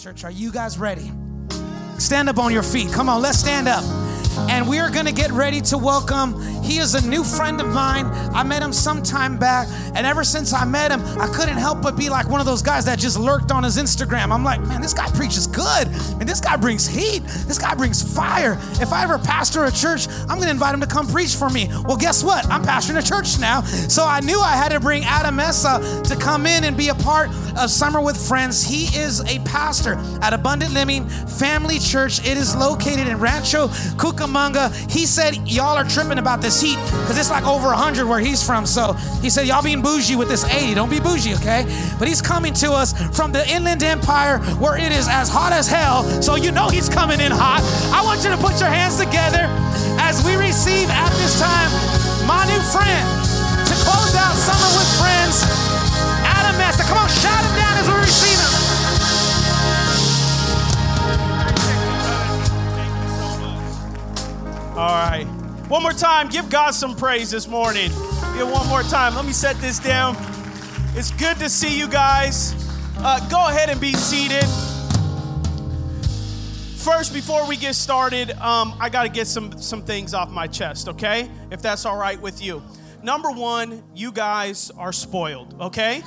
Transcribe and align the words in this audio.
Church, 0.00 0.24
are 0.24 0.30
you 0.30 0.50
guys 0.50 0.78
ready? 0.78 1.10
Stand 1.98 2.28
up 2.28 2.38
on 2.38 2.52
your 2.52 2.62
feet. 2.62 2.92
Come 2.92 3.08
on, 3.08 3.22
let's 3.22 3.38
stand 3.38 3.68
up 3.68 3.84
and 4.36 4.68
we 4.68 4.78
are 4.78 4.90
going 4.90 5.06
to 5.06 5.12
get 5.12 5.30
ready 5.32 5.60
to 5.62 5.78
welcome. 5.78 6.40
He 6.62 6.78
is 6.78 6.94
a 6.94 7.06
new 7.06 7.22
friend 7.22 7.60
of 7.60 7.68
mine. 7.68 8.06
I 8.34 8.42
met 8.42 8.62
him 8.62 8.72
some 8.72 9.02
time 9.02 9.38
back, 9.38 9.68
and 9.94 10.06
ever 10.06 10.24
since 10.24 10.52
I 10.52 10.64
met 10.64 10.90
him, 10.90 11.00
I 11.20 11.26
couldn't 11.28 11.58
help 11.58 11.82
but 11.82 11.96
be 11.96 12.08
like 12.08 12.28
one 12.28 12.40
of 12.40 12.46
those 12.46 12.62
guys 12.62 12.84
that 12.86 12.98
just 12.98 13.18
lurked 13.18 13.52
on 13.52 13.62
his 13.62 13.76
Instagram. 13.76 14.32
I'm 14.32 14.42
like, 14.42 14.60
man, 14.62 14.80
this 14.80 14.94
guy 14.94 15.08
preaches 15.10 15.46
good, 15.46 15.86
and 16.18 16.28
this 16.28 16.40
guy 16.40 16.56
brings 16.56 16.86
heat. 16.86 17.22
This 17.46 17.58
guy 17.58 17.74
brings 17.74 18.02
fire. 18.02 18.58
If 18.80 18.92
I 18.92 19.04
ever 19.04 19.18
pastor 19.18 19.64
a 19.64 19.70
church, 19.70 20.08
I'm 20.22 20.38
going 20.38 20.44
to 20.44 20.50
invite 20.50 20.74
him 20.74 20.80
to 20.80 20.86
come 20.86 21.06
preach 21.06 21.36
for 21.36 21.50
me. 21.50 21.68
Well, 21.84 21.96
guess 21.96 22.24
what? 22.24 22.46
I'm 22.50 22.62
pastoring 22.62 22.98
a 22.98 23.06
church 23.06 23.38
now, 23.38 23.60
so 23.62 24.04
I 24.04 24.20
knew 24.20 24.40
I 24.40 24.56
had 24.56 24.72
to 24.72 24.80
bring 24.80 25.04
Adam 25.04 25.36
Mesa 25.36 26.02
to 26.04 26.16
come 26.16 26.46
in 26.46 26.64
and 26.64 26.76
be 26.76 26.88
a 26.88 26.94
part 26.94 27.28
of 27.58 27.70
Summer 27.70 28.00
with 28.00 28.16
Friends. 28.16 28.64
He 28.64 28.84
is 28.98 29.20
a 29.20 29.38
pastor 29.44 29.94
at 30.22 30.32
Abundant 30.32 30.72
Living 30.72 31.08
Family 31.08 31.78
Church. 31.78 32.20
It 32.26 32.36
is 32.36 32.56
located 32.56 33.06
in 33.06 33.18
Rancho 33.18 33.68
Cucamonga. 33.96 34.23
Cucamonga. 34.24 34.72
He 34.90 35.06
said, 35.06 35.36
Y'all 35.48 35.76
are 35.76 35.84
tripping 35.84 36.18
about 36.18 36.40
this 36.40 36.60
heat 36.60 36.76
because 36.76 37.18
it's 37.18 37.30
like 37.30 37.46
over 37.46 37.68
100 37.68 38.06
where 38.06 38.20
he's 38.20 38.42
from. 38.42 38.66
So 38.66 38.92
he 39.20 39.30
said, 39.30 39.46
Y'all 39.46 39.62
being 39.62 39.82
bougie 39.82 40.16
with 40.16 40.28
this 40.28 40.44
80. 40.44 40.74
Don't 40.74 40.90
be 40.90 41.00
bougie, 41.00 41.34
okay? 41.34 41.64
But 41.98 42.08
he's 42.08 42.22
coming 42.22 42.52
to 42.54 42.72
us 42.72 42.92
from 43.16 43.32
the 43.32 43.48
Inland 43.48 43.82
Empire 43.82 44.38
where 44.58 44.76
it 44.76 44.92
is 44.92 45.08
as 45.08 45.28
hot 45.28 45.52
as 45.52 45.68
hell. 45.68 46.04
So 46.22 46.36
you 46.36 46.52
know 46.52 46.68
he's 46.68 46.88
coming 46.88 47.20
in 47.20 47.32
hot. 47.32 47.62
I 47.92 48.04
want 48.04 48.24
you 48.24 48.30
to 48.30 48.38
put 48.38 48.60
your 48.60 48.70
hands 48.70 48.98
together 48.98 49.46
as 50.00 50.24
we 50.24 50.36
receive 50.36 50.88
at 50.90 51.10
this 51.20 51.38
time 51.40 51.70
my 52.26 52.44
new 52.46 52.60
friend 52.72 53.06
to 53.68 53.74
close 53.84 54.14
out 54.16 54.34
Summer 54.36 54.70
with 54.76 55.03
One 65.74 65.82
more 65.82 65.90
time, 65.90 66.28
give 66.28 66.48
God 66.50 66.70
some 66.70 66.94
praise 66.94 67.32
this 67.32 67.48
morning. 67.48 67.90
Yeah, 67.90 68.44
one 68.44 68.64
more 68.68 68.84
time. 68.84 69.16
Let 69.16 69.24
me 69.24 69.32
set 69.32 69.56
this 69.56 69.80
down. 69.80 70.16
It's 70.94 71.10
good 71.10 71.36
to 71.38 71.48
see 71.48 71.76
you 71.76 71.88
guys. 71.88 72.54
Uh, 72.98 73.28
go 73.28 73.48
ahead 73.48 73.68
and 73.68 73.80
be 73.80 73.92
seated. 73.94 74.44
First, 76.78 77.12
before 77.12 77.44
we 77.48 77.56
get 77.56 77.74
started, 77.74 78.30
um, 78.38 78.76
I 78.78 78.88
got 78.88 79.02
to 79.02 79.08
get 79.08 79.26
some, 79.26 79.60
some 79.60 79.82
things 79.82 80.14
off 80.14 80.30
my 80.30 80.46
chest, 80.46 80.88
okay? 80.90 81.28
If 81.50 81.60
that's 81.60 81.84
all 81.84 81.98
right 81.98 82.22
with 82.22 82.40
you. 82.40 82.62
Number 83.02 83.32
one, 83.32 83.82
you 83.96 84.12
guys 84.12 84.70
are 84.78 84.92
spoiled, 84.92 85.60
okay? 85.60 86.04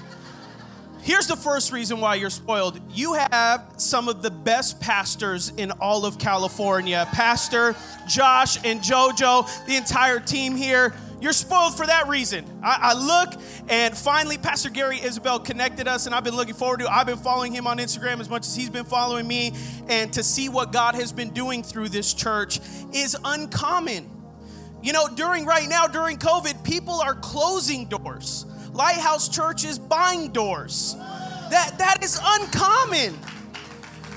Here's 1.07 1.25
the 1.25 1.37
first 1.37 1.71
reason 1.71 2.01
why 2.01 2.15
you're 2.15 2.29
spoiled. 2.29 2.81
You 2.91 3.13
have 3.13 3.65
some 3.77 4.09
of 4.09 4.21
the 4.21 4.29
best 4.29 4.81
pastors 4.81 5.53
in 5.55 5.71
all 5.71 6.05
of 6.05 6.19
California. 6.19 7.07
Pastor 7.13 7.77
Josh 8.09 8.57
and 8.65 8.81
JoJo, 8.81 9.65
the 9.67 9.77
entire 9.77 10.19
team 10.19 10.57
here. 10.57 10.93
You're 11.21 11.31
spoiled 11.31 11.77
for 11.77 11.85
that 11.87 12.09
reason. 12.09 12.43
I, 12.61 12.91
I, 12.91 12.93
look 12.93 13.41
and 13.69 13.97
finally, 13.97 14.37
Pastor 14.37 14.69
Gary 14.69 14.99
Isabel 15.01 15.39
connected 15.39 15.87
us, 15.87 16.07
and 16.07 16.13
I've 16.13 16.25
been 16.25 16.35
looking 16.35 16.55
forward 16.55 16.81
to. 16.81 16.91
I've 16.91 17.07
been 17.07 17.15
following 17.15 17.53
him 17.53 17.67
on 17.67 17.77
Instagram 17.77 18.19
as 18.19 18.29
much 18.29 18.45
as 18.45 18.53
he's 18.53 18.69
been 18.69 18.83
following 18.83 19.25
me, 19.25 19.53
and 19.87 20.11
to 20.11 20.21
see 20.21 20.49
what 20.49 20.73
God 20.73 20.93
has 20.95 21.13
been 21.13 21.29
doing 21.29 21.63
through 21.63 21.87
this 21.87 22.13
church 22.13 22.59
is 22.91 23.15
uncommon. 23.23 24.11
You 24.83 24.91
know, 24.91 25.07
during 25.07 25.45
right 25.45 25.69
now, 25.69 25.87
during 25.87 26.17
COVID, 26.17 26.65
people 26.65 26.95
are 26.99 27.15
closing 27.15 27.85
doors. 27.85 28.45
Lighthouse 28.77 29.27
Church 29.27 29.65
is 29.65 29.79
buying 29.79 30.29
doors. 30.29 30.95
That, 31.49 31.73
that 31.79 32.03
is 32.03 32.19
uncommon. 32.23 33.17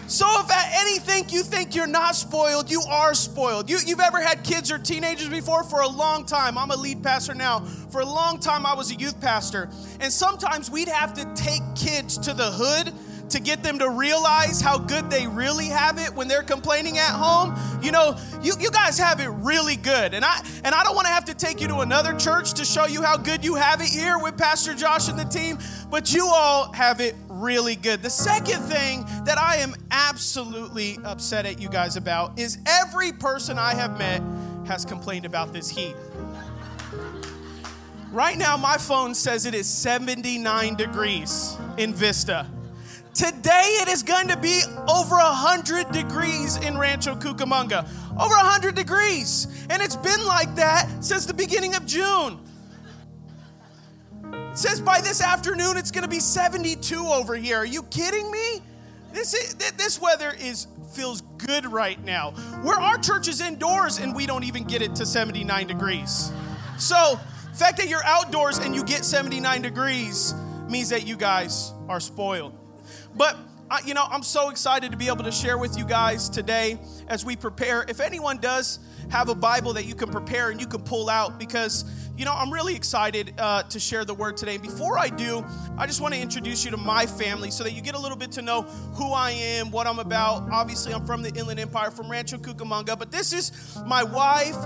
So 0.07 0.27
if 0.41 0.51
at 0.51 0.73
anything 0.75 1.29
you 1.29 1.43
think 1.43 1.75
you're 1.75 1.87
not 1.87 2.15
spoiled, 2.15 2.71
you 2.71 2.83
are 2.83 3.15
spoiled. 3.15 3.71
You, 3.71 3.79
you've 3.87 4.01
ever 4.01 4.21
had 4.21 4.43
kids 4.43 4.71
or 4.71 4.79
teenagers 4.79 5.29
before? 5.29 5.63
For 5.63 5.81
a 5.81 5.89
long 5.89 6.27
time. 6.27 6.59
I'm 6.59 6.73
a 6.73 6.77
lead 6.77 7.03
pastor 7.03 7.33
now. 7.33 7.61
For 7.91 8.01
a 8.01 8.05
long 8.05 8.41
time, 8.41 8.67
I 8.67 8.75
was 8.75 8.91
a 8.91 8.97
youth 8.97 9.21
pastor. 9.21 9.71
And 10.01 10.13
sometimes 10.13 10.71
we'd 10.71 10.89
have 10.89 11.15
to 11.15 11.33
take 11.35 11.63
kids 11.75 12.19
to 12.19 12.35
the 12.35 12.51
hood 12.51 12.93
to 13.31 13.41
get 13.41 13.63
them 13.63 13.79
to 13.79 13.89
realize 13.89 14.61
how 14.61 14.79
good 14.79 15.11
they 15.11 15.27
really 15.27 15.67
have 15.67 15.99
it 15.99 16.15
when 16.15 16.29
they're 16.29 16.43
complaining 16.43 16.99
at 16.99 17.11
home. 17.11 17.55
You 17.83 17.93
know, 17.93 18.17
you, 18.43 18.55
you 18.61 18.71
guys 18.71 18.99
have 18.99 19.21
it 19.21 19.29
really 19.29 19.77
good. 19.77 20.15
And 20.15 20.25
I 20.25 20.41
and 20.65 20.75
I 20.75 20.83
don't 20.85 20.95
want 20.95 21.07
to 21.07 21.13
have 21.13 21.25
to 21.27 21.35
take 21.35 21.61
you 21.61 21.69
to 21.69 21.79
another 21.79 22.15
church 22.15 22.55
to 22.55 22.65
show 22.65 22.87
you 22.87 23.03
how 23.03 23.17
good 23.17 23.45
you 23.45 23.55
have 23.55 23.81
it 23.81 23.89
here 23.89 24.19
with 24.19 24.37
Pastor 24.37 24.75
Josh 24.75 25.09
and 25.09 25.19
the 25.19 25.25
team, 25.25 25.59
but 25.91 26.13
you 26.13 26.27
all 26.27 26.73
have 26.73 27.01
it 27.01 27.15
really 27.29 27.77
good. 27.77 28.03
The 28.03 28.11
second 28.11 28.63
thing 28.63 29.05
that 29.25 29.39
I 29.39 29.57
am 29.57 29.75
absolutely 29.91 30.99
upset 31.05 31.47
at 31.47 31.61
you 31.61 31.69
guys 31.69 31.97
about 31.97 32.39
is 32.39 32.59
every 32.67 33.13
person 33.13 33.59
I 33.59 33.75
have 33.75 33.99
met 33.99 34.23
has 34.67 34.85
complained 34.85 35.25
about 35.25 35.53
this 35.53 35.69
heat. 35.69 35.95
Right 38.13 38.37
now, 38.37 38.57
my 38.57 38.77
phone 38.77 39.15
says 39.15 39.47
it 39.47 39.55
is 39.55 39.69
79 39.69 40.75
degrees 40.75 41.57
in 41.77 41.95
Vista. 41.95 42.47
Today 43.15 43.79
it 43.81 43.89
is 43.89 44.05
going 44.05 44.29
to 44.29 44.37
be 44.37 44.63
over 44.89 45.17
100 45.17 45.91
degrees 45.91 46.57
in 46.59 46.79
Rancho 46.79 47.17
Cucamonga. 47.17 47.89
Over 48.13 48.35
100 48.35 48.75
degrees. 48.75 49.49
And 49.69 49.83
it's 49.83 49.97
been 49.97 50.25
like 50.27 50.55
that 50.55 50.89
since 51.03 51.27
the 51.27 51.35
beginning 51.35 51.75
of 51.75 51.87
June. 51.87 52.39
It 54.33 54.59
says 54.59 54.81
by 54.81 55.01
this 55.01 55.21
afternoon 55.21 55.77
it's 55.77 55.91
going 55.91 56.05
to 56.05 56.09
be 56.09 56.21
72 56.21 56.97
over 56.99 57.35
here. 57.35 57.59
Are 57.59 57.67
you 57.67 57.83
kidding 57.85 58.31
me? 58.31 58.63
This 59.13 59.35
is, 59.35 59.55
this 59.55 60.01
weather 60.01 60.33
is 60.39 60.69
feels 60.93 61.23
good 61.39 61.67
right 61.67 62.03
now. 62.05 62.33
Where 62.63 62.79
our 62.79 62.99
church 62.99 63.27
is 63.27 63.41
indoors 63.41 63.99
and 63.99 64.15
we 64.15 64.27
don't 64.27 64.45
even 64.45 64.65
get 64.65 64.83
it 64.83 64.95
to 64.97 65.07
79 65.07 65.67
degrees. 65.67 66.33
So, 66.79 67.19
the 67.51 67.57
fact 67.57 67.79
that 67.79 67.89
you're 67.89 68.05
outdoors 68.05 68.59
and 68.59 68.75
you 68.75 68.85
get 68.85 69.05
79 69.05 69.63
degrees 69.63 70.35
means 70.69 70.89
that 70.91 71.07
you 71.07 71.17
guys 71.17 71.73
are 71.89 72.01
spoiled. 72.01 72.60
But 73.15 73.37
I, 73.71 73.81
you 73.85 73.95
know, 73.95 74.05
I'm 74.11 74.23
so 74.23 74.51
excited 74.51 74.91
to 74.91 74.97
be 74.97 75.07
able 75.07 75.25
to 75.25 75.33
share 75.33 75.57
with 75.57 75.79
you 75.79 75.85
guys 75.85 76.29
today 76.29 76.79
as 77.09 77.25
we 77.25 77.37
prepare. 77.37 77.85
If 77.89 78.01
anyone 78.01 78.39
does 78.39 78.81
have 79.11 79.29
a 79.29 79.35
Bible 79.35 79.73
that 79.75 79.85
you 79.85 79.95
can 79.95 80.11
prepare 80.11 80.51
and 80.51 80.61
you 80.61 80.67
can 80.67 80.83
pull 80.83 81.09
out, 81.09 81.39
because 81.39 81.85
you 82.21 82.27
know, 82.27 82.35
I'm 82.35 82.53
really 82.53 82.77
excited 82.77 83.33
uh, 83.39 83.63
to 83.63 83.81
share 83.81 84.05
the 84.05 84.13
word 84.13 84.37
today. 84.37 84.59
Before 84.59 84.99
I 84.99 85.09
do, 85.09 85.43
I 85.79 85.87
just 85.87 86.03
want 86.03 86.13
to 86.13 86.21
introduce 86.21 86.67
you 86.67 86.71
to 86.71 86.77
my 86.77 87.07
family 87.07 87.51
so 87.51 87.65
that 87.65 87.73
you 87.73 87.81
get 87.81 87.95
a 87.95 87.99
little 87.99 88.19
bit 88.19 88.31
to 88.33 88.43
know 88.43 88.61
who 88.93 89.15
I 89.15 89.31
am, 89.31 89.71
what 89.71 89.87
I'm 89.87 89.99
about. 89.99 90.51
Obviously, 90.53 90.93
I'm 90.93 91.07
from 91.07 91.23
the 91.23 91.31
Inland 91.31 91.59
Empire, 91.59 91.91
from 91.91 92.11
Rancho 92.11 92.37
Cucamonga, 92.37 92.99
but 92.99 93.11
this 93.11 93.33
is 93.33 93.79
my 93.87 94.03
wife 94.03 94.57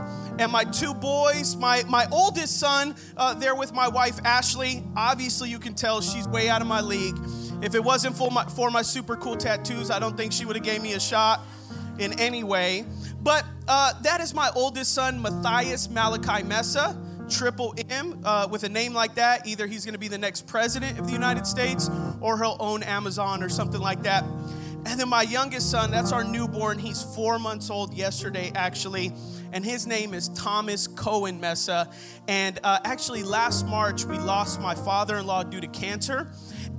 and 0.40 0.50
my 0.50 0.64
two 0.64 0.94
boys. 0.94 1.54
My, 1.54 1.84
my 1.88 2.08
oldest 2.10 2.58
son, 2.58 2.96
uh, 3.16 3.34
there 3.34 3.54
with 3.54 3.72
my 3.72 3.86
wife, 3.86 4.18
Ashley. 4.24 4.82
Obviously, 4.96 5.48
you 5.48 5.60
can 5.60 5.74
tell 5.74 6.00
she's 6.00 6.26
way 6.26 6.48
out 6.48 6.60
of 6.60 6.66
my 6.66 6.80
league. 6.80 7.16
If 7.64 7.74
it 7.74 7.82
wasn't 7.82 8.16
for 8.16 8.30
my, 8.30 8.44
for 8.44 8.70
my 8.70 8.82
super 8.82 9.16
cool 9.16 9.36
tattoos, 9.36 9.90
I 9.90 9.98
don't 9.98 10.16
think 10.16 10.32
she 10.32 10.44
would 10.44 10.54
have 10.54 10.64
gave 10.64 10.82
me 10.82 10.92
a 10.92 11.00
shot 11.00 11.40
in 11.98 12.18
any 12.20 12.44
way. 12.44 12.84
But 13.22 13.44
uh, 13.66 13.94
that 14.02 14.20
is 14.20 14.34
my 14.34 14.50
oldest 14.54 14.92
son, 14.92 15.22
Matthias 15.22 15.88
Malachi 15.88 16.42
Mesa 16.42 16.96
triple 17.30 17.74
M 17.88 18.20
uh, 18.24 18.46
with 18.50 18.64
a 18.64 18.68
name 18.68 18.92
like 18.92 19.14
that, 19.14 19.46
either 19.46 19.66
he's 19.66 19.84
going 19.84 19.94
to 19.94 19.98
be 19.98 20.08
the 20.08 20.18
next 20.18 20.46
president 20.46 20.98
of 20.98 21.06
the 21.06 21.12
United 21.12 21.46
States 21.46 21.90
or 22.20 22.36
he'll 22.38 22.56
own 22.60 22.82
Amazon 22.82 23.42
or 23.42 23.48
something 23.48 23.80
like 23.80 24.02
that. 24.02 24.24
And 24.86 25.00
then 25.00 25.08
my 25.08 25.22
youngest 25.22 25.70
son, 25.70 25.90
that's 25.90 26.12
our 26.12 26.22
newborn. 26.22 26.78
He's 26.78 27.02
four 27.02 27.38
months 27.38 27.70
old 27.70 27.94
yesterday, 27.94 28.52
actually. 28.54 29.12
And 29.52 29.64
his 29.64 29.86
name 29.86 30.12
is 30.12 30.28
Thomas 30.30 30.86
Cohen 30.86 31.40
Mesa. 31.40 31.88
And 32.28 32.60
uh, 32.62 32.80
actually, 32.84 33.22
last 33.22 33.66
March, 33.66 34.04
we 34.04 34.18
lost 34.18 34.60
my 34.60 34.74
father 34.74 35.16
in 35.16 35.26
law 35.26 35.42
due 35.42 35.60
to 35.62 35.68
cancer. 35.68 36.30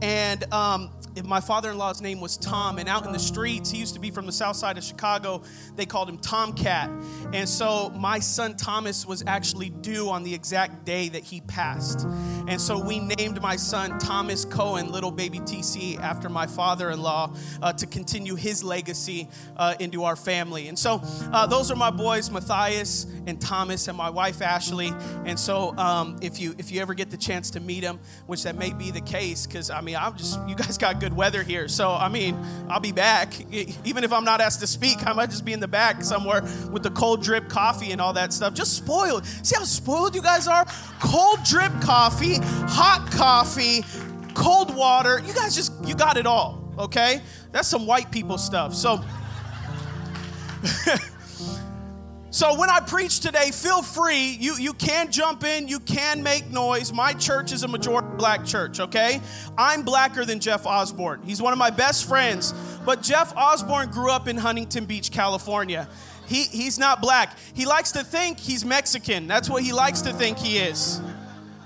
And 0.02 0.44
um, 0.54 0.92
my 1.24 1.40
father-in-law's 1.40 2.02
name 2.02 2.20
was 2.20 2.38
Tom, 2.38 2.78
and 2.78 2.90
out 2.90 3.06
in 3.06 3.12
the 3.12 3.20
streets, 3.20 3.70
he 3.72 3.78
used 3.78 3.94
to 3.94 4.00
be 4.00 4.12
from 4.12 4.26
the 4.26 4.32
south 4.32 4.56
side 4.56 4.78
of 4.78 4.84
Chicago. 4.84 5.44
They 5.76 5.86
called 5.86 6.10
him 6.10 6.18
Tomcat, 6.18 6.90
and 7.34 7.48
so 7.48 7.90
my 7.92 8.20
son 8.20 8.56
Thomas 8.58 9.06
was 9.06 9.24
actually 9.28 9.70
due 9.70 10.10
on 10.10 10.24
the 10.24 10.34
exact 10.34 10.86
day 10.86 11.10
that 11.10 11.24
he 11.24 11.42
passed, 11.42 12.06
and 12.48 12.60
so 12.60 12.80
we 12.80 13.00
named 13.00 13.42
my 13.42 13.56
son 13.56 13.98
Thomas 14.00 14.46
Cohen, 14.46 14.92
little 14.92 15.12
baby 15.12 15.40
TC, 15.40 16.00
after 16.00 16.30
my 16.30 16.48
father-in-law 16.48 17.34
uh, 17.62 17.74
to 17.74 17.86
continue 17.88 18.36
his 18.36 18.64
legacy 18.64 19.28
uh, 19.58 19.76
into 19.80 20.04
our 20.04 20.16
family. 20.16 20.68
And 20.68 20.78
so 20.78 21.02
uh, 21.32 21.48
those 21.48 21.72
are 21.72 21.76
my 21.76 21.92
boys, 21.92 22.30
Matthias 22.30 23.06
and 23.28 23.40
Thomas, 23.40 23.88
and 23.88 23.98
my 23.98 24.10
wife 24.10 24.42
Ashley. 24.42 24.92
And 25.26 25.40
so 25.40 25.76
um, 25.78 26.18
if 26.22 26.40
you 26.40 26.56
if 26.58 26.72
you 26.72 26.82
ever 26.82 26.94
get 26.94 27.10
the 27.10 27.18
chance 27.18 27.52
to 27.52 27.60
meet 27.60 27.82
them, 27.82 28.00
which 28.28 28.44
that 28.44 28.58
may 28.58 28.74
be 28.74 28.92
the 28.92 29.02
case, 29.02 29.46
because 29.46 29.70
I 29.70 29.82
mean 29.82 29.96
I'm 29.96 30.16
just 30.16 30.40
you 30.48 30.56
guys 30.56 30.78
got 30.78 31.00
good 31.00 31.05
weather 31.14 31.44
here, 31.44 31.68
so 31.68 31.94
I 31.94 32.10
mean 32.10 32.38
I'll 32.70 32.80
be 32.80 32.92
back. 32.92 33.34
Even 33.86 34.04
if 34.04 34.12
I'm 34.12 34.24
not 34.24 34.42
asked 34.42 34.60
to 34.62 34.68
speak, 34.68 35.06
I 35.06 35.14
might 35.14 35.30
just 35.30 35.46
be 35.46 35.54
in 35.54 35.60
the 35.60 35.68
back 35.68 36.04
somewhere 36.04 36.42
with 36.72 36.84
the 36.84 36.92
cold 36.92 37.24
drip 37.24 37.50
coffee 37.50 37.92
and 37.92 38.02
all 38.02 38.14
that 38.14 38.34
stuff. 38.34 38.54
Just 38.54 38.74
spoiled. 38.74 39.26
See 39.26 39.56
how 39.56 39.64
spoiled 39.64 40.16
you 40.16 40.22
guys 40.22 40.48
are? 40.48 40.66
Cold 41.00 41.40
drip 41.44 41.72
coffee, 41.82 42.36
hot 42.68 43.10
coffee, 43.12 43.84
cold 44.34 44.76
water. 44.76 45.22
You 45.26 45.34
guys 45.34 45.56
just 45.56 45.74
you 45.86 45.96
got 45.96 46.18
it 46.18 46.26
all. 46.26 46.62
Okay, 46.78 47.22
that's 47.52 47.68
some 47.68 47.86
white 47.86 48.12
people 48.12 48.38
stuff. 48.38 48.74
So. 48.74 49.04
So 52.36 52.54
when 52.60 52.70
I 52.70 52.82
preach 52.82 53.22
today, 53.22 53.52
feel 53.52 53.82
free. 53.82 54.32
You, 54.42 54.58
you 54.58 54.74
can 54.74 55.10
jump 55.10 55.46
in, 55.46 55.70
you 55.70 55.80
can 55.80 56.22
make 56.22 56.52
noise. 56.52 56.92
My 56.92 57.14
church 57.14 57.54
is 57.54 57.64
a 57.64 57.68
majority 57.70 58.10
black 58.18 58.44
church, 58.44 58.82
okay? 58.82 59.22
I'm 59.58 59.84
blacker 59.84 60.26
than 60.26 60.42
Jeff 60.42 60.66
Osborne. 60.66 61.22
He's 61.24 61.42
one 61.42 61.54
of 61.54 61.60
my 61.60 61.70
best 61.70 62.10
friends. 62.10 62.54
But 62.86 63.02
Jeff 63.02 63.34
Osborne 63.38 63.90
grew 63.90 64.12
up 64.12 64.28
in 64.28 64.36
Huntington 64.36 64.84
Beach, 64.84 65.14
California. 65.14 65.88
He, 66.28 66.44
he's 66.44 66.78
not 66.78 67.00
black. 67.00 67.38
He 67.54 67.66
likes 67.66 67.94
to 67.94 68.04
think 68.04 68.38
he's 68.38 68.66
Mexican. 68.66 69.28
That's 69.28 69.50
what 69.50 69.64
he 69.64 69.72
likes 69.72 70.02
to 70.02 70.12
think 70.12 70.38
he 70.38 70.58
is. 70.58 71.00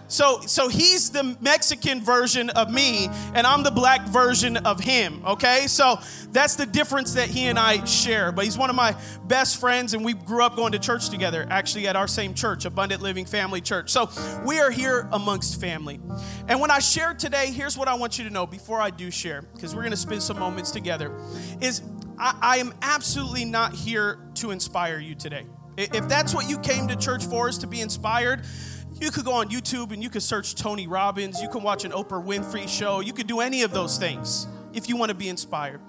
So, 0.10 0.42
so 0.42 0.68
he's 0.68 1.12
the 1.12 1.38
Mexican 1.40 2.04
version 2.04 2.50
of 2.50 2.72
me, 2.72 3.08
and 3.36 3.46
I'm 3.48 3.64
the 3.64 3.72
black 3.72 4.08
version 4.08 4.58
of 4.58 4.80
him, 4.80 5.22
okay? 5.26 5.68
So 5.68 6.00
that's 6.32 6.56
the 6.56 6.66
difference 6.66 7.14
that 7.14 7.30
he 7.30 7.46
and 7.46 7.58
I 7.58 7.86
share. 7.86 8.32
But 8.32 8.46
he's 8.46 8.58
one 8.58 8.70
of 8.70 8.76
my 8.76 8.96
best 9.28 9.60
friends, 9.60 9.94
and 9.94 10.04
we 10.04 10.14
grew 10.14 10.44
up 10.44 10.56
going 10.56 10.72
to 10.72 10.80
church 10.80 11.10
together, 11.10 11.46
actually 11.50 11.88
at 11.88 11.96
our 11.96 12.08
same 12.08 12.34
church, 12.34 12.66
Abundant 12.66 13.02
Living 13.04 13.26
Family 13.26 13.62
Church. 13.62 13.92
So 13.92 14.10
we 14.46 14.60
are 14.60 14.72
here 14.72 15.08
amongst 15.12 15.62
family. 15.62 16.00
And 16.48 16.60
when 16.60 16.72
I 16.72 16.80
share 16.80 17.14
today, 17.14 17.52
here's 17.52 17.78
what 17.78 17.88
I 17.88 17.94
want 17.94 18.18
you 18.18 18.24
to 18.24 18.32
know 18.32 18.48
before 18.48 18.82
I 18.82 18.90
do 18.90 19.12
share, 19.12 19.44
because 19.54 19.76
we're 19.76 19.84
gonna 19.84 19.96
spend 19.96 20.24
some 20.24 20.40
moments 20.40 20.72
together, 20.72 21.16
is 21.62 21.84
I, 22.18 22.38
I 22.42 22.58
am 22.58 22.74
absolutely 22.82 23.46
not 23.46 23.74
here 23.74 24.20
to 24.36 24.50
inspire 24.50 24.98
you 24.98 25.14
today. 25.14 25.46
If 25.78 26.10
that's 26.10 26.34
what 26.34 26.50
you 26.50 26.60
came 26.60 26.90
to 26.90 26.96
church 26.98 27.24
for, 27.26 27.48
is 27.48 27.58
to 27.60 27.68
be 27.68 27.80
inspired, 27.80 28.44
you 29.02 29.12
could 29.12 29.26
go 29.26 29.34
on 29.34 29.50
YouTube 29.50 29.92
and 29.92 30.04
you 30.04 30.10
could 30.10 30.24
search 30.24 30.56
Tony 30.56 30.88
Robbins. 30.88 31.42
You 31.42 31.50
can 31.50 31.64
watch 31.64 31.86
an 31.86 31.92
Oprah 31.92 32.24
Winfrey 32.24 32.68
show. 32.68 33.00
You 33.00 33.14
could 33.14 33.28
do 33.28 33.40
any 33.40 33.64
of 33.64 33.72
those 33.72 33.98
things 33.98 34.48
if 34.74 34.90
you 34.90 34.98
want 34.98 35.10
to 35.10 35.16
be 35.16 35.30
inspired. 35.30 35.82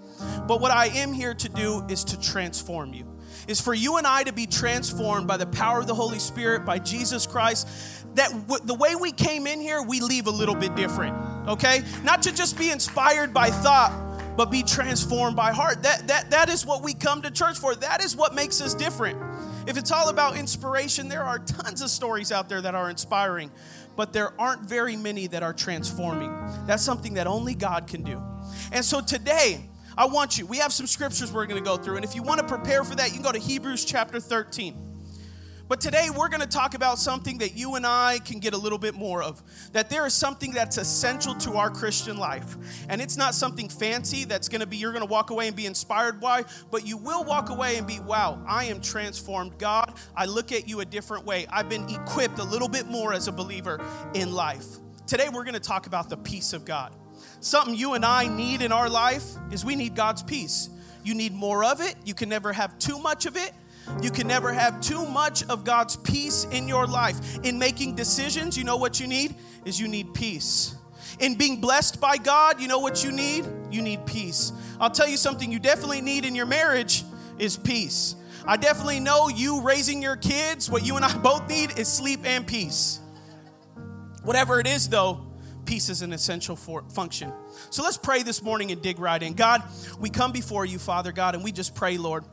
But 0.46 0.60
what 0.60 0.70
I 0.70 0.86
am 0.86 1.12
here 1.12 1.34
to 1.34 1.48
do 1.48 1.84
is 1.88 2.04
to 2.04 2.20
transform 2.20 2.94
you. 2.94 3.06
Is 3.48 3.60
for 3.60 3.74
you 3.74 3.96
and 3.96 4.06
I 4.06 4.22
to 4.24 4.32
be 4.32 4.46
transformed 4.46 5.26
by 5.26 5.36
the 5.36 5.46
power 5.46 5.80
of 5.80 5.86
the 5.86 5.94
Holy 5.94 6.18
Spirit, 6.18 6.64
by 6.64 6.78
Jesus 6.78 7.26
Christ. 7.26 7.66
That 8.14 8.30
w- 8.30 8.64
the 8.64 8.74
way 8.74 8.94
we 8.94 9.12
came 9.12 9.46
in 9.46 9.60
here, 9.60 9.82
we 9.82 10.00
leave 10.00 10.26
a 10.26 10.30
little 10.30 10.54
bit 10.54 10.74
different. 10.74 11.16
Okay? 11.48 11.82
Not 12.04 12.22
to 12.22 12.34
just 12.34 12.58
be 12.58 12.70
inspired 12.70 13.32
by 13.32 13.50
thought, 13.50 14.36
but 14.36 14.50
be 14.50 14.62
transformed 14.62 15.36
by 15.36 15.52
heart. 15.52 15.82
That, 15.82 16.06
that, 16.08 16.30
that 16.30 16.48
is 16.48 16.66
what 16.66 16.82
we 16.82 16.94
come 16.94 17.22
to 17.22 17.30
church 17.30 17.58
for. 17.58 17.74
That 17.74 18.02
is 18.02 18.14
what 18.14 18.34
makes 18.34 18.60
us 18.60 18.74
different. 18.74 19.18
If 19.66 19.76
it's 19.76 19.92
all 19.92 20.08
about 20.08 20.36
inspiration, 20.36 21.08
there 21.08 21.24
are 21.24 21.38
tons 21.38 21.82
of 21.82 21.90
stories 21.90 22.32
out 22.32 22.48
there 22.48 22.60
that 22.62 22.74
are 22.74 22.90
inspiring, 22.90 23.50
but 23.96 24.12
there 24.12 24.32
aren't 24.40 24.62
very 24.62 24.96
many 24.96 25.26
that 25.28 25.42
are 25.42 25.52
transforming. 25.52 26.30
That's 26.66 26.82
something 26.82 27.14
that 27.14 27.26
only 27.26 27.54
God 27.54 27.86
can 27.86 28.02
do. 28.02 28.20
And 28.72 28.84
so 28.84 29.00
today, 29.00 29.60
I 29.96 30.06
want 30.06 30.38
you, 30.38 30.46
we 30.46 30.58
have 30.58 30.72
some 30.72 30.86
scriptures 30.86 31.32
we're 31.32 31.46
going 31.46 31.62
to 31.62 31.68
go 31.68 31.76
through. 31.76 31.96
And 31.96 32.04
if 32.04 32.14
you 32.14 32.22
want 32.22 32.40
to 32.40 32.46
prepare 32.46 32.84
for 32.84 32.94
that, 32.94 33.08
you 33.08 33.14
can 33.14 33.22
go 33.22 33.32
to 33.32 33.38
Hebrews 33.38 33.84
chapter 33.84 34.18
13. 34.18 34.89
But 35.70 35.80
today 35.80 36.08
we're 36.10 36.28
going 36.28 36.40
to 36.40 36.48
talk 36.48 36.74
about 36.74 36.98
something 36.98 37.38
that 37.38 37.56
you 37.56 37.76
and 37.76 37.86
I 37.86 38.18
can 38.24 38.40
get 38.40 38.54
a 38.54 38.56
little 38.56 38.76
bit 38.76 38.96
more 38.96 39.22
of. 39.22 39.40
That 39.70 39.88
there 39.88 40.04
is 40.04 40.12
something 40.12 40.50
that's 40.50 40.78
essential 40.78 41.36
to 41.36 41.52
our 41.52 41.70
Christian 41.70 42.16
life. 42.16 42.56
And 42.88 43.00
it's 43.00 43.16
not 43.16 43.36
something 43.36 43.68
fancy 43.68 44.24
that's 44.24 44.48
going 44.48 44.62
to 44.62 44.66
be, 44.66 44.78
you're 44.78 44.90
going 44.90 45.06
to 45.06 45.08
walk 45.08 45.30
away 45.30 45.46
and 45.46 45.54
be 45.54 45.66
inspired 45.66 46.20
by, 46.20 46.44
but 46.72 46.88
you 46.88 46.96
will 46.96 47.22
walk 47.22 47.50
away 47.50 47.76
and 47.76 47.86
be, 47.86 48.00
wow, 48.00 48.42
I 48.48 48.64
am 48.64 48.80
transformed. 48.80 49.58
God, 49.58 49.94
I 50.16 50.24
look 50.24 50.50
at 50.50 50.68
you 50.68 50.80
a 50.80 50.84
different 50.84 51.24
way. 51.24 51.46
I've 51.48 51.68
been 51.68 51.88
equipped 51.88 52.40
a 52.40 52.44
little 52.44 52.68
bit 52.68 52.88
more 52.88 53.12
as 53.12 53.28
a 53.28 53.32
believer 53.32 53.80
in 54.12 54.32
life. 54.32 54.66
Today 55.06 55.28
we're 55.28 55.44
going 55.44 55.54
to 55.54 55.60
talk 55.60 55.86
about 55.86 56.08
the 56.08 56.16
peace 56.16 56.52
of 56.52 56.64
God. 56.64 56.92
Something 57.38 57.76
you 57.76 57.94
and 57.94 58.04
I 58.04 58.26
need 58.26 58.62
in 58.62 58.72
our 58.72 58.88
life 58.90 59.24
is 59.52 59.64
we 59.64 59.76
need 59.76 59.94
God's 59.94 60.24
peace. 60.24 60.68
You 61.04 61.14
need 61.14 61.32
more 61.32 61.62
of 61.62 61.80
it. 61.80 61.94
You 62.04 62.14
can 62.14 62.28
never 62.28 62.52
have 62.52 62.76
too 62.80 62.98
much 62.98 63.24
of 63.24 63.36
it. 63.36 63.52
You 64.02 64.10
can 64.10 64.26
never 64.26 64.52
have 64.52 64.80
too 64.80 65.04
much 65.06 65.46
of 65.48 65.64
God's 65.64 65.96
peace 65.96 66.44
in 66.52 66.66
your 66.68 66.86
life. 66.86 67.38
In 67.44 67.58
making 67.58 67.96
decisions, 67.96 68.56
you 68.56 68.64
know 68.64 68.76
what 68.76 68.98
you 68.98 69.06
need? 69.06 69.34
Is 69.64 69.78
you 69.78 69.88
need 69.88 70.14
peace. 70.14 70.74
In 71.18 71.34
being 71.34 71.60
blessed 71.60 72.00
by 72.00 72.16
God, 72.16 72.60
you 72.60 72.68
know 72.68 72.78
what 72.78 73.04
you 73.04 73.12
need? 73.12 73.46
You 73.70 73.82
need 73.82 74.06
peace. 74.06 74.52
I'll 74.80 74.90
tell 74.90 75.08
you 75.08 75.18
something 75.18 75.52
you 75.52 75.58
definitely 75.58 76.00
need 76.00 76.24
in 76.24 76.34
your 76.34 76.46
marriage 76.46 77.04
is 77.38 77.58
peace. 77.58 78.14
I 78.46 78.56
definitely 78.56 79.00
know 79.00 79.28
you 79.28 79.60
raising 79.60 80.00
your 80.00 80.16
kids, 80.16 80.70
what 80.70 80.84
you 80.84 80.96
and 80.96 81.04
I 81.04 81.14
both 81.22 81.46
need 81.48 81.78
is 81.78 81.88
sleep 81.88 82.20
and 82.24 82.46
peace. 82.46 83.00
Whatever 84.22 84.60
it 84.60 84.66
is, 84.66 84.88
though, 84.88 85.26
peace 85.66 85.90
is 85.90 86.00
an 86.00 86.12
essential 86.14 86.56
for, 86.56 86.84
function. 86.88 87.32
So 87.68 87.82
let's 87.82 87.98
pray 87.98 88.22
this 88.22 88.42
morning 88.42 88.70
and 88.70 88.80
dig 88.80 88.98
right 88.98 89.22
in. 89.22 89.34
God, 89.34 89.62
we 89.98 90.08
come 90.08 90.32
before 90.32 90.64
you, 90.64 90.78
Father 90.78 91.12
God, 91.12 91.34
and 91.34 91.44
we 91.44 91.52
just 91.52 91.74
pray, 91.74 91.98
Lord 91.98 92.24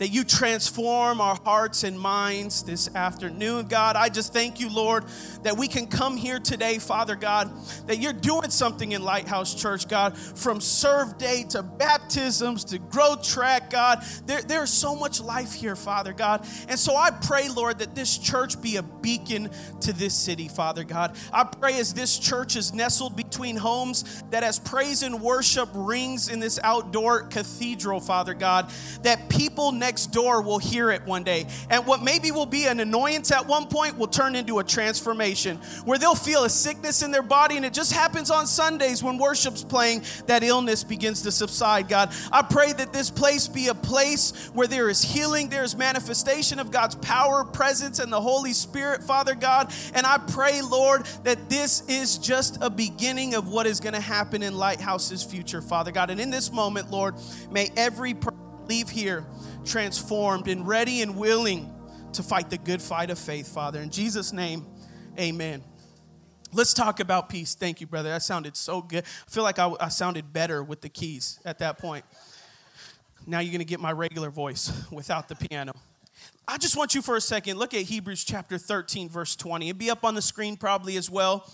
that 0.00 0.08
you 0.08 0.24
transform 0.24 1.20
our 1.20 1.38
hearts 1.44 1.84
and 1.84 2.00
minds 2.00 2.62
this 2.62 2.92
afternoon, 2.94 3.66
God. 3.66 3.96
I 3.96 4.08
just 4.08 4.32
thank 4.32 4.58
you, 4.58 4.70
Lord, 4.70 5.04
that 5.42 5.58
we 5.58 5.68
can 5.68 5.86
come 5.86 6.16
here 6.16 6.38
today, 6.38 6.78
Father 6.78 7.14
God, 7.14 7.52
that 7.86 7.98
you're 7.98 8.14
doing 8.14 8.48
something 8.48 8.92
in 8.92 9.02
Lighthouse 9.02 9.54
Church, 9.54 9.86
God, 9.88 10.16
from 10.16 10.58
serve 10.58 11.18
day 11.18 11.44
to 11.50 11.62
baptisms 11.62 12.64
to 12.64 12.78
growth 12.78 13.22
track, 13.22 13.68
God. 13.68 14.02
There, 14.24 14.40
there's 14.40 14.70
so 14.70 14.96
much 14.96 15.20
life 15.20 15.52
here, 15.52 15.76
Father 15.76 16.14
God. 16.14 16.46
And 16.66 16.78
so 16.78 16.96
I 16.96 17.10
pray, 17.10 17.50
Lord, 17.50 17.80
that 17.80 17.94
this 17.94 18.16
church 18.16 18.60
be 18.62 18.76
a 18.76 18.82
beacon 18.82 19.50
to 19.82 19.92
this 19.92 20.14
city, 20.14 20.48
Father 20.48 20.82
God. 20.82 21.14
I 21.30 21.44
pray 21.44 21.78
as 21.78 21.92
this 21.92 22.18
church 22.18 22.56
is 22.56 22.72
nestled 22.72 23.16
between 23.16 23.54
homes, 23.54 24.24
that 24.30 24.44
as 24.44 24.58
praise 24.58 25.02
and 25.02 25.20
worship 25.20 25.68
rings 25.74 26.30
in 26.30 26.40
this 26.40 26.58
outdoor 26.64 27.24
cathedral, 27.24 28.00
Father 28.00 28.32
God, 28.32 28.72
that 29.02 29.28
people 29.28 29.72
next 29.72 29.89
next 29.90 30.12
door 30.12 30.40
will 30.40 30.60
hear 30.60 30.92
it 30.92 31.04
one 31.04 31.24
day. 31.24 31.44
And 31.68 31.84
what 31.84 32.00
maybe 32.00 32.30
will 32.30 32.46
be 32.46 32.66
an 32.66 32.78
annoyance 32.78 33.32
at 33.32 33.44
one 33.48 33.66
point 33.66 33.98
will 33.98 34.06
turn 34.06 34.36
into 34.36 34.60
a 34.60 34.64
transformation 34.64 35.56
where 35.84 35.98
they'll 35.98 36.14
feel 36.14 36.44
a 36.44 36.48
sickness 36.48 37.02
in 37.02 37.10
their 37.10 37.24
body. 37.24 37.56
And 37.56 37.66
it 37.66 37.74
just 37.74 37.92
happens 37.92 38.30
on 38.30 38.46
Sundays 38.46 39.02
when 39.02 39.18
worship's 39.18 39.64
playing 39.64 40.04
that 40.28 40.44
illness 40.44 40.84
begins 40.84 41.22
to 41.22 41.32
subside, 41.32 41.88
God. 41.88 42.12
I 42.30 42.42
pray 42.42 42.72
that 42.72 42.92
this 42.92 43.10
place 43.10 43.48
be 43.48 43.66
a 43.66 43.74
place 43.74 44.50
where 44.54 44.68
there 44.68 44.88
is 44.88 45.02
healing, 45.02 45.48
there 45.48 45.64
is 45.64 45.76
manifestation 45.76 46.60
of 46.60 46.70
God's 46.70 46.94
power, 46.94 47.42
presence, 47.42 47.98
and 47.98 48.12
the 48.12 48.20
Holy 48.20 48.52
Spirit, 48.52 49.02
Father 49.02 49.34
God. 49.34 49.72
And 49.92 50.06
I 50.06 50.18
pray, 50.18 50.62
Lord, 50.62 51.04
that 51.24 51.50
this 51.50 51.82
is 51.88 52.16
just 52.16 52.58
a 52.60 52.70
beginning 52.70 53.34
of 53.34 53.48
what 53.48 53.66
is 53.66 53.80
going 53.80 53.94
to 53.94 54.00
happen 54.00 54.44
in 54.44 54.56
Lighthouse's 54.56 55.24
future, 55.24 55.60
Father 55.60 55.90
God. 55.90 56.10
And 56.10 56.20
in 56.20 56.30
this 56.30 56.52
moment, 56.52 56.92
Lord, 56.92 57.16
may 57.50 57.72
every 57.76 58.14
person 58.14 58.49
leave 58.70 58.88
here 58.88 59.26
transformed 59.64 60.46
and 60.46 60.64
ready 60.64 61.02
and 61.02 61.16
willing 61.16 61.74
to 62.12 62.22
fight 62.22 62.48
the 62.50 62.56
good 62.56 62.80
fight 62.80 63.10
of 63.10 63.18
faith, 63.18 63.52
Father. 63.52 63.80
In 63.80 63.90
Jesus' 63.90 64.32
name, 64.32 64.64
amen. 65.18 65.64
Let's 66.52 66.72
talk 66.72 67.00
about 67.00 67.28
peace. 67.28 67.56
Thank 67.56 67.80
you, 67.80 67.88
brother. 67.88 68.10
That 68.10 68.22
sounded 68.22 68.56
so 68.56 68.80
good. 68.80 69.02
I 69.02 69.30
feel 69.30 69.42
like 69.42 69.58
I, 69.58 69.74
I 69.80 69.88
sounded 69.88 70.32
better 70.32 70.62
with 70.62 70.82
the 70.82 70.88
keys 70.88 71.40
at 71.44 71.58
that 71.58 71.78
point. 71.78 72.04
Now 73.26 73.40
you're 73.40 73.50
going 73.50 73.58
to 73.58 73.64
get 73.64 73.80
my 73.80 73.90
regular 73.90 74.30
voice 74.30 74.70
without 74.92 75.26
the 75.26 75.34
piano. 75.34 75.72
I 76.46 76.56
just 76.56 76.76
want 76.76 76.94
you 76.94 77.02
for 77.02 77.16
a 77.16 77.20
second, 77.20 77.58
look 77.58 77.74
at 77.74 77.82
Hebrews 77.82 78.22
chapter 78.22 78.56
13, 78.56 79.08
verse 79.08 79.34
20. 79.34 79.66
It'd 79.66 79.78
be 79.78 79.90
up 79.90 80.04
on 80.04 80.14
the 80.14 80.22
screen 80.22 80.56
probably 80.56 80.96
as 80.96 81.10
well. 81.10 81.52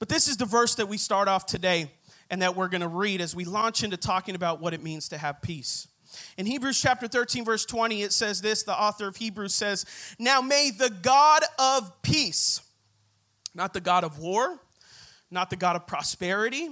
But 0.00 0.08
this 0.08 0.26
is 0.26 0.36
the 0.36 0.46
verse 0.46 0.74
that 0.74 0.88
we 0.88 0.98
start 0.98 1.28
off 1.28 1.46
today 1.46 1.92
and 2.28 2.42
that 2.42 2.56
we're 2.56 2.68
going 2.68 2.80
to 2.80 2.88
read 2.88 3.20
as 3.20 3.36
we 3.36 3.44
launch 3.44 3.84
into 3.84 3.96
talking 3.96 4.34
about 4.34 4.60
what 4.60 4.74
it 4.74 4.82
means 4.82 5.08
to 5.10 5.18
have 5.18 5.40
peace. 5.40 5.86
In 6.38 6.44
Hebrews 6.44 6.80
chapter 6.80 7.08
13, 7.08 7.44
verse 7.44 7.64
20, 7.64 8.02
it 8.02 8.12
says 8.12 8.42
this 8.42 8.62
the 8.62 8.78
author 8.78 9.08
of 9.08 9.16
Hebrews 9.16 9.54
says, 9.54 9.86
Now 10.18 10.40
may 10.40 10.70
the 10.70 10.90
God 10.90 11.42
of 11.58 12.02
peace, 12.02 12.60
not 13.54 13.72
the 13.72 13.80
God 13.80 14.04
of 14.04 14.18
war, 14.18 14.60
not 15.30 15.48
the 15.48 15.56
God 15.56 15.76
of 15.76 15.86
prosperity, 15.86 16.68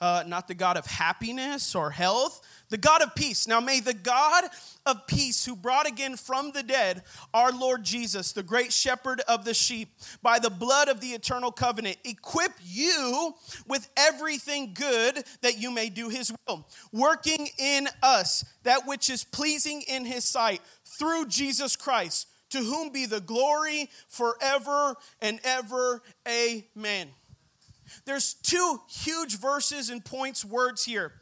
uh, 0.00 0.24
not 0.26 0.46
the 0.46 0.54
God 0.54 0.76
of 0.76 0.86
happiness 0.86 1.74
or 1.74 1.90
health, 1.90 2.40
the 2.70 2.78
God 2.78 3.02
of 3.02 3.14
peace. 3.14 3.46
Now, 3.46 3.60
may 3.60 3.80
the 3.80 3.94
God 3.94 4.44
of 4.86 5.06
peace, 5.06 5.44
who 5.44 5.54
brought 5.54 5.86
again 5.86 6.16
from 6.16 6.52
the 6.52 6.62
dead 6.62 7.02
our 7.34 7.52
Lord 7.52 7.84
Jesus, 7.84 8.32
the 8.32 8.42
great 8.42 8.72
shepherd 8.72 9.20
of 9.28 9.44
the 9.44 9.54
sheep, 9.54 9.88
by 10.22 10.38
the 10.38 10.50
blood 10.50 10.88
of 10.88 11.00
the 11.00 11.08
eternal 11.08 11.52
covenant, 11.52 11.98
equip 12.04 12.52
you 12.64 13.34
with 13.66 13.90
everything 13.96 14.72
good 14.72 15.22
that 15.42 15.58
you 15.58 15.70
may 15.70 15.90
do 15.90 16.08
his 16.08 16.32
will, 16.46 16.66
working 16.92 17.48
in 17.58 17.88
us 18.02 18.44
that 18.62 18.86
which 18.86 19.10
is 19.10 19.24
pleasing 19.24 19.82
in 19.82 20.04
his 20.04 20.24
sight 20.24 20.62
through 20.84 21.26
Jesus 21.26 21.76
Christ, 21.76 22.28
to 22.50 22.58
whom 22.58 22.90
be 22.90 23.06
the 23.06 23.20
glory 23.20 23.90
forever 24.08 24.94
and 25.20 25.40
ever. 25.44 26.02
Amen. 26.26 27.08
There's 28.04 28.34
two 28.34 28.80
huge 28.88 29.38
verses 29.38 29.90
and 29.90 30.04
points 30.04 30.44
words 30.44 30.84
here 30.84 31.12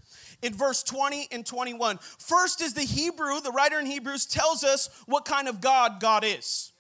in 0.43 0.55
verse 0.55 0.83
20 0.83 1.29
and 1.33 1.45
21. 1.45 1.99
First 2.19 2.61
is 2.61 2.75
the 2.75 2.83
Hebrew, 2.83 3.41
the 3.41 3.51
writer 3.51 3.79
in 3.79 3.87
Hebrews 3.87 4.27
tells 4.27 4.65
us 4.65 4.89
what 5.07 5.25
kind 5.25 5.49
of 5.49 5.61
God 5.61 6.01
God 6.01 6.25
is. 6.25 6.73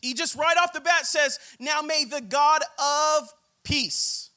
He 0.00 0.14
just 0.14 0.36
right 0.36 0.56
off 0.56 0.72
the 0.72 0.80
bat 0.80 1.06
says, 1.06 1.38
Now 1.60 1.82
may 1.82 2.04
the 2.04 2.20
God 2.22 2.62
of 2.78 3.28
peace. 3.62 4.30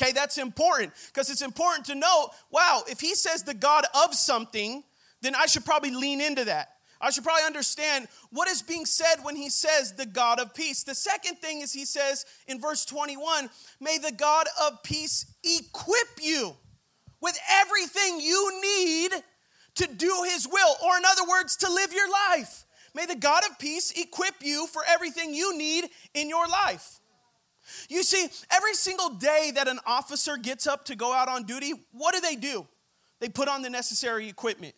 Okay, 0.00 0.12
that's 0.12 0.38
important 0.38 0.92
because 1.06 1.30
it's 1.30 1.42
important 1.42 1.86
to 1.86 1.94
know 1.94 2.28
wow, 2.50 2.82
if 2.86 3.00
he 3.00 3.14
says 3.14 3.42
the 3.42 3.54
God 3.54 3.84
of 4.04 4.14
something, 4.14 4.84
then 5.22 5.34
I 5.34 5.46
should 5.46 5.64
probably 5.64 5.90
lean 5.90 6.20
into 6.20 6.44
that. 6.44 6.68
I 7.00 7.10
should 7.10 7.24
probably 7.24 7.44
understand 7.44 8.08
what 8.30 8.48
is 8.48 8.62
being 8.62 8.86
said 8.86 9.16
when 9.22 9.36
he 9.36 9.50
says 9.50 9.92
the 9.92 10.06
God 10.06 10.40
of 10.40 10.54
peace. 10.54 10.82
The 10.82 10.94
second 10.94 11.36
thing 11.36 11.60
is 11.60 11.72
he 11.72 11.84
says 11.84 12.24
in 12.46 12.60
verse 12.60 12.84
21 12.84 13.50
May 13.80 13.98
the 13.98 14.12
God 14.12 14.46
of 14.62 14.82
peace 14.82 15.26
equip 15.44 16.08
you 16.22 16.56
with 17.20 17.38
everything 17.50 18.20
you 18.20 18.60
need 18.62 19.12
to 19.76 19.86
do 19.86 20.24
his 20.30 20.48
will, 20.50 20.74
or 20.84 20.96
in 20.96 21.04
other 21.06 21.28
words, 21.28 21.56
to 21.56 21.70
live 21.70 21.92
your 21.92 22.10
life. 22.10 22.64
May 22.94 23.06
the 23.06 23.16
God 23.16 23.42
of 23.50 23.58
peace 23.58 23.90
equip 23.90 24.34
you 24.42 24.66
for 24.66 24.82
everything 24.88 25.34
you 25.34 25.56
need 25.56 25.86
in 26.14 26.28
your 26.28 26.48
life. 26.48 26.98
You 27.88 28.02
see, 28.02 28.28
every 28.50 28.74
single 28.74 29.10
day 29.10 29.52
that 29.54 29.68
an 29.68 29.80
officer 29.86 30.36
gets 30.36 30.66
up 30.66 30.86
to 30.86 30.96
go 30.96 31.12
out 31.12 31.28
on 31.28 31.44
duty, 31.44 31.72
what 31.92 32.14
do 32.14 32.20
they 32.20 32.36
do? 32.36 32.66
They 33.20 33.28
put 33.28 33.48
on 33.48 33.62
the 33.62 33.70
necessary 33.70 34.28
equipment. 34.28 34.74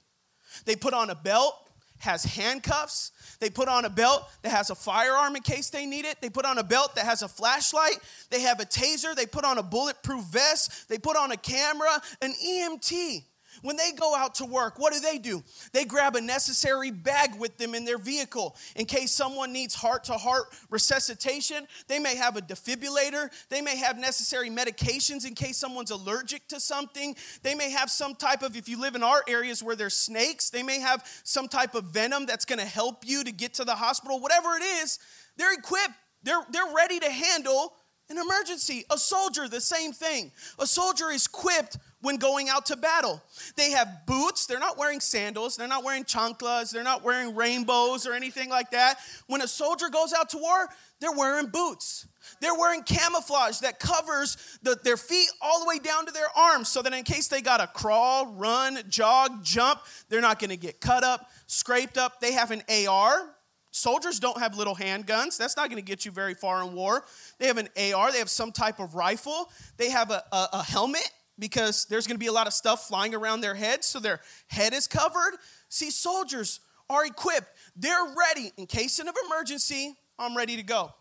They 0.64 0.74
put 0.74 0.94
on 0.94 1.10
a 1.10 1.14
belt, 1.14 1.54
has 1.98 2.24
handcuffs. 2.24 3.12
They 3.40 3.50
put 3.50 3.68
on 3.68 3.84
a 3.84 3.90
belt 3.90 4.28
that 4.42 4.50
has 4.50 4.70
a 4.70 4.74
firearm 4.74 5.36
in 5.36 5.42
case 5.42 5.70
they 5.70 5.86
need 5.86 6.04
it. 6.04 6.20
They 6.20 6.30
put 6.30 6.44
on 6.44 6.58
a 6.58 6.64
belt 6.64 6.96
that 6.96 7.04
has 7.04 7.22
a 7.22 7.28
flashlight. 7.28 7.98
They 8.30 8.40
have 8.42 8.60
a 8.60 8.64
taser. 8.64 9.14
They 9.14 9.26
put 9.26 9.44
on 9.44 9.58
a 9.58 9.62
bulletproof 9.62 10.24
vest. 10.24 10.88
They 10.88 10.98
put 10.98 11.16
on 11.16 11.32
a 11.32 11.36
camera, 11.36 12.00
an 12.22 12.34
EMT. 12.44 13.24
When 13.62 13.76
they 13.76 13.92
go 13.92 14.14
out 14.14 14.36
to 14.36 14.44
work, 14.44 14.78
what 14.78 14.92
do 14.92 15.00
they 15.00 15.18
do? 15.18 15.42
They 15.72 15.84
grab 15.84 16.16
a 16.16 16.20
necessary 16.20 16.90
bag 16.90 17.34
with 17.38 17.56
them 17.58 17.74
in 17.74 17.84
their 17.84 17.98
vehicle 17.98 18.56
in 18.76 18.86
case 18.86 19.12
someone 19.12 19.52
needs 19.52 19.74
heart 19.74 20.04
to 20.04 20.14
heart 20.14 20.46
resuscitation. 20.70 21.66
They 21.86 21.98
may 21.98 22.16
have 22.16 22.36
a 22.36 22.40
defibrillator. 22.40 23.30
They 23.48 23.60
may 23.60 23.76
have 23.76 23.98
necessary 23.98 24.50
medications 24.50 25.26
in 25.26 25.34
case 25.34 25.56
someone's 25.56 25.90
allergic 25.90 26.48
to 26.48 26.60
something. 26.60 27.16
They 27.42 27.54
may 27.54 27.70
have 27.70 27.90
some 27.90 28.14
type 28.14 28.42
of, 28.42 28.56
if 28.56 28.68
you 28.68 28.80
live 28.80 28.94
in 28.94 29.02
our 29.02 29.22
areas 29.28 29.62
where 29.62 29.76
there's 29.76 29.94
snakes, 29.94 30.50
they 30.50 30.62
may 30.62 30.80
have 30.80 31.04
some 31.24 31.48
type 31.48 31.74
of 31.74 31.84
venom 31.84 32.26
that's 32.26 32.44
gonna 32.44 32.64
help 32.64 33.06
you 33.06 33.24
to 33.24 33.32
get 33.32 33.54
to 33.54 33.64
the 33.64 33.74
hospital. 33.74 34.20
Whatever 34.20 34.56
it 34.56 34.62
is, 34.62 34.98
they're 35.36 35.54
equipped, 35.54 35.94
they're, 36.22 36.44
they're 36.50 36.74
ready 36.74 36.98
to 37.00 37.10
handle 37.10 37.74
an 38.10 38.18
emergency. 38.18 38.84
A 38.90 38.98
soldier, 38.98 39.48
the 39.48 39.60
same 39.60 39.92
thing. 39.92 40.32
A 40.58 40.66
soldier 40.66 41.10
is 41.10 41.26
equipped 41.26 41.76
when 42.00 42.16
going 42.16 42.48
out 42.48 42.66
to 42.66 42.76
battle. 42.76 43.22
They 43.56 43.70
have 43.72 44.06
boots, 44.06 44.46
they're 44.46 44.58
not 44.58 44.78
wearing 44.78 45.00
sandals, 45.00 45.56
they're 45.56 45.68
not 45.68 45.84
wearing 45.84 46.04
chanclas, 46.04 46.70
they're 46.70 46.84
not 46.84 47.02
wearing 47.02 47.34
rainbows 47.34 48.06
or 48.06 48.12
anything 48.12 48.48
like 48.48 48.70
that. 48.70 48.98
When 49.26 49.42
a 49.42 49.48
soldier 49.48 49.88
goes 49.88 50.12
out 50.12 50.30
to 50.30 50.38
war, 50.38 50.68
they're 51.00 51.12
wearing 51.12 51.46
boots. 51.46 52.06
They're 52.40 52.54
wearing 52.54 52.82
camouflage 52.82 53.60
that 53.60 53.80
covers 53.80 54.58
the, 54.62 54.78
their 54.84 54.96
feet 54.96 55.28
all 55.40 55.60
the 55.60 55.66
way 55.66 55.78
down 55.78 56.06
to 56.06 56.12
their 56.12 56.28
arms 56.36 56.68
so 56.68 56.82
that 56.82 56.92
in 56.92 57.02
case 57.04 57.28
they 57.28 57.40
got 57.40 57.58
to 57.58 57.66
crawl, 57.66 58.34
run, 58.34 58.80
jog, 58.88 59.44
jump, 59.44 59.80
they're 60.08 60.20
not 60.20 60.38
to 60.50 60.56
get 60.56 60.80
cut 60.80 61.04
up, 61.04 61.30
scraped 61.46 61.98
up. 61.98 62.20
They 62.20 62.32
have 62.32 62.50
an 62.50 62.62
AR. 62.86 63.34
Soldiers 63.70 64.18
don't 64.18 64.38
have 64.38 64.56
little 64.56 64.74
handguns. 64.74 65.36
That's 65.36 65.56
not 65.56 65.70
to 65.82 65.82
get 65.82 66.04
you 66.04 66.10
very 66.10 66.34
far 66.34 66.62
in 66.62 66.74
war. 66.74 67.04
They 67.38 67.46
have 67.46 67.58
an 67.58 67.68
AR. 67.76 68.12
They 68.12 68.18
have 68.18 68.30
some 68.30 68.50
type 68.50 68.80
of 68.80 68.94
rifle. 68.94 69.50
They 69.76 69.90
have 69.90 70.10
a, 70.10 70.22
a, 70.32 70.48
a 70.54 70.62
helmet 70.62 71.08
because 71.38 71.84
there's 71.86 72.06
going 72.06 72.16
to 72.16 72.20
be 72.20 72.26
a 72.26 72.32
lot 72.32 72.46
of 72.46 72.52
stuff 72.52 72.88
flying 72.88 73.14
around 73.14 73.40
their 73.40 73.54
heads, 73.54 73.86
so 73.86 74.00
their 74.00 74.20
head 74.48 74.72
is 74.72 74.86
covered. 74.86 75.32
See, 75.68 75.90
soldiers 75.90 76.60
are 76.90 77.04
equipped, 77.04 77.48
they're 77.76 78.14
ready. 78.16 78.52
In 78.56 78.66
case 78.66 78.98
of 78.98 79.08
emergency, 79.26 79.94
I'm 80.18 80.36
ready 80.36 80.56
to 80.56 80.62
go. 80.62 80.92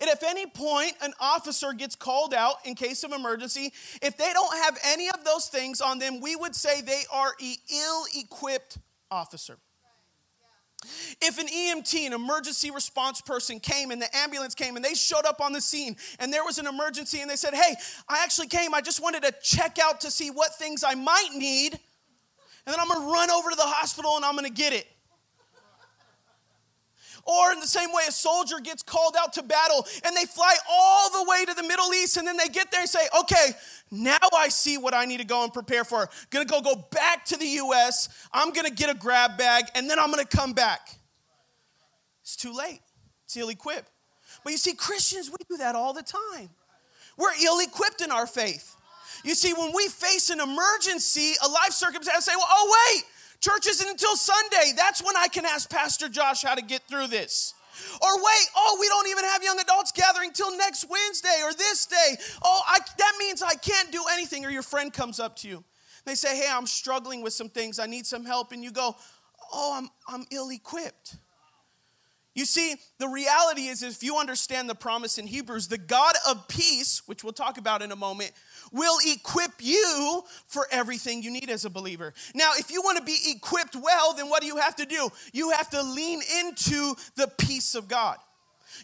And 0.00 0.08
if 0.08 0.22
any 0.22 0.46
point 0.46 0.94
an 1.02 1.12
officer 1.20 1.72
gets 1.72 1.96
called 1.96 2.32
out 2.32 2.56
in 2.64 2.74
case 2.74 3.04
of 3.04 3.12
emergency, 3.12 3.72
if 4.02 4.16
they 4.16 4.32
don't 4.32 4.56
have 4.64 4.78
any 4.84 5.08
of 5.08 5.24
those 5.24 5.48
things 5.48 5.80
on 5.80 5.98
them, 5.98 6.20
we 6.20 6.36
would 6.36 6.54
say 6.54 6.80
they 6.80 7.02
are 7.12 7.34
an 7.40 7.54
ill 7.72 8.04
equipped 8.16 8.78
officer. 9.10 9.58
If 11.20 11.38
an 11.38 11.46
EMT, 11.46 12.06
an 12.06 12.12
emergency 12.12 12.70
response 12.70 13.20
person, 13.20 13.60
came 13.60 13.90
and 13.90 14.00
the 14.00 14.16
ambulance 14.16 14.54
came 14.54 14.76
and 14.76 14.84
they 14.84 14.94
showed 14.94 15.24
up 15.26 15.40
on 15.40 15.52
the 15.52 15.60
scene 15.60 15.96
and 16.18 16.32
there 16.32 16.44
was 16.44 16.58
an 16.58 16.66
emergency 16.66 17.20
and 17.20 17.30
they 17.30 17.36
said, 17.36 17.54
Hey, 17.54 17.74
I 18.08 18.22
actually 18.22 18.48
came, 18.48 18.74
I 18.74 18.80
just 18.80 19.02
wanted 19.02 19.22
to 19.22 19.34
check 19.42 19.78
out 19.82 20.00
to 20.02 20.10
see 20.10 20.30
what 20.30 20.54
things 20.54 20.84
I 20.84 20.94
might 20.94 21.30
need, 21.34 21.72
and 22.66 22.72
then 22.72 22.80
I'm 22.80 22.88
gonna 22.88 23.10
run 23.12 23.30
over 23.30 23.50
to 23.50 23.56
the 23.56 23.62
hospital 23.62 24.16
and 24.16 24.24
I'm 24.24 24.34
gonna 24.34 24.50
get 24.50 24.72
it. 24.72 24.86
Or 27.26 27.52
in 27.52 27.60
the 27.60 27.66
same 27.66 27.90
way, 27.92 28.02
a 28.08 28.12
soldier 28.12 28.60
gets 28.60 28.82
called 28.82 29.16
out 29.18 29.32
to 29.34 29.42
battle 29.42 29.86
and 30.04 30.16
they 30.16 30.26
fly 30.26 30.54
all 30.70 31.10
the 31.10 31.28
way 31.28 31.44
to 31.46 31.54
the 31.54 31.62
Middle 31.62 31.92
East 31.94 32.16
and 32.16 32.26
then 32.26 32.36
they 32.36 32.48
get 32.48 32.70
there 32.70 32.80
and 32.80 32.88
say, 32.88 33.06
okay, 33.20 33.52
now 33.90 34.18
I 34.36 34.48
see 34.48 34.76
what 34.76 34.92
I 34.94 35.04
need 35.06 35.18
to 35.18 35.26
go 35.26 35.42
and 35.42 35.52
prepare 35.52 35.84
for. 35.84 36.02
I'm 36.02 36.08
Gonna 36.30 36.44
go 36.44 36.60
go 36.60 36.86
back 36.90 37.24
to 37.26 37.36
the 37.36 37.46
US. 37.46 38.08
I'm 38.32 38.52
gonna 38.52 38.70
get 38.70 38.90
a 38.90 38.94
grab 38.94 39.38
bag 39.38 39.64
and 39.74 39.88
then 39.88 39.98
I'm 39.98 40.10
gonna 40.10 40.24
come 40.24 40.52
back. 40.52 40.88
It's 42.22 42.36
too 42.36 42.52
late. 42.52 42.80
It's 43.24 43.36
ill 43.36 43.48
equipped. 43.48 43.90
But 44.42 44.52
you 44.52 44.58
see, 44.58 44.74
Christians, 44.74 45.30
we 45.30 45.36
do 45.48 45.56
that 45.58 45.74
all 45.74 45.92
the 45.92 46.02
time. 46.02 46.50
We're 47.16 47.34
ill 47.42 47.60
equipped 47.60 48.00
in 48.00 48.10
our 48.10 48.26
faith. 48.26 48.76
You 49.24 49.34
see, 49.34 49.54
when 49.54 49.72
we 49.74 49.88
face 49.88 50.30
an 50.30 50.40
emergency, 50.40 51.32
a 51.42 51.48
life 51.48 51.72
circumstance, 51.72 52.26
say, 52.26 52.32
well, 52.36 52.46
oh, 52.48 52.76
wait, 52.92 53.04
Church 53.44 53.66
isn't 53.66 53.86
until 53.86 54.16
Sunday. 54.16 54.72
That's 54.74 55.04
when 55.04 55.18
I 55.18 55.28
can 55.28 55.44
ask 55.44 55.68
Pastor 55.68 56.08
Josh 56.08 56.42
how 56.42 56.54
to 56.54 56.62
get 56.62 56.80
through 56.88 57.08
this. 57.08 57.52
Or 58.00 58.16
wait, 58.16 58.46
oh, 58.56 58.78
we 58.80 58.88
don't 58.88 59.06
even 59.08 59.24
have 59.24 59.42
young 59.42 59.60
adults 59.60 59.92
gathering 59.92 60.32
till 60.32 60.56
next 60.56 60.88
Wednesday 60.88 61.42
or 61.42 61.52
this 61.52 61.84
day. 61.84 62.16
Oh, 62.42 62.62
I, 62.66 62.78
that 62.96 63.12
means 63.18 63.42
I 63.42 63.54
can't 63.56 63.92
do 63.92 64.02
anything. 64.12 64.46
Or 64.46 64.50
your 64.50 64.62
friend 64.62 64.90
comes 64.90 65.20
up 65.20 65.36
to 65.36 65.48
you. 65.48 65.62
They 66.06 66.14
say, 66.14 66.34
hey, 66.34 66.48
I'm 66.50 66.66
struggling 66.66 67.20
with 67.20 67.34
some 67.34 67.50
things. 67.50 67.78
I 67.78 67.84
need 67.84 68.06
some 68.06 68.24
help. 68.24 68.52
And 68.52 68.64
you 68.64 68.72
go, 68.72 68.96
oh, 69.52 69.74
I'm, 69.76 69.90
I'm 70.08 70.24
ill 70.30 70.48
equipped. 70.50 71.16
You 72.34 72.46
see, 72.46 72.76
the 72.98 73.08
reality 73.08 73.66
is, 73.66 73.82
if 73.82 74.02
you 74.02 74.16
understand 74.16 74.70
the 74.70 74.74
promise 74.74 75.18
in 75.18 75.26
Hebrews, 75.26 75.68
the 75.68 75.78
God 75.78 76.14
of 76.26 76.48
peace, 76.48 77.02
which 77.06 77.22
we'll 77.22 77.34
talk 77.34 77.58
about 77.58 77.82
in 77.82 77.92
a 77.92 77.96
moment, 77.96 78.32
will 78.74 78.98
equip 79.06 79.52
you 79.60 80.22
for 80.46 80.66
everything 80.70 81.22
you 81.22 81.30
need 81.30 81.48
as 81.48 81.64
a 81.64 81.70
believer. 81.70 82.12
Now, 82.34 82.50
if 82.58 82.70
you 82.70 82.82
want 82.82 82.98
to 82.98 83.04
be 83.04 83.16
equipped 83.28 83.76
well, 83.76 84.14
then 84.14 84.28
what 84.28 84.40
do 84.40 84.46
you 84.46 84.56
have 84.56 84.76
to 84.76 84.84
do? 84.84 85.08
You 85.32 85.50
have 85.50 85.70
to 85.70 85.82
lean 85.82 86.20
into 86.40 86.94
the 87.16 87.30
peace 87.38 87.74
of 87.74 87.88
God. 87.88 88.18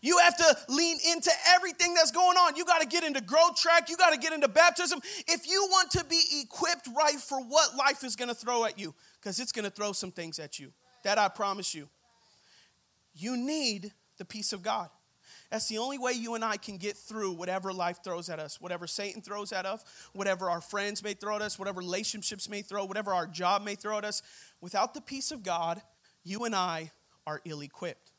You 0.02 0.18
have 0.18 0.37
to 0.37 0.56
lean 0.68 0.99
into 1.12 1.30
everything 1.49 1.94
that's 1.94 2.12
going 2.12 2.37
on. 2.37 2.54
You 2.56 2.64
got 2.64 2.80
to 2.80 2.87
get 2.87 3.02
into 3.02 3.20
growth 3.20 3.56
track. 3.56 3.90
You 3.90 3.97
got 3.97 4.12
to 4.12 4.18
get 4.18 4.32
into 4.32 4.49
baptism. 4.49 5.00
If 5.26 5.49
you 5.49 5.66
want 5.68 5.90
to 5.92 6.04
be 6.04 6.23
equipped 6.42 6.88
right 6.97 7.16
for 7.16 7.40
what 7.40 7.76
life 7.76 8.04
is 8.04 8.14
going 8.14 8.28
to 8.28 8.35
throw 8.35 8.64
at 8.64 8.78
you, 8.78 8.94
because 9.20 9.40
it's 9.40 9.52
going 9.52 9.64
to 9.64 9.70
throw 9.70 9.92
some 9.92 10.12
things 10.12 10.38
at 10.38 10.59
you. 10.59 10.73
That 11.02 11.18
I 11.18 11.28
promise 11.28 11.75
you. 11.75 11.88
You 13.14 13.37
need 13.37 13.92
the 14.18 14.25
peace 14.25 14.52
of 14.52 14.62
God. 14.62 14.88
That's 15.50 15.69
the 15.69 15.78
only 15.78 15.99
way 15.99 16.12
you 16.12 16.37
and 16.37 16.45
I 16.45 16.57
can 16.57 16.76
get 16.76 16.97
through 16.97 17.33
whatever 17.33 17.73
life 17.73 18.04
throws 18.04 18.30
at 18.30 18.38
us, 18.38 18.61
whatever 18.61 18.87
Satan 18.87 19.21
throws 19.21 19.52
at 19.52 19.66
us, 19.66 19.85
whatever 20.12 20.49
our 20.49 20.61
friends 20.61 21.02
may 21.02 21.14
throw 21.14 21.37
at 21.37 21.42
us, 21.42 21.59
whatever 21.59 21.80
relationships 21.80 22.49
may 22.49 22.62
throw, 22.62 22.85
whatever 22.85 23.12
our 23.12 23.26
job 23.26 23.62
may 23.62 23.75
throw 23.75 23.99
at 23.99 24.04
us. 24.04 24.23
Without 24.61 24.95
the 24.95 25.00
peace 25.00 25.33
of 25.33 25.42
God, 25.42 25.83
you 26.23 26.45
and 26.45 26.54
I 26.54 26.92
are 27.26 27.40
ill 27.45 27.62
equipped. 27.62 28.12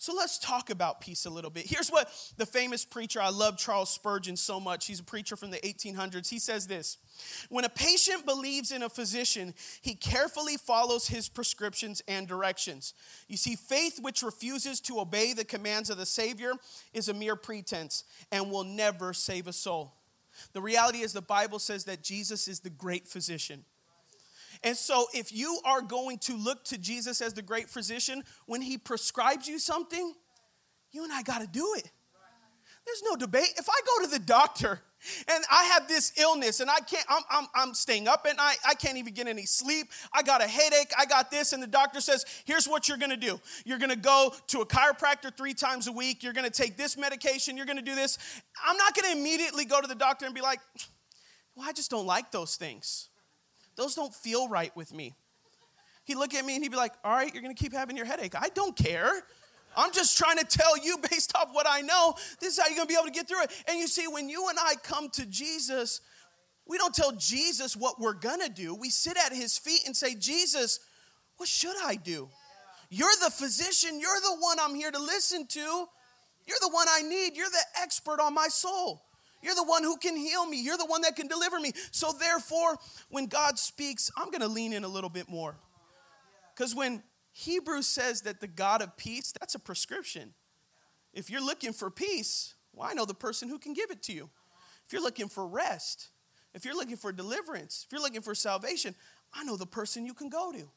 So 0.00 0.14
let's 0.14 0.38
talk 0.38 0.70
about 0.70 1.02
peace 1.02 1.26
a 1.26 1.30
little 1.30 1.50
bit. 1.50 1.66
Here's 1.66 1.90
what 1.90 2.10
the 2.38 2.46
famous 2.46 2.86
preacher, 2.86 3.20
I 3.20 3.28
love 3.28 3.58
Charles 3.58 3.90
Spurgeon 3.90 4.34
so 4.34 4.58
much. 4.58 4.86
He's 4.86 5.00
a 5.00 5.04
preacher 5.04 5.36
from 5.36 5.50
the 5.50 5.58
1800s. 5.58 6.26
He 6.26 6.38
says 6.38 6.66
this 6.66 6.96
When 7.50 7.66
a 7.66 7.68
patient 7.68 8.24
believes 8.24 8.72
in 8.72 8.82
a 8.82 8.88
physician, 8.88 9.52
he 9.82 9.94
carefully 9.94 10.56
follows 10.56 11.06
his 11.06 11.28
prescriptions 11.28 12.00
and 12.08 12.26
directions. 12.26 12.94
You 13.28 13.36
see, 13.36 13.56
faith 13.56 13.98
which 14.00 14.22
refuses 14.22 14.80
to 14.82 15.00
obey 15.00 15.34
the 15.34 15.44
commands 15.44 15.90
of 15.90 15.98
the 15.98 16.06
Savior 16.06 16.52
is 16.94 17.10
a 17.10 17.14
mere 17.14 17.36
pretense 17.36 18.04
and 18.32 18.50
will 18.50 18.64
never 18.64 19.12
save 19.12 19.48
a 19.48 19.52
soul. 19.52 19.92
The 20.54 20.62
reality 20.62 21.00
is, 21.00 21.12
the 21.12 21.20
Bible 21.20 21.58
says 21.58 21.84
that 21.84 22.02
Jesus 22.02 22.48
is 22.48 22.60
the 22.60 22.70
great 22.70 23.06
physician. 23.06 23.66
And 24.62 24.76
so, 24.76 25.06
if 25.14 25.32
you 25.32 25.58
are 25.64 25.80
going 25.80 26.18
to 26.18 26.36
look 26.36 26.64
to 26.66 26.78
Jesus 26.78 27.20
as 27.22 27.32
the 27.32 27.42
great 27.42 27.70
physician, 27.70 28.22
when 28.46 28.60
he 28.60 28.76
prescribes 28.76 29.48
you 29.48 29.58
something, 29.58 30.14
you 30.92 31.04
and 31.04 31.12
I 31.12 31.22
got 31.22 31.40
to 31.40 31.46
do 31.46 31.74
it. 31.78 31.90
There's 32.84 33.02
no 33.04 33.16
debate. 33.16 33.52
If 33.56 33.68
I 33.68 33.80
go 33.86 34.04
to 34.04 34.10
the 34.10 34.18
doctor 34.18 34.80
and 35.28 35.44
I 35.50 35.64
have 35.64 35.86
this 35.88 36.12
illness 36.18 36.60
and 36.60 36.70
I 36.70 36.78
can't, 36.80 37.04
I'm, 37.08 37.22
I'm, 37.30 37.46
I'm 37.54 37.74
staying 37.74 38.08
up 38.08 38.26
at 38.28 38.36
night, 38.36 38.56
I 38.66 38.74
can't 38.74 38.98
even 38.98 39.14
get 39.14 39.28
any 39.28 39.44
sleep, 39.46 39.88
I 40.12 40.22
got 40.22 40.42
a 40.42 40.46
headache, 40.46 40.92
I 40.98 41.06
got 41.06 41.30
this, 41.30 41.52
and 41.52 41.62
the 41.62 41.66
doctor 41.66 42.00
says, 42.00 42.24
here's 42.44 42.66
what 42.66 42.88
you're 42.88 42.98
gonna 42.98 43.16
do. 43.16 43.40
You're 43.64 43.78
gonna 43.78 43.96
go 43.96 44.34
to 44.48 44.60
a 44.60 44.66
chiropractor 44.66 45.34
three 45.34 45.54
times 45.54 45.86
a 45.86 45.92
week, 45.92 46.22
you're 46.22 46.32
gonna 46.32 46.50
take 46.50 46.76
this 46.76 46.96
medication, 46.96 47.56
you're 47.56 47.66
gonna 47.66 47.82
do 47.82 47.94
this. 47.94 48.18
I'm 48.66 48.76
not 48.76 48.94
gonna 48.94 49.16
immediately 49.16 49.64
go 49.64 49.80
to 49.80 49.86
the 49.86 49.94
doctor 49.94 50.26
and 50.26 50.34
be 50.34 50.40
like, 50.40 50.60
well, 51.54 51.68
I 51.68 51.72
just 51.72 51.90
don't 51.90 52.06
like 52.06 52.32
those 52.32 52.56
things. 52.56 53.08
Those 53.80 53.94
don't 53.94 54.14
feel 54.14 54.46
right 54.46 54.76
with 54.76 54.92
me. 54.92 55.14
He'd 56.04 56.16
look 56.16 56.34
at 56.34 56.44
me 56.44 56.54
and 56.54 56.62
he'd 56.62 56.70
be 56.70 56.76
like, 56.76 56.92
all 57.02 57.12
right, 57.12 57.32
you're 57.32 57.42
gonna 57.42 57.54
keep 57.54 57.72
having 57.72 57.96
your 57.96 58.04
headache. 58.04 58.34
I 58.38 58.50
don't 58.50 58.76
care. 58.76 59.10
I'm 59.74 59.90
just 59.90 60.18
trying 60.18 60.36
to 60.36 60.44
tell 60.44 60.76
you 60.76 60.98
based 61.10 61.34
off 61.34 61.48
what 61.52 61.66
I 61.66 61.80
know, 61.80 62.12
this 62.40 62.58
is 62.58 62.62
how 62.62 62.68
you're 62.68 62.76
gonna 62.76 62.88
be 62.88 62.94
able 62.94 63.06
to 63.06 63.10
get 63.10 63.26
through 63.26 63.44
it. 63.44 63.64
And 63.66 63.78
you 63.78 63.88
see, 63.88 64.06
when 64.06 64.28
you 64.28 64.50
and 64.50 64.58
I 64.60 64.74
come 64.82 65.08
to 65.14 65.24
Jesus, 65.24 66.02
we 66.68 66.76
don't 66.76 66.94
tell 66.94 67.12
Jesus 67.12 67.74
what 67.74 67.98
we're 67.98 68.12
gonna 68.12 68.50
do. 68.50 68.74
We 68.74 68.90
sit 68.90 69.16
at 69.16 69.32
his 69.32 69.56
feet 69.56 69.80
and 69.86 69.96
say, 69.96 70.14
Jesus, 70.14 70.80
what 71.38 71.48
should 71.48 71.76
I 71.82 71.94
do? 71.94 72.28
You're 72.90 73.08
the 73.24 73.30
physician, 73.30 73.98
you're 73.98 74.20
the 74.20 74.36
one 74.40 74.58
I'm 74.60 74.74
here 74.74 74.90
to 74.90 74.98
listen 74.98 75.46
to. 75.46 75.88
You're 76.46 76.58
the 76.60 76.68
one 76.70 76.86
I 76.90 77.00
need. 77.00 77.34
You're 77.34 77.48
the 77.48 77.80
expert 77.80 78.20
on 78.20 78.34
my 78.34 78.48
soul. 78.48 79.00
You're 79.42 79.54
the 79.54 79.64
one 79.64 79.82
who 79.82 79.96
can 79.96 80.16
heal 80.16 80.46
me. 80.46 80.60
You're 80.60 80.76
the 80.76 80.86
one 80.86 81.02
that 81.02 81.16
can 81.16 81.26
deliver 81.26 81.58
me. 81.58 81.72
So, 81.90 82.12
therefore, 82.12 82.76
when 83.08 83.26
God 83.26 83.58
speaks, 83.58 84.10
I'm 84.16 84.30
going 84.30 84.42
to 84.42 84.48
lean 84.48 84.72
in 84.72 84.84
a 84.84 84.88
little 84.88 85.10
bit 85.10 85.28
more. 85.28 85.56
Because 86.54 86.74
when 86.74 87.02
Hebrews 87.32 87.86
says 87.86 88.22
that 88.22 88.40
the 88.40 88.46
God 88.46 88.82
of 88.82 88.96
peace, 88.96 89.32
that's 89.38 89.54
a 89.54 89.58
prescription. 89.58 90.34
If 91.12 91.30
you're 91.30 91.44
looking 91.44 91.72
for 91.72 91.90
peace, 91.90 92.54
well, 92.72 92.88
I 92.88 92.94
know 92.94 93.04
the 93.04 93.14
person 93.14 93.48
who 93.48 93.58
can 93.58 93.72
give 93.72 93.90
it 93.90 94.02
to 94.04 94.12
you. 94.12 94.28
If 94.86 94.92
you're 94.92 95.02
looking 95.02 95.28
for 95.28 95.46
rest, 95.46 96.08
if 96.54 96.64
you're 96.64 96.74
looking 96.74 96.96
for 96.96 97.12
deliverance, 97.12 97.84
if 97.86 97.92
you're 97.92 98.02
looking 98.02 98.22
for 98.22 98.34
salvation, 98.34 98.94
I 99.32 99.44
know 99.44 99.56
the 99.56 99.66
person 99.66 100.04
you 100.04 100.14
can 100.14 100.28
go 100.28 100.52
to. 100.52 100.68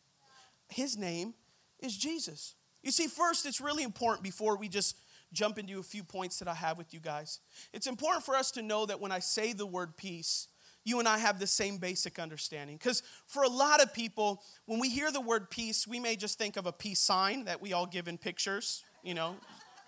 His 0.70 0.98
name 0.98 1.34
is 1.80 1.98
Jesus. 1.98 2.56
You 2.82 2.92
see, 2.92 3.08
first, 3.08 3.46
it's 3.46 3.62
really 3.62 3.84
important 3.84 4.24
before 4.24 4.58
we 4.58 4.68
just 4.68 4.98
jump 5.34 5.58
into 5.58 5.80
a 5.80 5.84
few 5.84 6.04
points 6.04 6.40
that 6.40 6.48
I 6.48 6.54
have 6.54 6.78
with 6.78 6.94
you 6.94 7.00
guys. 7.00 7.40
It's 7.74 7.88
important 7.88 8.24
for 8.24 8.36
us 8.36 8.52
to 8.52 8.62
know 8.62 8.86
that 8.86 9.02
when 9.02 9.12
I 9.12 9.20
say 9.20 9.54
the 9.54 9.66
word 9.66 9.98
peace, 9.98 10.48
you 10.86 11.00
and 11.00 11.08
I 11.08 11.18
have 11.18 11.40
the 11.40 11.48
same 11.48 11.78
basic 11.78 12.20
understanding. 12.20 12.78
Because 12.78 13.04
for 13.26 13.44
a 13.44 13.50
lot 13.50 13.82
of 13.82 13.94
people, 13.94 14.42
when 14.66 14.80
we 14.80 14.90
hear 14.90 15.12
the 15.12 15.22
word 15.22 15.50
peace, 15.50 15.88
we 15.88 16.00
may 16.00 16.16
just 16.16 16.38
think 16.38 16.58
of 16.58 16.66
a 16.66 16.72
peace 16.72 17.00
sign 17.00 17.46
that 17.46 17.62
we 17.62 17.74
all 17.74 17.86
give 17.86 18.08
in 18.08 18.18
pictures, 18.18 18.84
you 19.04 19.14
know, 19.14 19.36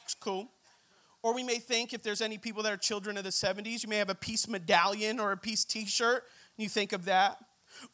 it's 0.03 0.15
cool. 0.15 0.49
Or 1.21 1.33
we 1.33 1.43
may 1.43 1.57
think, 1.57 1.93
if 1.93 2.03
there's 2.03 2.21
any 2.21 2.37
people 2.37 2.61
that 2.63 2.71
are 2.71 2.77
children 2.77 3.17
of 3.17 3.23
the 3.23 3.31
70s, 3.31 3.81
you 3.81 3.89
may 3.89 3.97
have 3.97 4.11
a 4.11 4.15
peace 4.15 4.47
medallion 4.47 5.19
or 5.19 5.31
a 5.31 5.37
peace 5.37 5.65
t 5.65 5.85
shirt, 5.85 6.23
and 6.55 6.63
you 6.63 6.69
think 6.69 6.93
of 6.93 7.05
that. 7.05 7.37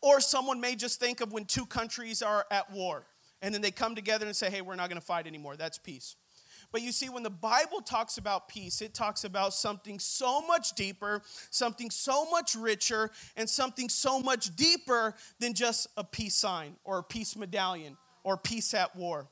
Or 0.01 0.19
someone 0.19 0.59
may 0.59 0.75
just 0.75 0.99
think 0.99 1.21
of 1.21 1.31
when 1.31 1.45
two 1.45 1.65
countries 1.65 2.21
are 2.21 2.45
at 2.51 2.69
war, 2.71 3.05
and 3.41 3.53
then 3.53 3.61
they 3.61 3.71
come 3.71 3.95
together 3.95 4.25
and 4.25 4.35
say, 4.35 4.49
hey, 4.49 4.61
we're 4.61 4.75
not 4.75 4.89
gonna 4.89 4.99
fight 4.99 5.27
anymore. 5.27 5.55
That's 5.55 5.77
peace. 5.77 6.17
But 6.71 6.81
you 6.81 6.91
see, 6.91 7.09
when 7.09 7.23
the 7.23 7.29
Bible 7.29 7.81
talks 7.81 8.17
about 8.17 8.47
peace, 8.47 8.81
it 8.81 8.93
talks 8.93 9.23
about 9.23 9.53
something 9.53 9.99
so 9.99 10.41
much 10.41 10.73
deeper, 10.73 11.21
something 11.49 11.89
so 11.89 12.29
much 12.29 12.55
richer, 12.55 13.11
and 13.35 13.49
something 13.49 13.89
so 13.89 14.19
much 14.19 14.55
deeper 14.55 15.13
than 15.39 15.53
just 15.53 15.87
a 15.97 16.03
peace 16.03 16.35
sign 16.35 16.75
or 16.83 16.99
a 16.99 17.03
peace 17.03 17.35
medallion 17.35 17.97
or 18.23 18.37
peace 18.37 18.73
at 18.73 18.95
war. 18.95 19.27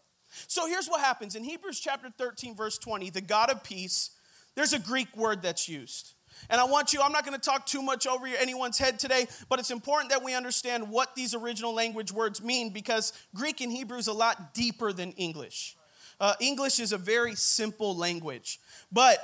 So 0.47 0.67
here's 0.67 0.87
what 0.87 1.01
happens 1.01 1.35
in 1.35 1.43
Hebrews 1.43 1.79
chapter 1.79 2.09
13, 2.17 2.55
verse 2.55 2.77
20, 2.77 3.09
the 3.09 3.21
God 3.21 3.49
of 3.49 3.63
peace, 3.63 4.11
there's 4.55 4.73
a 4.73 4.79
Greek 4.79 5.15
word 5.15 5.41
that's 5.41 5.69
used. 5.69 6.13
And 6.49 6.61
I 6.61 6.65
want 6.65 6.93
you, 6.93 7.01
I'm 7.01 7.11
not 7.11 7.25
going 7.25 7.37
to 7.37 7.43
talk 7.43 7.65
too 7.65 7.81
much 7.81 8.07
over 8.07 8.27
anyone's 8.27 8.77
head 8.77 8.99
today, 8.99 9.27
but 9.49 9.59
it's 9.59 9.71
important 9.71 10.11
that 10.11 10.23
we 10.23 10.35
understand 10.35 10.89
what 10.89 11.15
these 11.15 11.33
original 11.33 11.73
language 11.73 12.11
words 12.11 12.41
mean 12.41 12.71
because 12.71 13.13
Greek 13.35 13.61
and 13.61 13.71
Hebrew 13.71 13.97
is 13.97 14.07
a 14.07 14.13
lot 14.13 14.53
deeper 14.53 14.93
than 14.93 15.11
English. 15.13 15.75
Uh, 16.19 16.33
English 16.39 16.79
is 16.79 16.91
a 16.91 16.97
very 16.97 17.35
simple 17.35 17.95
language, 17.95 18.59
but 18.91 19.19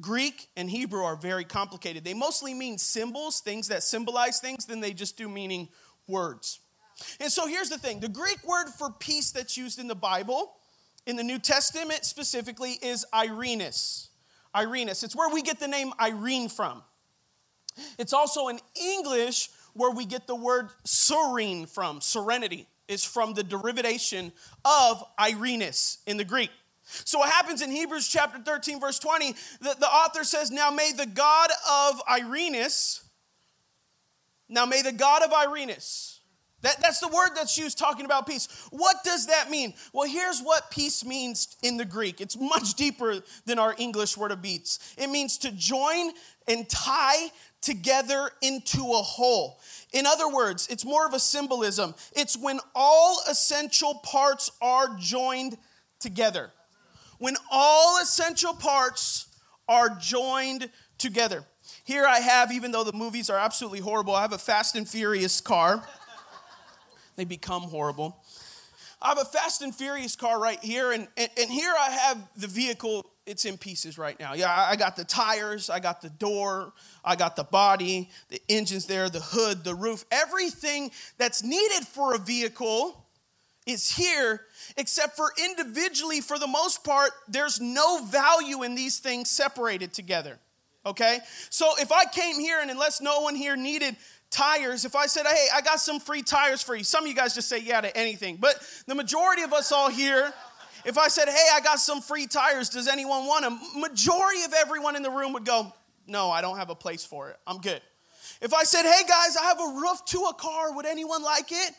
Greek 0.00 0.48
and 0.56 0.70
Hebrew 0.70 1.02
are 1.02 1.16
very 1.16 1.44
complicated. 1.44 2.04
They 2.04 2.14
mostly 2.14 2.54
mean 2.54 2.78
symbols, 2.78 3.40
things 3.40 3.68
that 3.68 3.82
symbolize 3.82 4.40
things, 4.40 4.64
than 4.64 4.80
they 4.80 4.92
just 4.92 5.16
do 5.16 5.28
meaning 5.28 5.68
words. 6.06 6.60
And 7.18 7.30
so 7.30 7.46
here's 7.46 7.68
the 7.68 7.78
thing 7.78 8.00
the 8.00 8.08
Greek 8.08 8.46
word 8.46 8.68
for 8.68 8.90
peace 8.90 9.30
that's 9.32 9.56
used 9.56 9.78
in 9.78 9.88
the 9.88 9.94
Bible, 9.94 10.52
in 11.06 11.16
the 11.16 11.22
New 11.22 11.38
Testament 11.38 12.04
specifically, 12.04 12.78
is 12.82 13.04
Irenaeus. 13.14 14.08
Irenaeus. 14.54 15.02
It's 15.02 15.16
where 15.16 15.32
we 15.32 15.42
get 15.42 15.60
the 15.60 15.68
name 15.68 15.92
Irene 16.00 16.48
from. 16.48 16.82
It's 17.98 18.12
also 18.12 18.48
in 18.48 18.58
English 18.74 19.50
where 19.74 19.90
we 19.90 20.04
get 20.04 20.26
the 20.26 20.34
word 20.34 20.70
serene 20.84 21.66
from, 21.66 22.00
serenity 22.00 22.66
is 22.90 23.04
from 23.04 23.34
the 23.34 23.42
derivation 23.42 24.32
of 24.64 25.02
Irenaeus 25.18 25.98
in 26.06 26.16
the 26.16 26.24
Greek. 26.24 26.50
So, 26.82 27.20
what 27.20 27.30
happens 27.30 27.62
in 27.62 27.70
Hebrews 27.70 28.08
chapter 28.08 28.40
13, 28.40 28.80
verse 28.80 28.98
20, 28.98 29.32
the, 29.60 29.76
the 29.78 29.86
author 29.86 30.24
says, 30.24 30.50
Now 30.50 30.70
may 30.70 30.92
the 30.92 31.06
God 31.06 31.50
of 31.70 32.02
Irenaeus, 32.10 33.04
now 34.48 34.66
may 34.66 34.82
the 34.82 34.92
God 34.92 35.22
of 35.22 35.32
Irenaeus, 35.32 36.20
that, 36.62 36.76
that's 36.82 37.00
the 37.00 37.08
word 37.08 37.30
that's 37.34 37.56
used 37.56 37.78
talking 37.78 38.04
about 38.04 38.26
peace. 38.26 38.48
What 38.70 38.96
does 39.02 39.26
that 39.26 39.50
mean? 39.50 39.72
Well, 39.94 40.08
here's 40.08 40.40
what 40.40 40.70
peace 40.70 41.04
means 41.04 41.56
in 41.62 41.76
the 41.76 41.84
Greek 41.84 42.20
it's 42.20 42.36
much 42.38 42.74
deeper 42.74 43.22
than 43.46 43.58
our 43.58 43.74
English 43.78 44.16
word 44.16 44.32
of 44.32 44.42
beats. 44.42 44.94
It 44.98 45.08
means 45.08 45.38
to 45.38 45.52
join 45.52 46.10
and 46.46 46.68
tie 46.68 47.30
together 47.60 48.30
into 48.42 48.80
a 48.80 49.02
whole. 49.02 49.60
In 49.92 50.06
other 50.06 50.28
words, 50.28 50.68
it's 50.68 50.84
more 50.84 51.06
of 51.06 51.14
a 51.14 51.18
symbolism. 51.18 51.94
It's 52.12 52.36
when 52.36 52.60
all 52.74 53.20
essential 53.28 53.94
parts 54.02 54.50
are 54.62 54.96
joined 54.98 55.58
together. 55.98 56.50
When 57.18 57.36
all 57.50 58.00
essential 58.00 58.54
parts 58.54 59.26
are 59.68 59.90
joined 59.90 60.70
together. 60.98 61.44
Here 61.84 62.06
I 62.06 62.18
have, 62.18 62.52
even 62.52 62.72
though 62.72 62.84
the 62.84 62.92
movies 62.92 63.30
are 63.30 63.38
absolutely 63.38 63.80
horrible, 63.80 64.14
I 64.14 64.22
have 64.22 64.32
a 64.32 64.38
Fast 64.38 64.76
and 64.76 64.88
Furious 64.88 65.40
car. 65.40 65.82
they 67.16 67.24
become 67.24 67.62
horrible. 67.62 68.22
I 69.02 69.08
have 69.08 69.18
a 69.18 69.24
Fast 69.24 69.62
and 69.62 69.74
Furious 69.74 70.16
car 70.16 70.40
right 70.40 70.62
here, 70.62 70.92
and, 70.92 71.08
and, 71.16 71.30
and 71.38 71.50
here 71.50 71.72
I 71.78 71.90
have 71.90 72.18
the 72.36 72.46
vehicle 72.46 73.06
it's 73.30 73.44
in 73.44 73.56
pieces 73.56 73.96
right 73.96 74.18
now. 74.18 74.34
Yeah, 74.34 74.52
I 74.52 74.74
got 74.74 74.96
the 74.96 75.04
tires, 75.04 75.70
I 75.70 75.78
got 75.78 76.02
the 76.02 76.10
door, 76.10 76.72
I 77.04 77.14
got 77.14 77.36
the 77.36 77.44
body, 77.44 78.10
the 78.28 78.42
engine's 78.48 78.86
there, 78.86 79.08
the 79.08 79.20
hood, 79.20 79.62
the 79.62 79.74
roof. 79.74 80.04
Everything 80.10 80.90
that's 81.16 81.44
needed 81.44 81.86
for 81.86 82.14
a 82.14 82.18
vehicle 82.18 83.06
is 83.66 83.88
here, 83.88 84.42
except 84.76 85.16
for 85.16 85.32
individually, 85.44 86.20
for 86.20 86.40
the 86.40 86.46
most 86.48 86.82
part, 86.82 87.12
there's 87.28 87.60
no 87.60 88.04
value 88.04 88.64
in 88.64 88.74
these 88.74 88.98
things 88.98 89.30
separated 89.30 89.92
together. 89.92 90.38
Okay? 90.84 91.20
So 91.50 91.70
if 91.78 91.92
I 91.92 92.06
came 92.06 92.40
here 92.40 92.58
and 92.60 92.70
unless 92.70 93.00
no 93.00 93.20
one 93.20 93.36
here 93.36 93.54
needed 93.54 93.96
tires, 94.30 94.84
if 94.84 94.96
I 94.96 95.06
said, 95.06 95.24
hey, 95.26 95.46
I 95.54 95.60
got 95.60 95.78
some 95.78 96.00
free 96.00 96.22
tires 96.22 96.62
for 96.62 96.74
you, 96.74 96.82
some 96.82 97.04
of 97.04 97.08
you 97.08 97.14
guys 97.14 97.34
just 97.34 97.48
say 97.48 97.60
yeah 97.60 97.80
to 97.80 97.96
anything, 97.96 98.36
but 98.36 98.56
the 98.86 98.94
majority 98.96 99.42
of 99.42 99.52
us 99.52 99.70
all 99.70 99.88
here, 99.88 100.32
if 100.84 100.98
I 100.98 101.08
said, 101.08 101.28
hey, 101.28 101.46
I 101.54 101.60
got 101.60 101.78
some 101.78 102.00
free 102.00 102.26
tires, 102.26 102.68
does 102.68 102.88
anyone 102.88 103.26
want 103.26 103.44
them? 103.44 103.60
Majority 103.76 104.42
of 104.42 104.52
everyone 104.52 104.96
in 104.96 105.02
the 105.02 105.10
room 105.10 105.32
would 105.32 105.44
go, 105.44 105.72
no, 106.06 106.30
I 106.30 106.40
don't 106.40 106.56
have 106.56 106.70
a 106.70 106.74
place 106.74 107.04
for 107.04 107.30
it. 107.30 107.36
I'm 107.46 107.58
good. 107.58 107.80
If 108.40 108.54
I 108.54 108.64
said, 108.64 108.82
hey 108.82 109.02
guys, 109.06 109.36
I 109.36 109.44
have 109.44 109.60
a 109.60 109.80
roof 109.80 110.04
to 110.06 110.18
a 110.30 110.34
car, 110.34 110.74
would 110.74 110.86
anyone 110.86 111.22
like 111.22 111.52
it? 111.52 111.72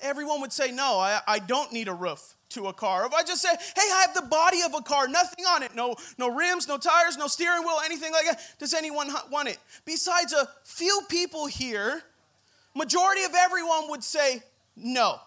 Everyone 0.00 0.40
would 0.42 0.52
say, 0.52 0.70
no, 0.70 0.98
I, 0.98 1.20
I 1.26 1.38
don't 1.38 1.72
need 1.72 1.88
a 1.88 1.94
roof 1.94 2.34
to 2.50 2.66
a 2.66 2.72
car. 2.72 3.06
If 3.06 3.14
I 3.14 3.22
just 3.22 3.42
said, 3.42 3.56
hey, 3.56 3.82
I 3.92 4.02
have 4.06 4.14
the 4.14 4.22
body 4.22 4.62
of 4.62 4.74
a 4.74 4.82
car, 4.82 5.08
nothing 5.08 5.44
on 5.46 5.62
it, 5.62 5.74
no, 5.74 5.96
no 6.18 6.28
rims, 6.28 6.68
no 6.68 6.78
tires, 6.78 7.16
no 7.16 7.26
steering 7.26 7.62
wheel, 7.62 7.78
anything 7.84 8.12
like 8.12 8.26
that, 8.26 8.40
does 8.58 8.74
anyone 8.74 9.10
want 9.30 9.48
it? 9.48 9.58
Besides 9.84 10.32
a 10.32 10.48
few 10.64 11.00
people 11.08 11.46
here, 11.46 12.02
majority 12.74 13.24
of 13.24 13.34
everyone 13.34 13.90
would 13.90 14.04
say 14.04 14.42
no. 14.76 15.18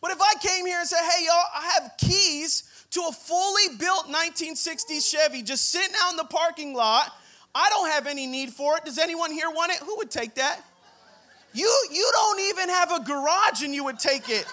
But 0.00 0.12
if 0.12 0.20
I 0.20 0.34
came 0.40 0.66
here 0.66 0.78
and 0.78 0.88
said, 0.88 0.98
hey, 0.98 1.24
y'all, 1.24 1.44
I 1.54 1.78
have 1.80 1.92
keys 1.98 2.86
to 2.90 3.00
a 3.08 3.12
fully 3.12 3.76
built 3.78 4.06
1960s 4.08 5.10
Chevy 5.10 5.42
just 5.42 5.70
sitting 5.70 5.94
out 6.02 6.12
in 6.12 6.16
the 6.16 6.24
parking 6.24 6.74
lot, 6.74 7.12
I 7.54 7.68
don't 7.70 7.90
have 7.90 8.06
any 8.06 8.26
need 8.26 8.50
for 8.50 8.76
it. 8.76 8.84
Does 8.84 8.98
anyone 8.98 9.30
here 9.30 9.50
want 9.50 9.72
it? 9.72 9.78
Who 9.78 9.96
would 9.98 10.10
take 10.10 10.34
that? 10.36 10.60
You, 11.52 11.72
you 11.90 12.08
don't 12.12 12.40
even 12.40 12.68
have 12.68 12.92
a 12.92 13.00
garage 13.02 13.62
and 13.62 13.74
you 13.74 13.84
would 13.84 13.98
take 13.98 14.28
it. 14.28 14.46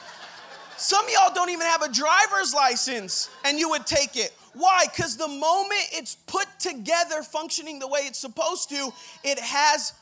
Some 0.78 1.06
of 1.06 1.12
y'all 1.12 1.34
don't 1.34 1.50
even 1.50 1.66
have 1.66 1.82
a 1.82 1.92
driver's 1.92 2.54
license 2.54 3.30
and 3.46 3.60
you 3.60 3.70
would 3.70 3.86
take 3.86 4.16
it. 4.16 4.34
Why? 4.54 4.86
Because 4.86 5.16
the 5.16 5.28
moment 5.28 5.82
it's 5.92 6.16
put 6.28 6.48
together, 6.60 7.22
functioning 7.22 7.80
the 7.80 7.88
way 7.88 8.02
it's 8.02 8.20
supposed 8.20 8.70
to, 8.70 8.92
it 9.24 9.40
has 9.40 9.94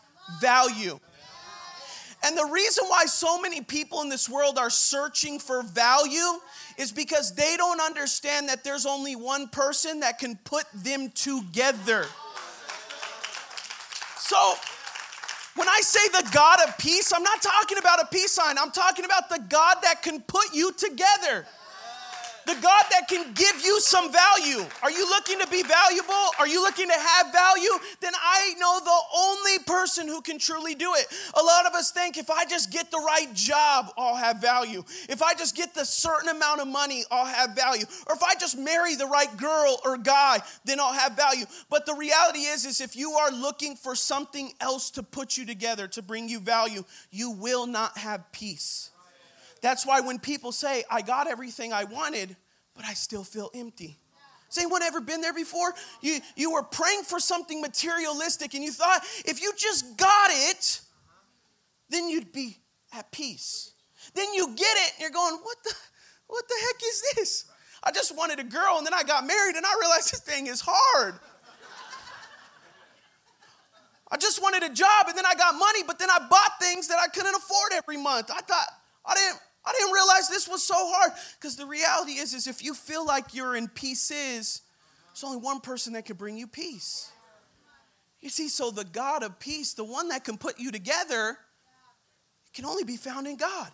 value. 0.41 0.99
And 2.25 2.35
the 2.35 2.45
reason 2.45 2.85
why 2.87 3.05
so 3.05 3.39
many 3.39 3.61
people 3.61 4.01
in 4.01 4.09
this 4.09 4.27
world 4.27 4.57
are 4.57 4.71
searching 4.71 5.37
for 5.37 5.61
value 5.61 6.39
is 6.75 6.91
because 6.91 7.35
they 7.35 7.55
don't 7.55 7.79
understand 7.79 8.49
that 8.49 8.63
there's 8.63 8.87
only 8.87 9.15
one 9.15 9.47
person 9.47 9.99
that 9.99 10.17
can 10.17 10.35
put 10.37 10.65
them 10.73 11.11
together. 11.11 12.05
So, 14.17 14.55
when 15.55 15.69
I 15.69 15.81
say 15.81 15.99
the 16.09 16.27
God 16.33 16.59
of 16.67 16.75
peace, 16.79 17.13
I'm 17.13 17.21
not 17.21 17.43
talking 17.43 17.77
about 17.77 18.01
a 18.01 18.07
peace 18.07 18.31
sign. 18.31 18.57
I'm 18.57 18.71
talking 18.71 19.05
about 19.05 19.29
the 19.29 19.39
God 19.47 19.77
that 19.83 20.01
can 20.01 20.19
put 20.21 20.51
you 20.51 20.71
together 20.71 21.45
the 22.45 22.53
God 22.61 22.83
that 22.91 23.07
can 23.07 23.33
give 23.33 23.63
you 23.63 23.79
some 23.81 24.11
value. 24.11 24.65
Are 24.83 24.91
you 24.91 25.07
looking 25.09 25.39
to 25.39 25.47
be 25.47 25.63
valuable? 25.63 26.13
Are 26.39 26.47
you 26.47 26.61
looking 26.61 26.87
to 26.87 26.93
have 26.93 27.31
value? 27.31 27.71
Then 28.01 28.13
I 28.15 28.53
know 28.59 28.79
the 28.79 28.99
only 29.15 29.59
person 29.65 30.07
who 30.07 30.21
can 30.21 30.37
truly 30.37 30.75
do 30.75 30.93
it. 30.93 31.07
A 31.33 31.43
lot 31.43 31.65
of 31.65 31.73
us 31.73 31.91
think 31.91 32.17
if 32.17 32.29
I 32.29 32.45
just 32.45 32.71
get 32.71 32.91
the 32.91 32.99
right 32.99 33.33
job, 33.33 33.91
I'll 33.97 34.15
have 34.15 34.41
value. 34.41 34.83
If 35.09 35.21
I 35.21 35.33
just 35.33 35.55
get 35.55 35.73
the 35.73 35.85
certain 35.85 36.29
amount 36.29 36.61
of 36.61 36.67
money, 36.67 37.03
I'll 37.11 37.25
have 37.25 37.55
value. 37.55 37.85
Or 38.07 38.15
if 38.15 38.23
I 38.23 38.35
just 38.35 38.57
marry 38.57 38.95
the 38.95 39.07
right 39.07 39.35
girl 39.37 39.79
or 39.83 39.97
guy, 39.97 40.39
then 40.65 40.79
I'll 40.79 40.93
have 40.93 41.13
value. 41.13 41.45
But 41.69 41.85
the 41.85 41.95
reality 41.95 42.39
is 42.39 42.65
is 42.65 42.81
if 42.81 42.95
you 42.95 43.13
are 43.13 43.31
looking 43.31 43.75
for 43.75 43.95
something 43.95 44.53
else 44.61 44.91
to 44.91 45.03
put 45.03 45.37
you 45.37 45.45
together 45.45 45.87
to 45.89 46.01
bring 46.01 46.29
you 46.29 46.39
value, 46.39 46.83
you 47.11 47.31
will 47.31 47.67
not 47.67 47.97
have 47.97 48.31
peace. 48.31 48.91
That's 49.65 49.83
why 49.83 49.99
when 49.99 50.19
people 50.19 50.51
say, 50.51 50.83
I 50.91 51.01
got 51.01 51.27
everything 51.27 51.73
I 51.73 51.85
wanted, 51.85 52.37
but 52.75 52.85
I 52.85 52.93
still 52.93 53.23
feel 53.23 53.49
empty. 53.55 53.97
Has 54.45 54.59
anyone 54.59 54.83
ever 54.83 55.01
been 55.01 55.21
there 55.21 55.33
before? 55.33 55.73
You, 56.01 56.19
you 56.35 56.51
were 56.51 56.61
praying 56.61 57.01
for 57.01 57.19
something 57.19 57.61
materialistic 57.61 58.53
and 58.53 58.63
you 58.63 58.71
thought 58.71 59.01
if 59.25 59.41
you 59.41 59.51
just 59.57 59.97
got 59.97 60.29
it, 60.29 60.81
then 61.89 62.09
you'd 62.09 62.31
be 62.31 62.59
at 62.93 63.11
peace. 63.11 63.71
Then 64.13 64.35
you 64.35 64.49
get 64.49 64.77
it 64.77 64.91
and 64.97 65.01
you're 65.01 65.09
going, 65.09 65.33
what 65.41 65.57
the, 65.63 65.73
what 66.27 66.47
the 66.47 66.55
heck 66.61 66.81
is 66.87 67.03
this? 67.15 67.45
I 67.83 67.89
just 67.89 68.15
wanted 68.15 68.37
a 68.37 68.43
girl 68.43 68.75
and 68.77 68.85
then 68.85 68.93
I 68.93 69.01
got 69.01 69.25
married 69.25 69.55
and 69.55 69.65
I 69.65 69.75
realized 69.81 70.11
this 70.11 70.19
thing 70.19 70.45
is 70.45 70.61
hard. 70.63 71.15
I 74.11 74.17
just 74.17 74.43
wanted 74.43 74.61
a 74.61 74.69
job 74.71 75.07
and 75.07 75.17
then 75.17 75.25
I 75.25 75.33
got 75.33 75.55
money, 75.55 75.81
but 75.87 75.97
then 75.97 76.11
I 76.11 76.19
bought 76.29 76.51
things 76.61 76.87
that 76.89 76.99
I 77.03 77.07
couldn't 77.07 77.33
afford 77.33 77.71
every 77.73 77.97
month. 77.97 78.29
I 78.29 78.41
thought, 78.41 78.67
I 79.03 79.15
didn't, 79.15 79.39
I 79.65 79.73
didn't 79.73 79.93
realize 79.93 80.29
this 80.29 80.47
was 80.47 80.63
so 80.63 80.75
hard. 80.77 81.11
Because 81.39 81.55
the 81.55 81.65
reality 81.65 82.13
is, 82.13 82.33
is 82.33 82.47
if 82.47 82.63
you 82.63 82.73
feel 82.73 83.05
like 83.05 83.33
you're 83.33 83.55
in 83.55 83.67
pieces, 83.67 84.61
there's 85.13 85.23
only 85.23 85.37
one 85.37 85.59
person 85.59 85.93
that 85.93 86.05
can 86.05 86.15
bring 86.15 86.37
you 86.37 86.47
peace. 86.47 87.11
You 88.21 88.29
see, 88.29 88.49
so 88.49 88.71
the 88.71 88.85
God 88.85 89.23
of 89.23 89.39
peace, 89.39 89.73
the 89.73 89.83
one 89.83 90.09
that 90.09 90.23
can 90.23 90.37
put 90.37 90.59
you 90.59 90.71
together, 90.71 91.37
can 92.53 92.65
only 92.65 92.83
be 92.83 92.97
found 92.97 93.27
in 93.27 93.37
God. 93.37 93.71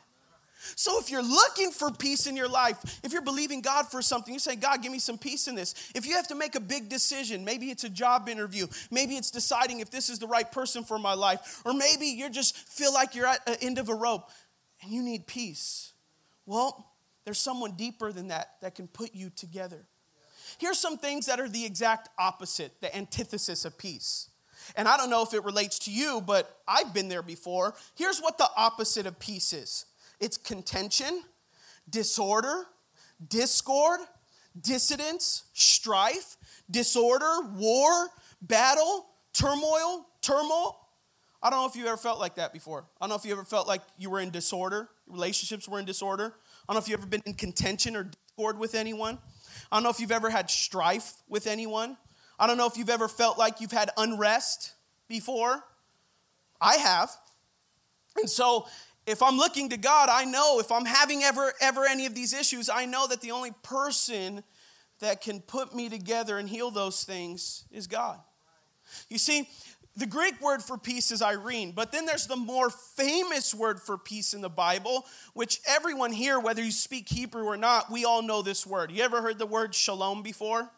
So 0.76 1.00
if 1.00 1.10
you're 1.10 1.24
looking 1.24 1.72
for 1.72 1.90
peace 1.92 2.28
in 2.28 2.36
your 2.36 2.48
life, 2.48 3.00
if 3.04 3.14
you're 3.14 3.24
believing 3.24 3.62
God 3.62 3.88
for 3.88 4.02
something, 4.02 4.34
you 4.34 4.40
say, 4.40 4.56
God, 4.56 4.84
give 4.84 4.92
me 4.92 5.00
some 5.00 5.18
peace 5.18 5.48
in 5.48 5.56
this. 5.56 5.92
If 5.96 6.06
you 6.06 6.16
have 6.16 6.28
to 6.28 6.36
make 6.36 6.56
a 6.56 6.60
big 6.60 6.88
decision, 6.88 7.44
maybe 7.44 7.72
it's 7.72 7.84
a 7.84 7.90
job 7.90 8.30
interview, 8.30 8.68
maybe 8.92 9.16
it's 9.16 9.32
deciding 9.32 9.80
if 9.80 9.90
this 9.90 10.10
is 10.10 10.20
the 10.20 10.28
right 10.28 10.52
person 10.52 10.84
for 10.84 11.00
my 11.00 11.14
life, 11.14 11.62
or 11.66 11.74
maybe 11.74 12.08
you 12.08 12.30
just 12.30 12.56
feel 12.56 12.94
like 12.94 13.16
you're 13.16 13.26
at 13.26 13.46
the 13.46 13.62
end 13.64 13.80
of 13.80 13.90
a 13.90 13.96
rope 13.96 14.30
and 14.82 14.92
you 14.92 15.02
need 15.02 15.28
peace. 15.28 15.94
Well, 16.46 16.92
there's 17.26 17.40
someone 17.40 17.74
deeper 17.74 18.12
than 18.12 18.30
that 18.30 18.56
that 18.62 18.76
can 18.76 18.88
put 18.88 19.14
you 19.14 19.30
together. 19.30 19.86
Here's 20.58 20.80
some 20.80 20.98
things 20.98 21.28
that 21.28 21.40
are 21.40 21.48
the 21.48 21.66
exact 21.66 22.10
opposite, 22.20 22.74
the 22.82 22.96
antithesis 22.96 23.66
of 23.66 23.78
peace. 23.78 24.30
And 24.76 24.88
I 24.88 24.98
don't 24.98 25.10
know 25.10 25.24
if 25.24 25.34
it 25.34 25.44
relates 25.44 25.80
to 25.80 25.92
you, 25.92 26.22
but 26.26 26.60
I've 26.68 26.94
been 26.94 27.10
there 27.10 27.24
before. 27.24 27.74
Here's 27.96 28.20
what 28.20 28.38
the 28.38 28.50
opposite 28.56 29.06
of 29.06 29.20
peace 29.20 29.54
is 29.54 29.86
it's 30.20 30.38
contention, 30.38 31.24
disorder, 31.90 32.66
discord, 33.28 34.00
dissidence, 34.60 35.44
strife, 35.54 36.38
disorder, 36.70 37.42
war, 37.56 38.08
battle, 38.42 39.08
turmoil, 39.34 40.06
turmoil, 40.22 40.81
I 41.44 41.50
don't 41.50 41.60
know 41.60 41.68
if 41.68 41.76
you 41.76 41.88
ever 41.88 41.98
felt 41.98 42.20
like 42.20 42.36
that 42.36 42.54
before. 42.54 42.86
I 43.00 43.06
don't 43.06 43.10
know 43.10 43.16
if 43.16 43.26
you 43.26 43.32
ever 43.32 43.44
felt 43.44 43.68
like 43.68 43.82
you 43.98 44.10
were 44.10 44.20
in 44.20 44.30
disorder, 44.30 44.90
relationships 45.08 45.68
were 45.68 45.80
in 45.80 45.86
disorder. 45.86 46.34
I 46.68 46.74
don't 46.74 46.76
know 46.76 46.80
if 46.80 46.88
you've 46.88 47.00
ever 47.00 47.08
been 47.08 47.24
in 47.26 47.34
contention 47.34 47.96
or 47.96 48.04
discord 48.04 48.60
with 48.60 48.76
anyone. 48.76 49.18
I 49.72 49.76
don't 49.76 49.84
know 49.84 49.90
if 49.90 50.00
you've 50.00 50.12
ever 50.12 50.30
had 50.30 50.50
strife 50.50 51.14
with 51.28 51.48
anyone. 51.48 51.98
I 52.40 52.48
don't 52.48 52.58
know 52.58 52.68
if 52.68 52.78
you've 52.78 52.90
ever 52.90 53.08
felt 53.08 53.38
like 53.38 53.62
you've 53.62 53.72
had 53.72 53.90
unrest 53.98 54.74
before. 55.08 55.64
I 56.60 56.76
have. 56.76 57.12
And 58.18 58.30
so 58.30 58.68
if 59.08 59.24
I'm 59.24 59.38
looking 59.38 59.70
to 59.70 59.78
God, 59.78 60.10
I 60.12 60.26
know 60.26 60.60
if 60.60 60.72
I'm 60.72 60.86
having 60.86 61.24
ever 61.24 61.54
ever 61.60 61.86
any 61.86 62.06
of 62.06 62.14
these 62.14 62.34
issues, 62.34 62.70
I 62.70 62.86
know 62.86 63.08
that 63.08 63.22
the 63.22 63.32
only 63.32 63.52
person 63.64 64.44
that 65.00 65.22
can 65.22 65.40
put 65.40 65.74
me 65.74 65.90
together 65.90 66.38
and 66.38 66.48
heal 66.48 66.72
those 66.72 67.04
things 67.04 67.66
is 67.72 67.88
God. 67.88 68.20
You 69.10 69.18
see, 69.18 69.48
the 69.98 70.06
Greek 70.06 70.40
word 70.42 70.64
for 70.64 70.78
peace 70.78 71.12
is 71.12 71.22
Irene, 71.22 71.74
but 71.74 71.92
then 71.92 72.06
there's 72.06 72.28
the 72.28 72.38
more 72.38 72.70
famous 72.70 73.54
word 73.54 73.82
for 73.82 73.98
peace 73.98 74.34
in 74.34 74.42
the 74.42 74.50
Bible, 74.50 75.06
which 75.34 75.60
everyone 75.68 76.14
here, 76.14 76.40
whether 76.40 76.64
you 76.64 76.72
speak 76.72 77.10
Hebrew 77.10 77.44
or 77.44 77.58
not, 77.58 77.92
we 77.92 78.06
all 78.06 78.22
know 78.22 78.42
this 78.42 78.66
word. 78.66 78.92
You 78.92 79.04
ever 79.04 79.22
heard 79.22 79.38
the 79.38 79.46
word 79.46 79.76
shalom 79.76 80.24
before? 80.24 80.70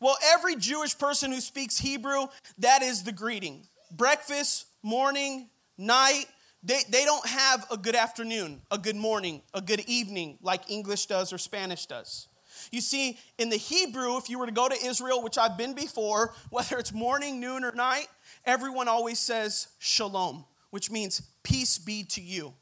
Well, 0.00 0.16
every 0.32 0.56
Jewish 0.56 0.98
person 0.98 1.32
who 1.32 1.40
speaks 1.40 1.78
Hebrew, 1.78 2.26
that 2.58 2.82
is 2.82 3.04
the 3.04 3.12
greeting. 3.12 3.66
Breakfast, 3.90 4.66
morning, 4.82 5.48
night, 5.78 6.26
they, 6.62 6.80
they 6.88 7.04
don't 7.04 7.26
have 7.26 7.64
a 7.70 7.76
good 7.76 7.94
afternoon, 7.94 8.60
a 8.70 8.78
good 8.78 8.96
morning, 8.96 9.40
a 9.54 9.60
good 9.60 9.84
evening 9.86 10.38
like 10.42 10.68
English 10.70 11.06
does 11.06 11.32
or 11.32 11.38
Spanish 11.38 11.86
does. 11.86 12.28
You 12.70 12.80
see, 12.80 13.18
in 13.38 13.48
the 13.48 13.56
Hebrew, 13.56 14.16
if 14.16 14.28
you 14.28 14.38
were 14.38 14.46
to 14.46 14.52
go 14.52 14.68
to 14.68 14.86
Israel, 14.86 15.22
which 15.22 15.38
I've 15.38 15.56
been 15.56 15.74
before, 15.74 16.34
whether 16.50 16.78
it's 16.78 16.92
morning, 16.92 17.40
noon, 17.40 17.64
or 17.64 17.72
night, 17.72 18.08
everyone 18.44 18.88
always 18.88 19.18
says 19.18 19.68
shalom, 19.78 20.44
which 20.70 20.90
means 20.90 21.22
peace 21.42 21.78
be 21.78 22.04
to 22.04 22.20
you. 22.20 22.54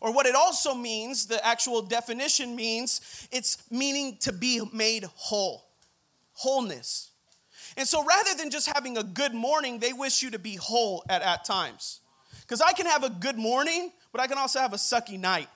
Or 0.00 0.12
what 0.12 0.26
it 0.26 0.34
also 0.34 0.74
means, 0.74 1.26
the 1.26 1.44
actual 1.44 1.82
definition 1.82 2.54
means, 2.54 3.28
it's 3.32 3.58
meaning 3.70 4.18
to 4.20 4.32
be 4.32 4.60
made 4.72 5.04
whole, 5.14 5.64
wholeness. 6.32 7.10
And 7.76 7.86
so 7.86 8.04
rather 8.04 8.34
than 8.36 8.50
just 8.50 8.70
having 8.72 8.98
a 8.98 9.02
good 9.02 9.34
morning, 9.34 9.78
they 9.78 9.92
wish 9.92 10.22
you 10.22 10.30
to 10.30 10.38
be 10.38 10.56
whole 10.56 11.04
at, 11.08 11.22
at 11.22 11.44
times. 11.44 12.00
Because 12.40 12.60
I 12.60 12.72
can 12.72 12.86
have 12.86 13.04
a 13.04 13.10
good 13.10 13.36
morning, 13.36 13.92
but 14.12 14.20
I 14.20 14.26
can 14.26 14.38
also 14.38 14.58
have 14.58 14.72
a 14.72 14.76
sucky 14.76 15.18
night. 15.18 15.48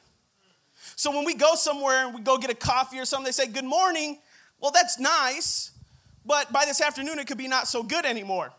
So 0.97 1.11
when 1.11 1.25
we 1.25 1.35
go 1.35 1.55
somewhere 1.55 2.07
and 2.07 2.15
we 2.15 2.21
go 2.21 2.39
get 2.39 2.51
a 2.51 2.55
coffee 2.55 2.99
or 2.99 3.05
something, 3.05 3.27
they 3.27 3.33
say, 3.33 3.47
Good 3.47 3.65
morning. 3.65 4.19
Well, 4.61 4.71
that's 4.71 4.99
nice, 4.99 5.73
but 6.25 6.53
by 6.53 6.65
this 6.65 6.81
afternoon, 6.81 7.19
it 7.19 7.27
could 7.27 7.39
be 7.39 7.49
not 7.49 7.67
so 7.67 7.83
good 7.83 8.07
anymore. 8.07 8.53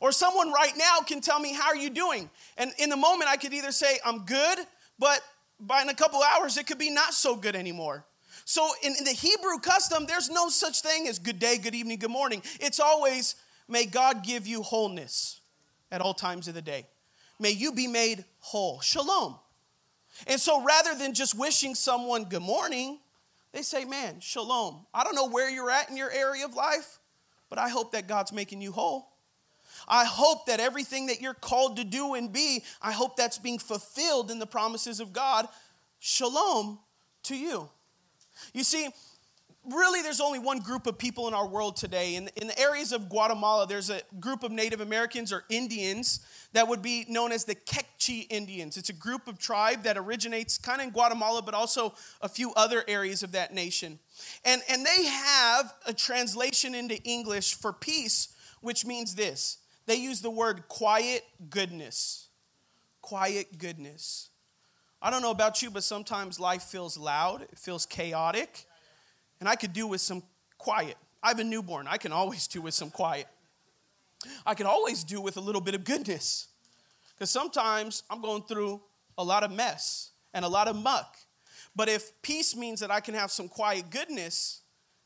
Or 0.00 0.12
someone 0.12 0.52
right 0.52 0.72
now 0.76 1.00
can 1.06 1.20
tell 1.20 1.38
me, 1.40 1.52
How 1.52 1.68
are 1.68 1.76
you 1.76 1.90
doing? 1.90 2.30
And 2.56 2.72
in 2.78 2.90
the 2.90 2.96
moment, 2.96 3.30
I 3.30 3.36
could 3.36 3.52
either 3.52 3.72
say, 3.72 3.98
I'm 4.04 4.24
good, 4.24 4.58
but 4.98 5.20
by 5.60 5.82
in 5.82 5.88
a 5.88 5.94
couple 5.94 6.20
hours, 6.22 6.56
it 6.56 6.66
could 6.66 6.78
be 6.78 6.90
not 6.90 7.14
so 7.14 7.36
good 7.36 7.56
anymore. 7.56 8.04
So 8.44 8.68
in, 8.82 8.94
in 8.98 9.04
the 9.04 9.12
Hebrew 9.12 9.58
custom, 9.58 10.06
there's 10.06 10.28
no 10.28 10.48
such 10.48 10.80
thing 10.80 11.06
as 11.06 11.18
good 11.18 11.38
day, 11.38 11.58
good 11.58 11.74
evening, 11.74 11.98
good 11.98 12.10
morning. 12.10 12.42
It's 12.60 12.80
always, 12.80 13.36
May 13.68 13.86
God 13.86 14.24
give 14.24 14.46
you 14.46 14.62
wholeness 14.62 15.40
at 15.90 16.00
all 16.00 16.14
times 16.14 16.48
of 16.48 16.54
the 16.54 16.62
day. 16.62 16.86
May 17.38 17.50
you 17.50 17.72
be 17.72 17.86
made 17.86 18.24
whole. 18.40 18.80
Shalom. 18.80 19.36
And 20.26 20.40
so 20.40 20.62
rather 20.62 20.94
than 20.94 21.14
just 21.14 21.36
wishing 21.36 21.74
someone 21.74 22.24
good 22.24 22.42
morning, 22.42 22.98
they 23.52 23.62
say, 23.62 23.84
Man, 23.84 24.20
shalom. 24.20 24.86
I 24.92 25.04
don't 25.04 25.14
know 25.14 25.28
where 25.28 25.50
you're 25.50 25.70
at 25.70 25.90
in 25.90 25.96
your 25.96 26.10
area 26.10 26.44
of 26.44 26.54
life, 26.54 26.98
but 27.50 27.58
I 27.58 27.68
hope 27.68 27.92
that 27.92 28.08
God's 28.08 28.32
making 28.32 28.60
you 28.60 28.72
whole. 28.72 29.08
I 29.88 30.04
hope 30.04 30.46
that 30.46 30.60
everything 30.60 31.06
that 31.06 31.20
you're 31.20 31.34
called 31.34 31.76
to 31.76 31.84
do 31.84 32.14
and 32.14 32.32
be, 32.32 32.62
I 32.80 32.92
hope 32.92 33.16
that's 33.16 33.38
being 33.38 33.58
fulfilled 33.58 34.30
in 34.30 34.38
the 34.38 34.46
promises 34.46 35.00
of 35.00 35.12
God. 35.12 35.48
Shalom 35.98 36.78
to 37.24 37.36
you. 37.36 37.68
You 38.52 38.64
see, 38.64 38.88
really 39.70 40.02
there's 40.02 40.20
only 40.20 40.38
one 40.38 40.58
group 40.58 40.86
of 40.86 40.98
people 40.98 41.28
in 41.28 41.34
our 41.34 41.46
world 41.46 41.76
today. 41.76 42.16
In, 42.16 42.28
in 42.36 42.48
the 42.48 42.58
areas 42.58 42.92
of 42.92 43.08
Guatemala, 43.08 43.66
there's 43.66 43.90
a 43.90 44.00
group 44.18 44.42
of 44.42 44.50
Native 44.50 44.80
Americans 44.80 45.32
or 45.32 45.44
Indians 45.48 46.20
that 46.52 46.66
would 46.66 46.82
be 46.82 47.06
known 47.08 47.32
as 47.32 47.44
the 47.44 47.54
Kekchi 47.54 48.26
Indians. 48.28 48.76
It's 48.76 48.88
a 48.88 48.94
group 48.94 49.28
of 49.28 49.38
tribe 49.38 49.84
that 49.84 49.96
originates 49.96 50.58
kind 50.58 50.80
of 50.80 50.88
in 50.88 50.92
Guatemala, 50.92 51.42
but 51.42 51.54
also 51.54 51.94
a 52.20 52.28
few 52.28 52.52
other 52.54 52.82
areas 52.88 53.22
of 53.22 53.32
that 53.32 53.54
nation. 53.54 53.98
And, 54.44 54.62
and 54.68 54.84
they 54.84 55.04
have 55.04 55.72
a 55.86 55.92
translation 55.92 56.74
into 56.74 57.00
English 57.04 57.54
for 57.54 57.72
peace, 57.72 58.28
which 58.60 58.84
means 58.84 59.14
this 59.14 59.58
they 59.86 59.96
use 59.96 60.20
the 60.20 60.30
word 60.30 60.68
quiet 60.68 61.24
goodness. 61.50 62.28
Quiet 63.00 63.58
goodness. 63.58 64.30
I 65.00 65.10
don't 65.10 65.22
know 65.22 65.32
about 65.32 65.62
you, 65.62 65.70
but 65.70 65.82
sometimes 65.82 66.38
life 66.38 66.62
feels 66.62 66.96
loud, 66.96 67.42
it 67.42 67.58
feels 67.58 67.86
chaotic, 67.86 68.66
and 69.42 69.48
I 69.48 69.56
could 69.56 69.72
do 69.72 69.88
with 69.88 70.00
some 70.00 70.22
quiet 70.56 70.96
I 71.22 71.28
have 71.28 71.38
a 71.38 71.44
newborn. 71.44 71.86
I 71.86 71.98
can 71.98 72.12
always 72.12 72.48
do 72.48 72.60
with 72.60 72.74
some 72.74 72.90
quiet. 72.90 73.28
I 74.44 74.54
can 74.54 74.66
always 74.66 75.04
do 75.04 75.20
with 75.20 75.36
a 75.36 75.40
little 75.40 75.60
bit 75.60 75.74
of 75.74 75.84
goodness. 75.84 76.48
Because 77.14 77.30
sometimes 77.30 78.02
I'm 78.10 78.20
going 78.20 78.42
through 78.42 78.80
a 79.16 79.22
lot 79.22 79.44
of 79.44 79.52
mess 79.52 80.10
and 80.34 80.44
a 80.44 80.48
lot 80.48 80.66
of 80.66 80.74
muck. 80.74 81.16
But 81.76 81.88
if 81.88 82.10
peace 82.22 82.56
means 82.56 82.80
that 82.80 82.90
I 82.90 83.00
can 83.00 83.14
have 83.14 83.30
some 83.30 83.48
quiet 83.48 83.90
goodness, 83.90 84.62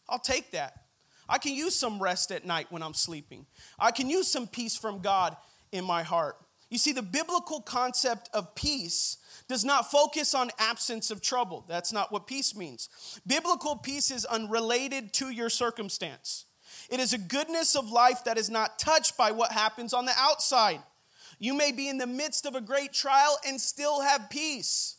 I'll 0.09 0.19
take 0.19 0.53
that. 0.53 0.85
I 1.29 1.39
can 1.39 1.53
use 1.53 1.75
some 1.75 2.03
rest 2.03 2.31
at 2.31 2.47
night 2.47 2.69
when 2.71 2.83
I'm 2.83 2.95
sleeping. 2.95 3.47
I 3.79 3.91
can 3.91 4.09
use 4.09 4.29
some 4.29 4.47
peace 4.47 4.77
from 4.77 5.01
God 5.01 5.37
in 5.73 5.85
my 5.85 6.03
heart. 6.03 6.37
You 6.69 6.79
see, 6.79 6.93
the 6.93 7.03
biblical 7.03 7.61
concept 7.61 8.29
of 8.35 8.55
peace 8.55 9.19
does 9.49 9.65
not 9.65 9.91
focus 9.91 10.35
on 10.35 10.51
absence 10.59 11.11
of 11.11 11.21
trouble. 11.21 11.65
That's 11.69 11.93
not 11.93 12.11
what 12.11 12.27
peace 12.27 12.57
means. 12.57 12.89
Biblical 13.27 13.77
peace 13.77 14.11
is 14.11 14.25
unrelated 14.25 15.13
to 15.15 15.31
your 15.31 15.49
circumstance. 15.49 16.47
It 16.91 17.01
is 17.01 17.13
a 17.13 17.19
goodness 17.19 17.77
of 17.77 17.91
life 17.91 18.25
that 18.25 18.39
is 18.39 18.51
not 18.51 18.79
touched 18.79 19.17
by 19.17 19.31
what 19.31 19.53
happens 19.53 19.95
on 19.95 20.07
the 20.07 20.15
outside. 20.17 20.81
You 21.39 21.55
may 21.55 21.71
be 21.71 21.89
in 21.89 21.99
the 21.99 22.07
midst 22.07 22.47
of 22.47 22.55
a 22.55 22.61
great 22.61 22.93
trial 22.93 23.39
and 23.47 23.61
still 23.61 24.01
have 24.01 24.31
peace. 24.31 24.96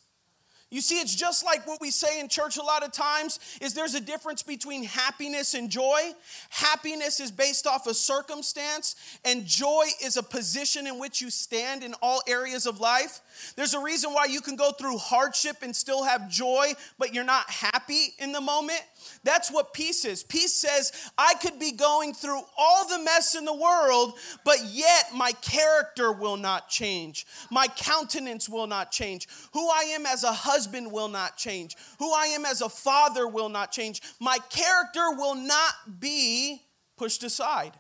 You 0.70 0.82
see, 0.82 1.00
it's 1.00 1.16
just 1.16 1.46
like 1.46 1.66
what 1.66 1.80
we 1.80 1.92
say 1.92 2.20
in 2.20 2.28
church 2.28 2.58
a 2.58 2.62
lot 2.62 2.84
of 2.84 2.92
times 2.92 3.40
is 3.62 3.74
there's 3.74 3.96
a 3.96 4.02
difference 4.02 4.44
between 4.44 4.84
happiness 4.84 5.54
and 5.54 5.70
joy. 5.70 6.12
Happiness 6.50 7.22
is 7.22 7.32
based 7.32 7.66
off 7.66 7.88
a 7.88 7.94
circumstance, 7.94 8.96
and 9.24 9.46
joy 9.46 9.86
is 10.04 10.18
a 10.18 10.24
position 10.24 10.86
in 10.86 11.00
which 11.00 11.22
you 11.22 11.30
stand 11.30 11.84
in 11.84 11.94
all 12.02 12.22
areas 12.28 12.66
of 12.66 12.82
life. 12.82 13.22
There's 13.56 13.74
a 13.74 13.80
reason 13.80 14.14
why 14.14 14.26
you 14.26 14.42
can 14.42 14.56
go 14.56 14.72
through 14.72 14.98
hardship 14.98 15.58
and 15.62 15.76
still 15.76 16.04
have 16.04 16.30
joy, 16.30 16.74
but 16.98 17.14
you're 17.14 17.24
not 17.24 17.50
happy 17.50 18.14
in 18.20 18.32
the 18.32 18.42
moment. 18.42 18.82
That's 19.24 19.52
what 19.52 19.74
peace 19.74 20.06
is. 20.06 20.24
Peace 20.24 20.54
says, 20.54 20.92
I 21.18 21.34
could 21.36 21.60
be 21.60 21.72
going 21.72 22.14
through 22.14 22.42
all 22.58 22.88
the 22.88 23.00
mess 23.04 23.36
in 23.36 23.46
the 23.46 23.54
world, 23.54 24.14
but 24.44 24.58
yet 24.66 25.06
my 25.14 25.32
character 25.42 26.12
will 26.12 26.38
not 26.38 26.70
change. 26.70 27.26
My 27.50 27.68
countenance 27.68 28.50
will 28.50 28.68
not 28.68 28.92
change. 28.92 29.28
Who 29.54 29.70
I 29.70 29.84
am 29.96 30.06
as 30.06 30.24
a 30.24 30.34
husband 30.34 30.92
will 30.92 31.10
not 31.10 31.38
change. 31.38 31.76
Who 32.00 32.12
I 32.14 32.28
am 32.28 32.46
as 32.46 32.62
a 32.62 32.70
father 32.70 33.28
will 33.28 33.50
not 33.50 33.72
change. 33.72 34.02
My 34.20 34.38
character 34.50 35.12
will 35.12 35.36
not 35.36 36.00
be 36.00 36.62
pushed 36.98 37.24
aside. 37.24 37.74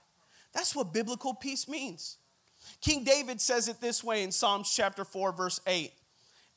That's 0.53 0.75
what 0.75 0.93
biblical 0.93 1.33
peace 1.33 1.67
means. 1.67 2.17
King 2.81 3.03
David 3.03 3.41
says 3.41 3.67
it 3.67 3.81
this 3.81 4.03
way 4.03 4.23
in 4.23 4.31
Psalms 4.31 4.73
chapter 4.73 5.03
4, 5.03 5.31
verse 5.31 5.59
8. 5.65 5.91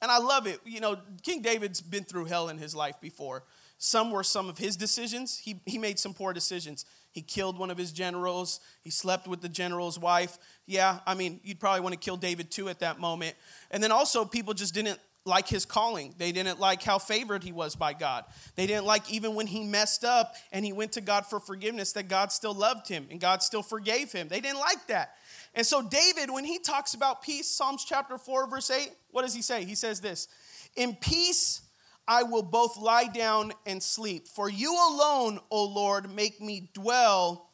And 0.02 0.10
I 0.10 0.18
love 0.18 0.46
it. 0.46 0.60
You 0.64 0.80
know, 0.80 0.96
King 1.22 1.42
David's 1.42 1.80
been 1.80 2.04
through 2.04 2.26
hell 2.26 2.48
in 2.48 2.58
his 2.58 2.74
life 2.74 3.00
before. 3.00 3.44
Some 3.78 4.10
were 4.10 4.22
some 4.22 4.48
of 4.48 4.58
his 4.58 4.76
decisions. 4.76 5.38
He, 5.38 5.60
he 5.66 5.78
made 5.78 5.98
some 5.98 6.14
poor 6.14 6.32
decisions. 6.32 6.84
He 7.12 7.22
killed 7.22 7.58
one 7.58 7.70
of 7.70 7.78
his 7.78 7.92
generals. 7.92 8.60
He 8.82 8.90
slept 8.90 9.26
with 9.26 9.40
the 9.40 9.48
general's 9.48 9.98
wife. 9.98 10.38
Yeah, 10.66 11.00
I 11.06 11.14
mean, 11.14 11.40
you'd 11.42 11.58
probably 11.58 11.80
want 11.80 11.94
to 11.94 11.98
kill 11.98 12.16
David 12.16 12.50
too 12.50 12.68
at 12.68 12.80
that 12.80 13.00
moment. 13.00 13.36
And 13.70 13.82
then 13.82 13.90
also, 13.90 14.24
people 14.24 14.54
just 14.54 14.74
didn't 14.74 15.00
like 15.24 15.48
his 15.48 15.64
calling. 15.64 16.14
They 16.18 16.32
didn't 16.32 16.60
like 16.60 16.82
how 16.82 16.98
favored 16.98 17.42
he 17.42 17.52
was 17.52 17.74
by 17.76 17.92
God. 17.92 18.24
They 18.54 18.66
didn't 18.66 18.86
like 18.86 19.10
even 19.10 19.34
when 19.34 19.46
he 19.46 19.64
messed 19.64 20.04
up 20.04 20.34
and 20.52 20.64
he 20.64 20.72
went 20.72 20.92
to 20.92 21.00
God 21.00 21.26
for 21.26 21.40
forgiveness 21.40 21.92
that 21.92 22.08
God 22.08 22.32
still 22.32 22.54
loved 22.54 22.88
him 22.88 23.06
and 23.10 23.20
God 23.20 23.42
still 23.42 23.62
forgave 23.62 24.12
him. 24.12 24.28
They 24.28 24.40
didn't 24.40 24.60
like 24.60 24.86
that. 24.86 25.14
And 25.54 25.66
so, 25.66 25.82
David, 25.82 26.30
when 26.30 26.44
he 26.44 26.58
talks 26.58 26.94
about 26.94 27.22
peace, 27.22 27.48
Psalms 27.48 27.84
chapter 27.84 28.18
4, 28.18 28.48
verse 28.48 28.70
8, 28.70 28.90
what 29.10 29.22
does 29.22 29.34
he 29.34 29.42
say? 29.42 29.64
He 29.64 29.74
says 29.74 30.00
this 30.00 30.28
In 30.76 30.94
peace, 30.94 31.62
I 32.06 32.22
will 32.22 32.42
both 32.42 32.76
lie 32.76 33.08
down 33.08 33.52
and 33.66 33.82
sleep. 33.82 34.28
For 34.28 34.48
you 34.48 34.72
alone, 34.72 35.40
O 35.50 35.64
Lord, 35.64 36.14
make 36.14 36.40
me 36.40 36.70
dwell 36.72 37.50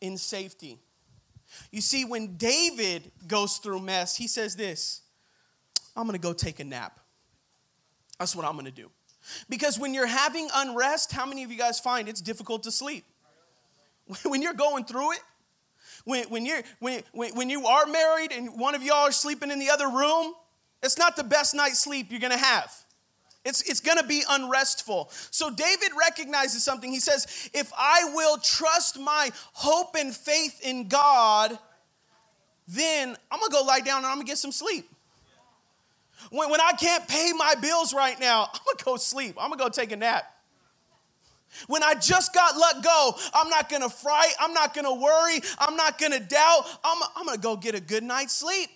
in 0.00 0.16
safety. 0.16 0.78
You 1.70 1.80
see, 1.80 2.04
when 2.04 2.36
David 2.36 3.10
goes 3.26 3.58
through 3.58 3.80
mess, 3.80 4.16
he 4.16 4.28
says 4.28 4.56
this 4.56 5.02
I'm 5.96 6.06
gonna 6.06 6.18
go 6.18 6.32
take 6.32 6.60
a 6.60 6.64
nap. 6.64 7.00
That's 8.18 8.36
what 8.36 8.44
I'm 8.44 8.56
gonna 8.56 8.70
do. 8.70 8.90
Because 9.48 9.78
when 9.78 9.92
you're 9.92 10.06
having 10.06 10.48
unrest, 10.54 11.12
how 11.12 11.26
many 11.26 11.42
of 11.42 11.50
you 11.50 11.58
guys 11.58 11.78
find 11.80 12.08
it's 12.08 12.20
difficult 12.20 12.62
to 12.64 12.70
sleep? 12.70 13.04
When 14.24 14.42
you're 14.42 14.54
going 14.54 14.84
through 14.84 15.12
it, 15.12 15.20
when, 16.04 16.24
when, 16.28 16.46
you're, 16.46 16.62
when, 16.78 17.02
when, 17.12 17.34
when 17.34 17.50
you 17.50 17.66
are 17.66 17.86
married 17.86 18.32
and 18.32 18.58
one 18.58 18.74
of 18.74 18.82
y'all 18.82 19.08
are 19.08 19.12
sleeping 19.12 19.50
in 19.50 19.58
the 19.58 19.70
other 19.70 19.88
room, 19.88 20.34
it's 20.82 20.98
not 20.98 21.16
the 21.16 21.24
best 21.24 21.54
night's 21.54 21.78
sleep 21.78 22.10
you're 22.10 22.20
gonna 22.20 22.36
have. 22.38 22.72
It's, 23.44 23.62
it's 23.62 23.80
gonna 23.80 24.06
be 24.06 24.22
unrestful. 24.28 25.08
So 25.30 25.50
David 25.50 25.90
recognizes 25.98 26.62
something. 26.62 26.90
He 26.90 27.00
says, 27.00 27.50
If 27.54 27.72
I 27.76 28.10
will 28.14 28.36
trust 28.38 28.98
my 28.98 29.30
hope 29.52 29.96
and 29.98 30.14
faith 30.14 30.60
in 30.62 30.88
God, 30.88 31.58
then 32.68 33.16
I'm 33.30 33.40
gonna 33.40 33.50
go 33.50 33.62
lie 33.62 33.80
down 33.80 33.98
and 33.98 34.06
I'm 34.06 34.16
gonna 34.16 34.24
get 34.24 34.38
some 34.38 34.52
sleep. 34.52 34.88
When, 36.30 36.50
when 36.50 36.60
I 36.60 36.72
can't 36.72 37.06
pay 37.08 37.32
my 37.36 37.54
bills 37.60 37.94
right 37.94 38.18
now, 38.20 38.48
I'm 38.52 38.60
gonna 38.66 38.84
go 38.84 38.96
sleep. 38.96 39.36
I'm 39.40 39.50
gonna 39.50 39.62
go 39.62 39.68
take 39.68 39.92
a 39.92 39.96
nap. 39.96 40.24
When 41.66 41.82
I 41.82 41.94
just 41.94 42.34
got 42.34 42.56
let 42.56 42.82
go, 42.82 43.16
I'm 43.34 43.48
not 43.48 43.68
gonna 43.68 43.88
fright, 43.90 44.32
I'm 44.40 44.54
not 44.54 44.74
gonna 44.74 44.94
worry, 44.94 45.40
I'm 45.58 45.76
not 45.76 45.98
gonna 45.98 46.20
doubt, 46.20 46.62
I'm, 46.84 47.02
I'm 47.16 47.26
gonna 47.26 47.38
go 47.38 47.56
get 47.56 47.74
a 47.74 47.80
good 47.80 48.02
night's 48.02 48.34
sleep. 48.34 48.70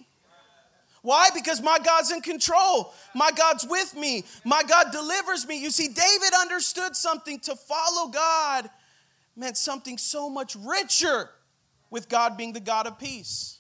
Why? 1.03 1.29
Because 1.35 1.61
my 1.61 1.79
God's 1.85 2.11
in 2.11 2.23
control. 2.23 2.95
My 3.15 3.31
God's 3.31 3.67
with 3.69 3.95
me. 3.95 4.25
My 4.43 4.63
God 4.63 4.91
delivers 4.91 5.47
me. 5.47 5.61
You 5.63 5.69
see, 5.69 5.89
David 5.89 6.33
understood 6.41 6.97
something 6.97 7.41
to 7.41 7.55
follow 7.55 8.11
God 8.11 8.71
meant 9.37 9.59
something 9.59 9.99
so 9.99 10.31
much 10.31 10.57
richer 10.57 11.29
with 11.91 12.09
God 12.09 12.39
being 12.39 12.55
the 12.55 12.61
God 12.61 12.87
of 12.87 12.99
peace. 12.99 13.59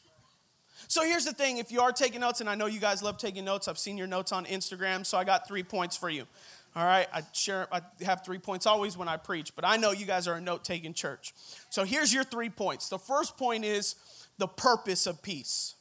So 0.88 1.02
here's 1.02 1.24
the 1.24 1.32
thing 1.32 1.58
if 1.58 1.70
you 1.70 1.80
are 1.80 1.92
taking 1.92 2.20
notes, 2.20 2.40
and 2.40 2.48
I 2.48 2.54
know 2.54 2.66
you 2.66 2.80
guys 2.80 3.02
love 3.02 3.18
taking 3.18 3.44
notes, 3.44 3.68
I've 3.68 3.78
seen 3.78 3.98
your 3.98 4.06
notes 4.06 4.32
on 4.32 4.44
Instagram, 4.46 5.04
so 5.04 5.18
I 5.18 5.24
got 5.24 5.46
three 5.46 5.62
points 5.62 5.96
for 5.96 6.08
you. 6.08 6.24
All 6.76 6.84
right, 6.84 7.06
I 7.12 7.22
share 7.32 7.68
I 7.72 7.82
have 8.04 8.24
three 8.24 8.38
points 8.38 8.66
always 8.66 8.96
when 8.96 9.06
I 9.06 9.16
preach, 9.16 9.54
but 9.54 9.64
I 9.64 9.76
know 9.76 9.92
you 9.92 10.06
guys 10.06 10.26
are 10.26 10.34
a 10.34 10.40
note-taking 10.40 10.94
church. 10.94 11.32
So 11.70 11.84
here's 11.84 12.12
your 12.12 12.24
three 12.24 12.50
points. 12.50 12.88
The 12.88 12.98
first 12.98 13.36
point 13.36 13.64
is 13.64 13.94
the 14.38 14.48
purpose 14.48 15.06
of 15.06 15.22
peace. 15.22 15.74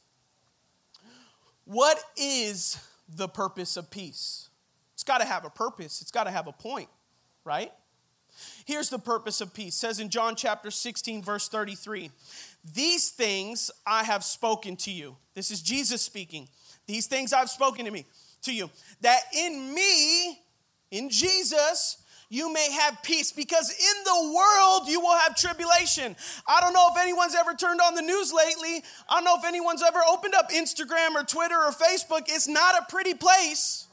What 1.64 1.98
is 2.16 2.78
the 3.08 3.26
purpose 3.26 3.76
of 3.76 3.90
peace? 3.90 4.50
It's 4.92 5.02
got 5.02 5.18
to 5.18 5.24
have 5.24 5.44
a 5.44 5.50
purpose, 5.50 6.00
it's 6.00 6.12
got 6.12 6.24
to 6.24 6.30
have 6.30 6.46
a 6.46 6.52
point, 6.52 6.88
right? 7.44 7.72
Here's 8.64 8.88
the 8.88 8.98
purpose 8.98 9.40
of 9.40 9.52
peace. 9.54 9.74
It 9.74 9.78
says 9.78 10.00
in 10.00 10.10
John 10.10 10.36
chapter 10.36 10.70
16 10.70 11.22
verse 11.22 11.48
33, 11.48 12.10
"These 12.64 13.10
things 13.10 13.70
I 13.86 14.04
have 14.04 14.24
spoken 14.24 14.76
to 14.78 14.90
you." 14.90 15.16
This 15.34 15.50
is 15.50 15.60
Jesus 15.60 16.02
speaking. 16.02 16.48
"These 16.86 17.06
things 17.06 17.32
I've 17.32 17.50
spoken 17.50 17.84
to 17.84 17.90
me 17.90 18.06
to 18.42 18.52
you, 18.52 18.70
that 19.00 19.22
in 19.32 19.72
me, 19.72 20.43
in 20.90 21.10
Jesus, 21.10 21.98
you 22.28 22.52
may 22.52 22.70
have 22.72 23.02
peace 23.02 23.32
because 23.32 23.70
in 23.70 24.04
the 24.04 24.34
world 24.34 24.88
you 24.88 25.00
will 25.00 25.16
have 25.18 25.36
tribulation. 25.36 26.16
I 26.46 26.60
don't 26.60 26.72
know 26.72 26.88
if 26.90 27.00
anyone's 27.00 27.34
ever 27.34 27.54
turned 27.54 27.80
on 27.80 27.94
the 27.94 28.02
news 28.02 28.32
lately. 28.32 28.82
I 29.08 29.16
don't 29.16 29.24
know 29.24 29.36
if 29.38 29.44
anyone's 29.44 29.82
ever 29.82 30.00
opened 30.08 30.34
up 30.34 30.50
Instagram 30.50 31.14
or 31.14 31.24
Twitter 31.24 31.56
or 31.56 31.70
Facebook. 31.70 32.24
It's 32.28 32.48
not 32.48 32.74
a 32.76 32.90
pretty 32.90 33.14
place. 33.14 33.86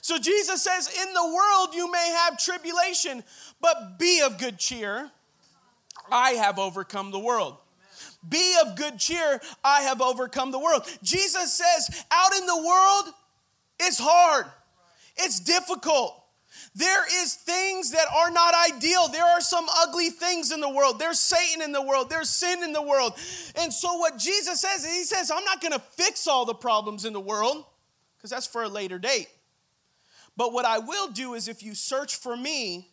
So 0.00 0.18
Jesus 0.18 0.62
says, 0.62 0.88
In 0.88 1.12
the 1.14 1.34
world 1.34 1.74
you 1.74 1.90
may 1.90 2.16
have 2.18 2.38
tribulation, 2.38 3.22
but 3.60 3.98
be 3.98 4.22
of 4.22 4.38
good 4.38 4.58
cheer. 4.58 5.10
I 6.10 6.30
have 6.32 6.58
overcome 6.58 7.10
the 7.10 7.18
world. 7.18 7.56
Be 8.28 8.54
of 8.64 8.76
good 8.76 8.98
cheer. 8.98 9.40
I 9.64 9.82
have 9.82 10.00
overcome 10.00 10.50
the 10.50 10.58
world. 10.58 10.82
Jesus 11.02 11.52
says, 11.52 12.04
Out 12.10 12.34
in 12.34 12.46
the 12.46 12.56
world, 12.56 13.14
it's 13.80 13.98
hard, 14.00 14.46
it's 15.16 15.40
difficult. 15.40 16.22
There 16.74 17.04
is 17.22 17.34
things 17.34 17.92
that 17.92 18.06
are 18.14 18.30
not 18.30 18.54
ideal. 18.70 19.08
There 19.08 19.24
are 19.24 19.40
some 19.40 19.66
ugly 19.78 20.10
things 20.10 20.52
in 20.52 20.60
the 20.60 20.68
world. 20.68 20.98
There's 20.98 21.18
Satan 21.18 21.62
in 21.62 21.72
the 21.72 21.82
world. 21.82 22.10
There's 22.10 22.28
sin 22.28 22.62
in 22.62 22.72
the 22.72 22.82
world. 22.82 23.14
And 23.56 23.72
so 23.72 23.96
what 23.96 24.18
Jesus 24.18 24.60
says, 24.60 24.84
is 24.84 24.92
he 24.94 25.04
says, 25.04 25.30
I'm 25.30 25.44
not 25.44 25.60
going 25.60 25.72
to 25.72 25.78
fix 25.78 26.26
all 26.26 26.44
the 26.44 26.54
problems 26.54 27.04
in 27.04 27.12
the 27.12 27.20
world 27.20 27.64
because 28.16 28.30
that's 28.30 28.46
for 28.46 28.62
a 28.62 28.68
later 28.68 28.98
date. 28.98 29.28
But 30.36 30.52
what 30.52 30.66
I 30.66 30.78
will 30.78 31.08
do 31.08 31.34
is 31.34 31.48
if 31.48 31.62
you 31.62 31.74
search 31.74 32.16
for 32.16 32.36
me, 32.36 32.90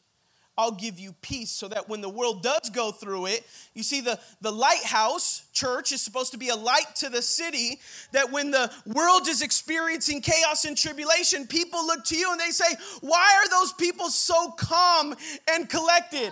I'll 0.57 0.71
give 0.71 0.99
you 0.99 1.13
peace 1.21 1.49
so 1.49 1.67
that 1.69 1.89
when 1.89 2.01
the 2.01 2.09
world 2.09 2.43
does 2.43 2.69
go 2.69 2.91
through 2.91 3.25
it, 3.27 3.43
you 3.73 3.81
see, 3.81 4.01
the, 4.01 4.19
the 4.41 4.51
lighthouse 4.51 5.43
church 5.51 5.91
is 5.91 6.01
supposed 6.01 6.31
to 6.33 6.37
be 6.37 6.49
a 6.49 6.55
light 6.55 6.95
to 6.97 7.09
the 7.09 7.21
city. 7.21 7.79
That 8.11 8.31
when 8.31 8.51
the 8.51 8.71
world 8.85 9.27
is 9.27 9.41
experiencing 9.41 10.21
chaos 10.21 10.65
and 10.65 10.77
tribulation, 10.77 11.47
people 11.47 11.85
look 11.87 12.05
to 12.05 12.15
you 12.15 12.31
and 12.31 12.39
they 12.39 12.51
say, 12.51 12.75
Why 13.01 13.41
are 13.43 13.49
those 13.49 13.73
people 13.73 14.09
so 14.09 14.51
calm 14.51 15.15
and 15.51 15.67
collected? 15.67 16.31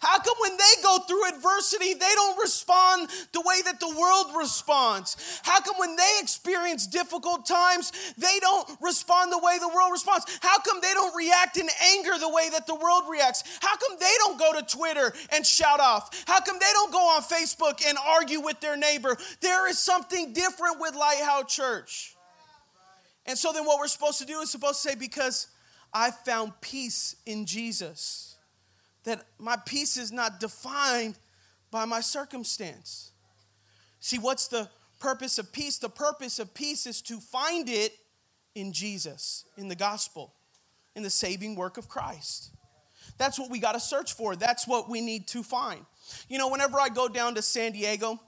How 0.00 0.18
come 0.18 0.36
when 0.40 0.56
they 0.56 0.82
go 0.82 0.98
through 0.98 1.28
adversity, 1.28 1.94
they 1.94 2.12
don't 2.14 2.38
respond 2.38 3.08
the 3.32 3.40
way 3.40 3.62
that 3.64 3.80
the 3.80 3.88
world 3.88 4.26
responds? 4.36 5.40
How 5.42 5.60
come 5.60 5.76
when 5.78 5.96
they 5.96 6.18
experience 6.20 6.86
difficult 6.86 7.46
times, 7.46 7.92
they 8.16 8.38
don't 8.40 8.68
respond 8.80 9.32
the 9.32 9.38
way 9.38 9.58
the 9.58 9.68
world 9.68 9.92
responds? 9.92 10.26
How 10.42 10.58
come 10.58 10.80
they 10.80 10.92
don't 10.94 11.14
react 11.16 11.56
in 11.56 11.68
anger 11.94 12.18
the 12.18 12.28
way 12.28 12.48
that 12.50 12.66
the 12.66 12.74
world 12.74 13.04
reacts? 13.10 13.44
How 13.60 13.76
come 13.76 13.96
they 13.98 14.12
don't 14.18 14.38
go 14.38 14.52
to 14.52 14.62
Twitter 14.76 15.12
and 15.30 15.46
shout 15.46 15.80
off? 15.80 16.24
How 16.26 16.40
come 16.40 16.58
they 16.58 16.72
don't 16.72 16.92
go 16.92 16.98
on 16.98 17.22
Facebook 17.22 17.86
and 17.86 17.98
argue 17.98 18.40
with 18.40 18.60
their 18.60 18.76
neighbor? 18.76 19.16
There 19.40 19.68
is 19.68 19.78
something 19.78 20.32
different 20.32 20.80
with 20.80 20.94
Lighthouse 20.94 21.54
Church. 21.54 22.16
And 23.26 23.38
so 23.38 23.52
then 23.52 23.64
what 23.64 23.78
we're 23.78 23.86
supposed 23.88 24.18
to 24.18 24.26
do 24.26 24.40
is 24.40 24.50
supposed 24.50 24.82
to 24.82 24.90
say, 24.90 24.94
because 24.94 25.48
I 25.92 26.10
found 26.10 26.52
peace 26.60 27.16
in 27.24 27.46
Jesus 27.46 28.33
that 29.04 29.24
my 29.38 29.56
peace 29.64 29.96
is 29.96 30.12
not 30.12 30.40
defined 30.40 31.16
by 31.70 31.84
my 31.84 32.00
circumstance. 32.00 33.12
See, 34.00 34.18
what's 34.18 34.48
the 34.48 34.68
purpose 35.00 35.38
of 35.38 35.52
peace? 35.52 35.78
The 35.78 35.88
purpose 35.88 36.38
of 36.38 36.52
peace 36.54 36.86
is 36.86 37.00
to 37.02 37.20
find 37.20 37.68
it 37.68 37.92
in 38.54 38.72
Jesus, 38.72 39.44
in 39.56 39.68
the 39.68 39.74
gospel, 39.74 40.34
in 40.94 41.02
the 41.02 41.10
saving 41.10 41.56
work 41.56 41.78
of 41.78 41.88
Christ. 41.88 42.50
That's 43.18 43.38
what 43.38 43.50
we 43.50 43.58
got 43.58 43.72
to 43.72 43.80
search 43.80 44.14
for. 44.14 44.36
That's 44.36 44.66
what 44.66 44.88
we 44.88 45.00
need 45.00 45.28
to 45.28 45.42
find. 45.42 45.84
You 46.28 46.38
know, 46.38 46.48
whenever 46.48 46.80
I 46.80 46.88
go 46.88 47.08
down 47.08 47.34
to 47.34 47.42
San 47.42 47.72
Diego 47.72 48.20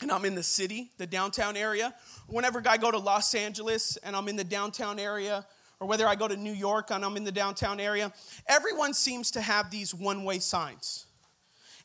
and 0.00 0.10
I'm 0.10 0.24
in 0.24 0.34
the 0.34 0.42
city, 0.42 0.90
the 0.98 1.06
downtown 1.06 1.56
area, 1.56 1.94
whenever 2.26 2.62
I 2.66 2.76
go 2.76 2.90
to 2.90 2.98
Los 2.98 3.34
Angeles 3.34 3.96
and 3.98 4.14
I'm 4.14 4.28
in 4.28 4.36
the 4.36 4.44
downtown 4.44 4.98
area, 4.98 5.46
or 5.82 5.86
whether 5.86 6.06
I 6.06 6.14
go 6.14 6.28
to 6.28 6.36
New 6.36 6.52
York 6.52 6.92
and 6.92 7.04
I'm 7.04 7.16
in 7.16 7.24
the 7.24 7.32
downtown 7.32 7.80
area, 7.80 8.12
everyone 8.46 8.94
seems 8.94 9.32
to 9.32 9.40
have 9.40 9.68
these 9.68 9.92
one 9.92 10.22
way 10.22 10.38
signs. 10.38 11.06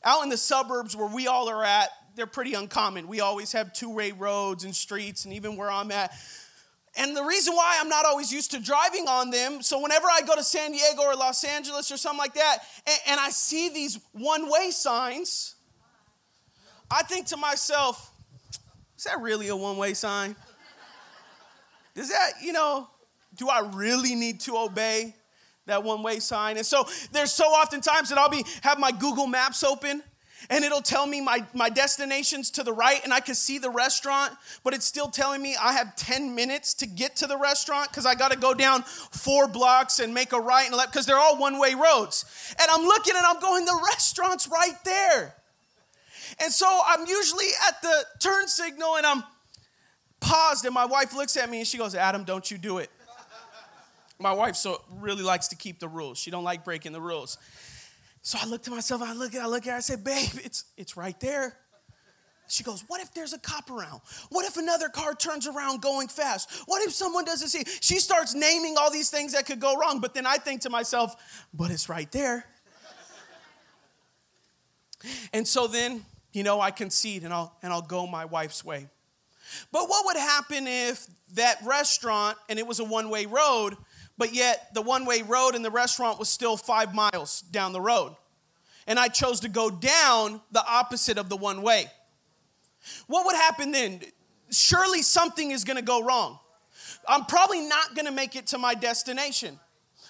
Out 0.04 0.22
in 0.22 0.28
the 0.28 0.36
suburbs 0.36 0.94
where 0.94 1.12
we 1.12 1.26
all 1.26 1.48
are 1.48 1.64
at, 1.64 1.88
they're 2.14 2.26
pretty 2.26 2.54
uncommon. 2.54 3.08
We 3.08 3.18
always 3.18 3.50
have 3.52 3.72
two 3.72 3.90
way 3.90 4.12
roads 4.12 4.62
and 4.62 4.74
streets, 4.74 5.24
and 5.24 5.34
even 5.34 5.56
where 5.56 5.68
I'm 5.68 5.90
at. 5.90 6.12
And 6.96 7.16
the 7.16 7.24
reason 7.24 7.56
why 7.56 7.76
I'm 7.80 7.88
not 7.88 8.06
always 8.06 8.32
used 8.32 8.52
to 8.52 8.60
driving 8.60 9.08
on 9.08 9.30
them, 9.30 9.62
so 9.62 9.82
whenever 9.82 10.06
I 10.06 10.20
go 10.24 10.36
to 10.36 10.44
San 10.44 10.70
Diego 10.70 11.02
or 11.02 11.16
Los 11.16 11.42
Angeles 11.42 11.90
or 11.90 11.96
something 11.96 12.18
like 12.18 12.34
that, 12.34 12.58
and, 12.86 12.98
and 13.08 13.20
I 13.20 13.30
see 13.30 13.68
these 13.68 13.98
one 14.12 14.48
way 14.48 14.70
signs, 14.70 15.56
I 16.88 17.02
think 17.02 17.26
to 17.26 17.36
myself, 17.36 18.12
is 18.96 19.04
that 19.04 19.20
really 19.20 19.48
a 19.48 19.56
one 19.56 19.76
way 19.76 19.94
sign? 19.94 20.36
Does 21.96 22.10
that, 22.10 22.34
you 22.40 22.52
know, 22.52 22.88
do 23.34 23.48
I 23.48 23.60
really 23.74 24.14
need 24.14 24.40
to 24.40 24.56
obey 24.56 25.14
that 25.66 25.82
one 25.84 26.02
way 26.02 26.18
sign? 26.18 26.56
And 26.56 26.66
so 26.66 26.86
there's 27.12 27.32
so 27.32 27.44
often 27.44 27.80
times 27.80 28.08
that 28.08 28.18
I'll 28.18 28.30
be 28.30 28.44
have 28.62 28.78
my 28.78 28.92
Google 28.92 29.26
Maps 29.26 29.62
open 29.62 30.02
and 30.50 30.64
it'll 30.64 30.82
tell 30.82 31.06
me 31.06 31.20
my, 31.20 31.44
my 31.52 31.68
destination's 31.68 32.50
to 32.52 32.62
the 32.62 32.72
right 32.72 33.02
and 33.04 33.12
I 33.12 33.20
can 33.20 33.34
see 33.34 33.58
the 33.58 33.70
restaurant, 33.70 34.32
but 34.62 34.72
it's 34.72 34.86
still 34.86 35.08
telling 35.08 35.42
me 35.42 35.56
I 35.60 35.72
have 35.72 35.96
10 35.96 36.34
minutes 36.34 36.74
to 36.74 36.86
get 36.86 37.16
to 37.16 37.26
the 37.26 37.36
restaurant 37.36 37.90
because 37.90 38.06
I 38.06 38.14
got 38.14 38.30
to 38.30 38.38
go 38.38 38.54
down 38.54 38.82
four 38.82 39.48
blocks 39.48 39.98
and 39.98 40.14
make 40.14 40.32
a 40.32 40.40
right 40.40 40.66
and 40.66 40.76
left 40.76 40.92
because 40.92 41.06
they're 41.06 41.18
all 41.18 41.36
one 41.36 41.58
way 41.58 41.74
roads. 41.74 42.24
And 42.58 42.70
I'm 42.70 42.82
looking 42.82 43.14
and 43.16 43.26
I'm 43.26 43.40
going, 43.40 43.64
the 43.64 43.80
restaurant's 43.92 44.48
right 44.48 44.76
there. 44.84 45.34
And 46.40 46.52
so 46.52 46.80
I'm 46.86 47.06
usually 47.06 47.48
at 47.66 47.82
the 47.82 48.04
turn 48.20 48.46
signal 48.46 48.96
and 48.96 49.04
I'm 49.04 49.24
paused 50.20 50.64
and 50.64 50.74
my 50.74 50.86
wife 50.86 51.14
looks 51.14 51.36
at 51.36 51.50
me 51.50 51.58
and 51.58 51.66
she 51.66 51.78
goes, 51.78 51.94
Adam, 51.94 52.24
don't 52.24 52.48
you 52.50 52.58
do 52.58 52.78
it 52.78 52.90
my 54.18 54.32
wife 54.32 54.56
so 54.56 54.82
really 54.90 55.22
likes 55.22 55.48
to 55.48 55.56
keep 55.56 55.78
the 55.78 55.88
rules. 55.88 56.18
She 56.18 56.30
don't 56.30 56.44
like 56.44 56.64
breaking 56.64 56.92
the 56.92 57.00
rules. 57.00 57.38
So 58.22 58.38
I 58.40 58.46
look 58.46 58.62
to 58.64 58.70
myself, 58.70 59.02
I 59.02 59.12
look 59.12 59.34
at 59.34 59.42
I 59.42 59.46
look 59.46 59.66
at 59.66 59.70
her, 59.70 59.76
I 59.76 59.80
say, 59.80 59.96
babe, 59.96 60.40
it's 60.44 60.64
it's 60.76 60.96
right 60.96 61.18
there. 61.20 61.56
She 62.48 62.64
goes, 62.64 62.82
What 62.88 63.00
if 63.00 63.12
there's 63.12 63.32
a 63.32 63.38
cop 63.38 63.70
around? 63.70 64.00
What 64.30 64.46
if 64.46 64.56
another 64.56 64.88
car 64.88 65.14
turns 65.14 65.46
around 65.46 65.82
going 65.82 66.08
fast? 66.08 66.50
What 66.66 66.82
if 66.82 66.92
someone 66.92 67.24
doesn't 67.24 67.48
see? 67.48 67.62
She 67.80 67.98
starts 67.98 68.34
naming 68.34 68.76
all 68.78 68.90
these 68.90 69.10
things 69.10 69.32
that 69.34 69.46
could 69.46 69.60
go 69.60 69.76
wrong, 69.76 70.00
but 70.00 70.14
then 70.14 70.26
I 70.26 70.36
think 70.36 70.62
to 70.62 70.70
myself, 70.70 71.14
But 71.54 71.70
it's 71.70 71.88
right 71.88 72.10
there. 72.10 72.44
and 75.32 75.46
so 75.46 75.66
then, 75.66 76.04
you 76.32 76.42
know, 76.42 76.60
I 76.60 76.70
concede 76.70 77.22
and 77.22 77.32
I'll 77.32 77.54
and 77.62 77.72
I'll 77.72 77.82
go 77.82 78.06
my 78.06 78.24
wife's 78.24 78.64
way. 78.64 78.88
But 79.72 79.88
what 79.88 80.06
would 80.06 80.16
happen 80.16 80.66
if 80.66 81.06
that 81.34 81.58
restaurant 81.64 82.36
and 82.48 82.58
it 82.58 82.66
was 82.66 82.80
a 82.80 82.84
one-way 82.84 83.26
road 83.26 83.76
but 84.18 84.34
yet 84.34 84.74
the 84.74 84.82
one 84.82 85.06
way 85.06 85.22
road 85.22 85.54
and 85.54 85.64
the 85.64 85.70
restaurant 85.70 86.18
was 86.18 86.28
still 86.28 86.56
five 86.56 86.94
miles 86.94 87.42
down 87.42 87.72
the 87.72 87.80
road. 87.80 88.14
And 88.86 88.98
I 88.98 89.08
chose 89.08 89.40
to 89.40 89.48
go 89.48 89.70
down 89.70 90.40
the 90.50 90.64
opposite 90.66 91.18
of 91.18 91.28
the 91.28 91.36
one 91.36 91.62
way. 91.62 91.86
What 93.06 93.26
would 93.26 93.36
happen 93.36 93.70
then? 93.70 94.00
Surely 94.50 95.02
something 95.02 95.50
is 95.50 95.64
gonna 95.64 95.82
go 95.82 96.02
wrong. 96.02 96.38
I'm 97.06 97.24
probably 97.24 97.60
not 97.60 97.94
gonna 97.94 98.12
make 98.12 98.34
it 98.34 98.48
to 98.48 98.58
my 98.58 98.74
destination. 98.74 99.58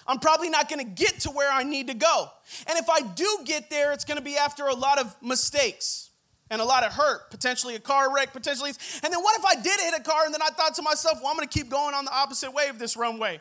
I'm 0.07 0.17
probably 0.17 0.49
not 0.49 0.69
gonna 0.69 0.83
get 0.85 1.19
to 1.21 1.29
where 1.29 1.51
I 1.51 1.63
need 1.63 1.87
to 1.87 1.93
go. 1.93 2.31
And 2.67 2.79
if 2.79 2.89
I 2.89 3.01
do 3.01 3.39
get 3.45 3.69
there, 3.69 3.91
it's 3.91 4.05
gonna 4.05 4.21
be 4.21 4.37
after 4.37 4.65
a 4.67 4.73
lot 4.73 4.97
of 4.97 5.15
mistakes 5.21 6.09
and 6.49 6.61
a 6.61 6.65
lot 6.65 6.83
of 6.83 6.93
hurt, 6.93 7.29
potentially 7.29 7.75
a 7.75 7.79
car 7.79 8.13
wreck, 8.13 8.33
potentially. 8.33 8.71
And 9.03 9.13
then 9.13 9.21
what 9.21 9.37
if 9.37 9.45
I 9.45 9.55
did 9.55 9.79
hit 9.79 9.93
a 9.99 10.01
car 10.01 10.25
and 10.25 10.33
then 10.33 10.41
I 10.41 10.49
thought 10.49 10.73
to 10.75 10.81
myself, 10.81 11.19
well, 11.21 11.29
I'm 11.29 11.35
gonna 11.35 11.47
keep 11.47 11.69
going 11.69 11.93
on 11.93 12.05
the 12.05 12.13
opposite 12.13 12.51
way 12.51 12.69
of 12.69 12.79
this 12.79 12.97
runway? 12.97 13.39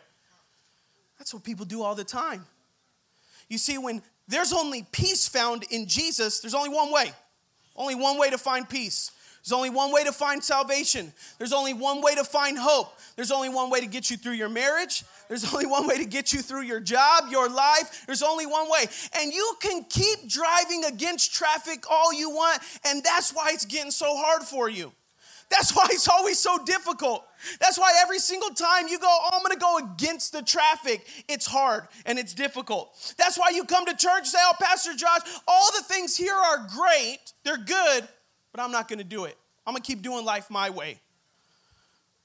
That's 1.18 1.34
what 1.34 1.44
people 1.44 1.66
do 1.66 1.82
all 1.82 1.94
the 1.94 2.04
time. 2.04 2.44
You 3.48 3.58
see, 3.58 3.78
when 3.78 4.02
there's 4.28 4.52
only 4.52 4.86
peace 4.92 5.26
found 5.26 5.64
in 5.70 5.86
Jesus, 5.86 6.40
there's 6.40 6.54
only 6.54 6.68
one 6.68 6.92
way. 6.92 7.12
Only 7.74 7.94
one 7.94 8.18
way 8.18 8.30
to 8.30 8.38
find 8.38 8.68
peace. 8.68 9.10
There's 9.42 9.52
only 9.52 9.70
one 9.70 9.92
way 9.92 10.04
to 10.04 10.12
find 10.12 10.42
salvation. 10.44 11.12
There's 11.38 11.52
only 11.52 11.72
one 11.72 12.02
way 12.02 12.14
to 12.16 12.24
find 12.24 12.58
hope. 12.58 12.92
There's 13.16 13.30
only 13.30 13.48
one 13.48 13.70
way 13.70 13.80
to 13.80 13.86
get 13.86 14.10
you 14.10 14.16
through 14.16 14.34
your 14.34 14.48
marriage. 14.48 15.04
There's 15.28 15.50
only 15.54 15.64
one 15.64 15.86
way 15.86 15.96
to 15.98 16.04
get 16.04 16.32
you 16.32 16.42
through 16.42 16.62
your 16.62 16.80
job, 16.80 17.30
your 17.30 17.48
life. 17.48 18.04
There's 18.06 18.22
only 18.22 18.46
one 18.46 18.68
way. 18.68 18.86
And 19.18 19.32
you 19.32 19.56
can 19.60 19.84
keep 19.84 20.28
driving 20.28 20.84
against 20.84 21.32
traffic 21.32 21.84
all 21.90 22.12
you 22.12 22.30
want, 22.30 22.60
and 22.84 23.02
that's 23.02 23.32
why 23.32 23.50
it's 23.52 23.64
getting 23.64 23.90
so 23.90 24.16
hard 24.16 24.42
for 24.42 24.68
you. 24.68 24.92
That's 25.50 25.74
why 25.74 25.86
it's 25.90 26.08
always 26.08 26.38
so 26.38 26.62
difficult. 26.64 27.24
That's 27.60 27.78
why 27.78 27.92
every 28.02 28.18
single 28.18 28.50
time 28.50 28.88
you 28.88 28.98
go, 28.98 29.06
oh, 29.08 29.30
I'm 29.32 29.42
gonna 29.42 29.56
go 29.56 29.78
against 29.78 30.32
the 30.32 30.42
traffic, 30.42 31.06
it's 31.28 31.46
hard 31.46 31.88
and 32.04 32.18
it's 32.18 32.34
difficult. 32.34 33.14
That's 33.16 33.38
why 33.38 33.50
you 33.54 33.64
come 33.64 33.86
to 33.86 33.96
church 33.96 34.18
and 34.18 34.26
say, 34.26 34.38
oh, 34.42 34.54
Pastor 34.60 34.94
Josh, 34.94 35.20
all 35.46 35.70
the 35.72 35.82
things 35.82 36.16
here 36.16 36.34
are 36.34 36.66
great, 36.74 37.32
they're 37.44 37.56
good, 37.56 38.06
but 38.52 38.60
I'm 38.60 38.70
not 38.72 38.88
gonna 38.88 39.04
do 39.04 39.24
it. 39.24 39.38
I'm 39.66 39.72
gonna 39.72 39.82
keep 39.82 40.02
doing 40.02 40.24
life 40.24 40.50
my 40.50 40.68
way. 40.70 41.00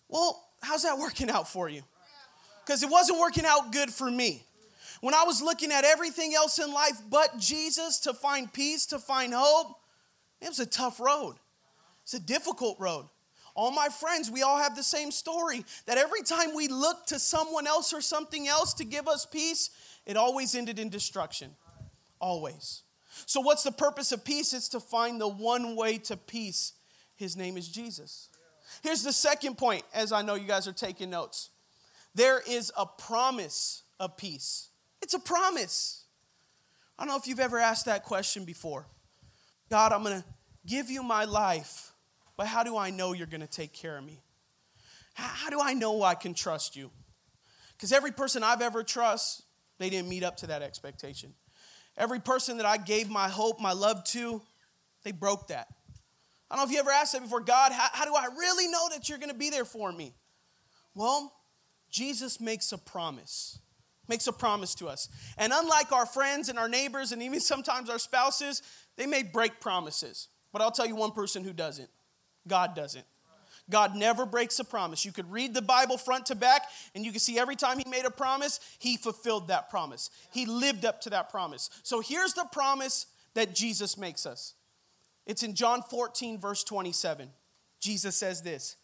Well, 0.09 0.43
how's 0.61 0.83
that 0.83 0.97
working 0.97 1.29
out 1.29 1.47
for 1.47 1.69
you? 1.69 1.83
Because 2.65 2.83
it 2.83 2.89
wasn't 2.89 3.19
working 3.19 3.45
out 3.45 3.71
good 3.71 3.89
for 3.89 4.09
me. 4.09 4.43
When 5.01 5.13
I 5.13 5.23
was 5.23 5.41
looking 5.41 5.71
at 5.71 5.83
everything 5.83 6.33
else 6.33 6.59
in 6.59 6.73
life 6.73 7.01
but 7.09 7.37
Jesus 7.37 7.99
to 8.01 8.13
find 8.13 8.51
peace, 8.51 8.85
to 8.87 8.99
find 8.99 9.33
hope, 9.33 9.75
it 10.41 10.47
was 10.47 10.59
a 10.59 10.65
tough 10.65 10.99
road. 10.99 11.35
It's 12.03 12.13
a 12.13 12.19
difficult 12.19 12.79
road. 12.79 13.07
All 13.55 13.71
my 13.71 13.89
friends, 13.89 14.31
we 14.31 14.41
all 14.41 14.57
have 14.57 14.75
the 14.75 14.83
same 14.83 15.11
story 15.11 15.63
that 15.85 15.97
every 15.97 16.23
time 16.23 16.55
we 16.55 16.67
look 16.67 17.05
to 17.07 17.19
someone 17.19 17.67
else 17.67 17.93
or 17.93 18.01
something 18.01 18.47
else 18.47 18.73
to 18.75 18.83
give 18.83 19.07
us 19.07 19.25
peace, 19.25 19.69
it 20.05 20.17
always 20.17 20.55
ended 20.55 20.79
in 20.79 20.89
destruction. 20.89 21.51
Always. 22.19 22.81
So, 23.27 23.41
what's 23.41 23.63
the 23.63 23.71
purpose 23.71 24.11
of 24.11 24.25
peace? 24.25 24.53
It's 24.53 24.69
to 24.69 24.79
find 24.79 25.21
the 25.21 25.27
one 25.27 25.75
way 25.75 25.99
to 25.99 26.17
peace. 26.17 26.73
His 27.15 27.37
name 27.37 27.57
is 27.57 27.67
Jesus. 27.67 28.29
Here's 28.81 29.03
the 29.03 29.13
second 29.13 29.57
point, 29.57 29.83
as 29.93 30.11
I 30.11 30.23
know 30.23 30.33
you 30.33 30.47
guys 30.47 30.67
are 30.67 30.73
taking 30.73 31.11
notes. 31.11 31.51
There 32.15 32.41
is 32.47 32.71
a 32.75 32.85
promise 32.85 33.83
of 33.99 34.17
peace. 34.17 34.69
It's 35.01 35.13
a 35.13 35.19
promise. 35.19 36.05
I 36.97 37.03
don't 37.03 37.09
know 37.09 37.17
if 37.17 37.27
you've 37.27 37.39
ever 37.39 37.59
asked 37.59 37.85
that 37.85 38.03
question 38.03 38.45
before. 38.45 38.87
God, 39.69 39.91
I'm 39.91 40.03
going 40.03 40.21
to 40.21 40.25
give 40.65 40.89
you 40.89 41.03
my 41.03 41.25
life 41.25 41.92
but 42.37 42.47
how 42.47 42.63
do 42.63 42.77
I 42.77 42.89
know 42.89 43.13
you're 43.13 43.27
going 43.27 43.41
to 43.41 43.47
take 43.47 43.73
care 43.73 43.97
of 43.97 44.03
me? 44.03 44.21
How, 45.13 45.49
do 45.49 45.59
I 45.61 45.73
know 45.73 46.01
I 46.01 46.15
can 46.15 46.33
trust 46.33 46.75
you? 46.75 46.89
Because 47.77 47.91
every 47.91 48.11
person 48.11 48.43
I've 48.43 48.61
ever 48.61 48.83
trust, 48.83 49.43
they 49.77 49.89
didn't 49.89 50.09
meet 50.09 50.23
up 50.23 50.37
to 50.37 50.47
that 50.47 50.61
expectation. 50.61 51.33
Every 51.97 52.19
person 52.19 52.57
that 52.57 52.65
I 52.65 52.77
gave 52.77 53.09
my 53.09 53.29
hope, 53.29 53.59
my 53.59 53.73
love 53.73 54.03
to, 54.05 54.41
they 55.03 55.11
broke 55.11 55.49
that. 55.49 55.67
I 56.49 56.55
don't 56.55 56.65
know 56.65 56.69
if 56.69 56.73
you 56.73 56.79
ever 56.79 56.91
asked 56.91 57.13
that 57.13 57.21
before 57.21 57.41
God, 57.41 57.71
how, 57.71 57.87
how 57.91 58.05
do 58.05 58.15
I 58.15 58.27
really 58.37 58.67
know 58.67 58.87
that 58.91 59.09
you're 59.09 59.19
going 59.19 59.31
to 59.31 59.37
be 59.37 59.49
there 59.49 59.65
for 59.65 59.91
me? 59.91 60.15
Well, 60.95 61.31
Jesus 61.91 62.39
makes 62.39 62.71
a 62.71 62.77
promise, 62.77 63.59
makes 64.07 64.25
a 64.25 64.33
promise 64.33 64.73
to 64.75 64.87
us. 64.87 65.09
And 65.37 65.53
unlike 65.55 65.91
our 65.91 66.05
friends 66.07 66.49
and 66.49 66.57
our 66.57 66.69
neighbors 66.69 67.11
and 67.11 67.21
even 67.21 67.39
sometimes 67.39 67.89
our 67.89 67.99
spouses, 67.99 68.63
they 68.97 69.05
may 69.05 69.21
break 69.21 69.59
promises. 69.59 70.29
But 70.51 70.61
I'll 70.61 70.71
tell 70.71 70.87
you 70.87 70.95
one 70.95 71.11
person 71.11 71.43
who 71.43 71.53
doesn't 71.53 71.89
God 72.47 72.75
doesn't. 72.75 73.05
God 73.69 73.95
never 73.95 74.25
breaks 74.25 74.59
a 74.59 74.65
promise. 74.65 75.05
You 75.05 75.13
could 75.13 75.31
read 75.31 75.53
the 75.53 75.61
Bible 75.61 75.97
front 75.97 76.25
to 76.27 76.35
back, 76.35 76.63
and 76.93 77.05
you 77.05 77.11
can 77.11 77.19
see 77.19 77.39
every 77.39 77.55
time 77.55 77.79
He 77.79 77.89
made 77.89 78.05
a 78.05 78.11
promise, 78.11 78.59
He 78.79 78.97
fulfilled 78.97 79.47
that 79.47 79.69
promise. 79.69 80.09
He 80.31 80.45
lived 80.45 80.83
up 80.85 81.01
to 81.01 81.09
that 81.11 81.29
promise. 81.29 81.69
So 81.83 82.01
here's 82.01 82.33
the 82.33 82.45
promise 82.51 83.05
that 83.35 83.55
Jesus 83.55 83.97
makes 83.97 84.25
us. 84.25 84.53
It's 85.25 85.43
in 85.43 85.55
John 85.55 85.81
14, 85.81 86.39
verse 86.39 86.63
27. 86.63 87.29
Jesus 87.79 88.15
says 88.15 88.41
this. 88.41 88.75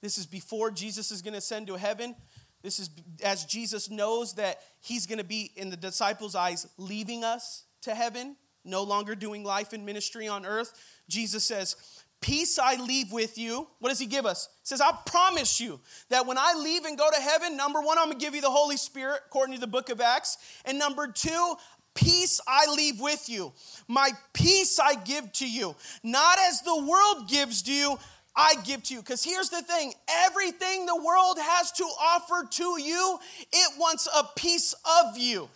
This 0.00 0.18
is 0.18 0.26
before 0.26 0.70
Jesus 0.70 1.10
is 1.10 1.22
going 1.22 1.32
to 1.32 1.38
ascend 1.38 1.68
to 1.68 1.76
heaven. 1.76 2.14
This 2.62 2.78
is 2.78 2.90
as 3.22 3.44
Jesus 3.44 3.90
knows 3.90 4.34
that 4.34 4.60
he's 4.80 5.06
going 5.06 5.18
to 5.18 5.24
be, 5.24 5.52
in 5.56 5.70
the 5.70 5.76
disciples' 5.76 6.34
eyes, 6.34 6.66
leaving 6.76 7.22
us 7.22 7.64
to 7.82 7.94
heaven, 7.94 8.36
no 8.64 8.82
longer 8.82 9.14
doing 9.14 9.44
life 9.44 9.72
and 9.72 9.86
ministry 9.86 10.26
on 10.26 10.44
earth. 10.44 10.72
Jesus 11.08 11.44
says, 11.44 11.76
Peace 12.24 12.58
I 12.58 12.76
leave 12.76 13.12
with 13.12 13.36
you. 13.36 13.68
What 13.80 13.90
does 13.90 13.98
he 13.98 14.06
give 14.06 14.24
us? 14.24 14.48
He 14.62 14.68
says, 14.68 14.80
I 14.80 14.96
promise 15.04 15.60
you 15.60 15.78
that 16.08 16.24
when 16.26 16.38
I 16.38 16.54
leave 16.56 16.86
and 16.86 16.96
go 16.96 17.06
to 17.14 17.20
heaven, 17.20 17.54
number 17.54 17.82
one, 17.82 17.98
I'm 17.98 18.10
to 18.10 18.16
give 18.16 18.34
you 18.34 18.40
the 18.40 18.48
Holy 18.48 18.78
Spirit, 18.78 19.20
according 19.26 19.56
to 19.56 19.60
the 19.60 19.66
book 19.66 19.90
of 19.90 20.00
Acts. 20.00 20.38
And 20.64 20.78
number 20.78 21.06
two, 21.06 21.54
Peace 21.94 22.40
I 22.48 22.64
leave 22.74 22.98
with 22.98 23.28
you. 23.28 23.52
My 23.88 24.10
peace 24.32 24.80
I 24.80 24.94
give 24.94 25.30
to 25.34 25.46
you. 25.46 25.76
Not 26.02 26.38
as 26.48 26.62
the 26.62 26.74
world 26.74 27.28
gives 27.28 27.60
to 27.64 27.72
you, 27.72 27.98
I 28.34 28.54
give 28.64 28.82
to 28.84 28.94
you. 28.94 29.00
Because 29.00 29.22
here's 29.22 29.50
the 29.50 29.60
thing 29.60 29.92
everything 30.26 30.86
the 30.86 30.96
world 30.96 31.36
has 31.38 31.72
to 31.72 31.84
offer 31.84 32.48
to 32.52 32.80
you, 32.80 33.18
it 33.52 33.78
wants 33.78 34.08
a 34.18 34.24
piece 34.34 34.74
of 35.02 35.18
you. 35.18 35.50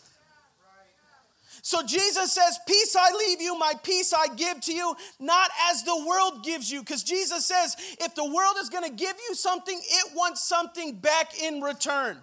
So 1.68 1.82
Jesus 1.82 2.32
says, 2.32 2.58
Peace 2.66 2.96
I 2.98 3.12
leave 3.12 3.42
you, 3.42 3.58
my 3.58 3.74
peace 3.82 4.14
I 4.14 4.34
give 4.34 4.58
to 4.62 4.72
you, 4.72 4.96
not 5.20 5.50
as 5.70 5.82
the 5.82 6.02
world 6.06 6.42
gives 6.42 6.72
you. 6.72 6.80
Because 6.80 7.02
Jesus 7.02 7.44
says, 7.44 7.76
if 8.00 8.14
the 8.14 8.24
world 8.24 8.56
is 8.58 8.70
going 8.70 8.84
to 8.84 8.96
give 8.96 9.14
you 9.28 9.34
something, 9.34 9.78
it 9.78 10.16
wants 10.16 10.42
something 10.42 10.96
back 10.96 11.38
in 11.42 11.60
return. 11.60 12.16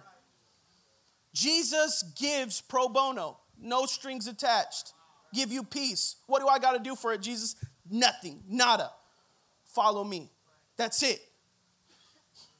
Jesus 1.32 2.02
gives 2.18 2.60
pro 2.60 2.88
bono 2.88 3.36
no 3.62 3.86
strings 3.86 4.26
attached. 4.26 4.94
Give 5.32 5.52
you 5.52 5.62
peace. 5.62 6.16
What 6.26 6.40
do 6.40 6.48
I 6.48 6.58
got 6.58 6.72
to 6.72 6.80
do 6.80 6.96
for 6.96 7.12
it, 7.12 7.22
Jesus? 7.22 7.54
Nothing, 7.88 8.42
nada. 8.48 8.90
Follow 9.66 10.02
me. 10.02 10.28
That's 10.76 11.04
it. 11.04 11.20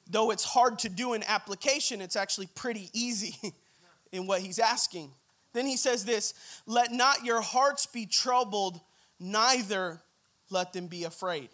Though 0.09 0.31
it's 0.31 0.45
hard 0.45 0.79
to 0.79 0.89
do 0.89 1.15
in 1.15 1.25
application, 1.25 2.01
it's 2.01 2.15
actually 2.15 2.47
pretty 2.55 2.91
easy 2.93 3.35
in 4.13 4.29
what 4.29 4.41
he's 4.41 4.61
asking. 4.61 5.11
Then 5.57 5.67
he 5.67 5.79
says 5.79 6.05
this 6.05 6.35
Let 6.67 6.93
not 6.93 7.25
your 7.25 7.41
hearts 7.41 7.87
be 7.87 8.05
troubled, 8.05 8.79
neither 9.19 10.03
let 10.51 10.75
them 10.75 10.87
be 10.87 11.05
afraid. 11.05 11.49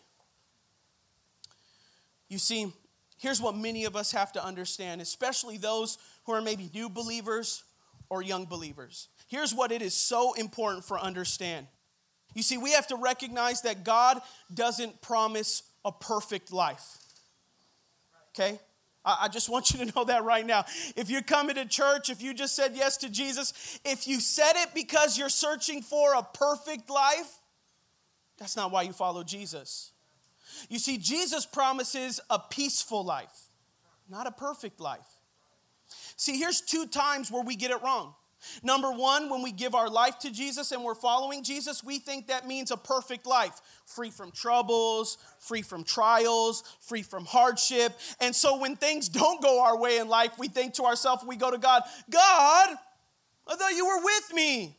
You 2.28 2.38
see, 2.38 2.72
here's 3.18 3.40
what 3.40 3.54
many 3.54 3.84
of 3.84 3.94
us 3.94 4.10
have 4.10 4.32
to 4.32 4.44
understand, 4.44 5.00
especially 5.00 5.56
those 5.56 5.98
who 6.24 6.32
are 6.32 6.42
maybe 6.42 6.68
new 6.74 6.88
believers 6.88 7.62
or 8.10 8.22
young 8.22 8.44
believers. 8.44 9.08
Here's 9.28 9.54
what 9.54 9.70
it 9.70 9.82
is 9.82 9.94
so 9.94 10.32
important 10.32 10.84
for 10.84 10.98
understand. 10.98 11.68
You 12.34 12.42
see, 12.42 12.58
we 12.58 12.72
have 12.72 12.88
to 12.88 12.96
recognize 12.96 13.62
that 13.62 13.84
God 13.84 14.20
doesn't 14.52 15.00
promise 15.00 15.62
a 15.84 15.92
perfect 15.92 16.52
life. 16.52 16.98
Okay? 18.30 18.58
I 19.04 19.28
just 19.28 19.48
want 19.48 19.72
you 19.72 19.84
to 19.84 19.92
know 19.96 20.04
that 20.04 20.22
right 20.24 20.46
now. 20.46 20.64
If 20.96 21.10
you're 21.10 21.22
coming 21.22 21.56
to 21.56 21.64
church, 21.64 22.08
if 22.08 22.22
you 22.22 22.34
just 22.34 22.54
said 22.54 22.72
yes 22.74 22.98
to 22.98 23.10
Jesus, 23.10 23.80
if 23.84 24.06
you 24.06 24.20
said 24.20 24.52
it 24.56 24.74
because 24.74 25.18
you're 25.18 25.28
searching 25.28 25.82
for 25.82 26.14
a 26.14 26.22
perfect 26.22 26.88
life, 26.88 27.40
that's 28.38 28.56
not 28.56 28.70
why 28.70 28.82
you 28.82 28.92
follow 28.92 29.24
Jesus. 29.24 29.90
You 30.68 30.78
see, 30.78 30.98
Jesus 30.98 31.46
promises 31.46 32.20
a 32.30 32.38
peaceful 32.38 33.04
life, 33.04 33.50
not 34.08 34.26
a 34.26 34.32
perfect 34.32 34.80
life. 34.80 35.18
See, 36.16 36.38
here's 36.38 36.60
two 36.60 36.86
times 36.86 37.30
where 37.30 37.42
we 37.42 37.56
get 37.56 37.70
it 37.70 37.82
wrong. 37.82 38.14
Number 38.62 38.90
one, 38.90 39.28
when 39.30 39.42
we 39.42 39.52
give 39.52 39.74
our 39.74 39.88
life 39.88 40.18
to 40.20 40.30
Jesus 40.30 40.72
and 40.72 40.82
we're 40.82 40.94
following 40.94 41.42
Jesus, 41.42 41.82
we 41.82 41.98
think 41.98 42.28
that 42.28 42.46
means 42.46 42.70
a 42.70 42.76
perfect 42.76 43.26
life, 43.26 43.60
free 43.86 44.10
from 44.10 44.30
troubles, 44.32 45.18
free 45.38 45.62
from 45.62 45.84
trials, 45.84 46.64
free 46.80 47.02
from 47.02 47.24
hardship. 47.24 47.92
And 48.20 48.34
so 48.34 48.58
when 48.58 48.76
things 48.76 49.08
don't 49.08 49.42
go 49.42 49.62
our 49.62 49.78
way 49.78 49.98
in 49.98 50.08
life, 50.08 50.38
we 50.38 50.48
think 50.48 50.74
to 50.74 50.84
ourselves, 50.84 51.24
we 51.24 51.36
go 51.36 51.50
to 51.50 51.58
God, 51.58 51.82
God, 52.10 52.76
I 53.46 53.56
thought 53.56 53.74
you 53.74 53.86
were 53.86 54.04
with 54.04 54.34
me. 54.34 54.76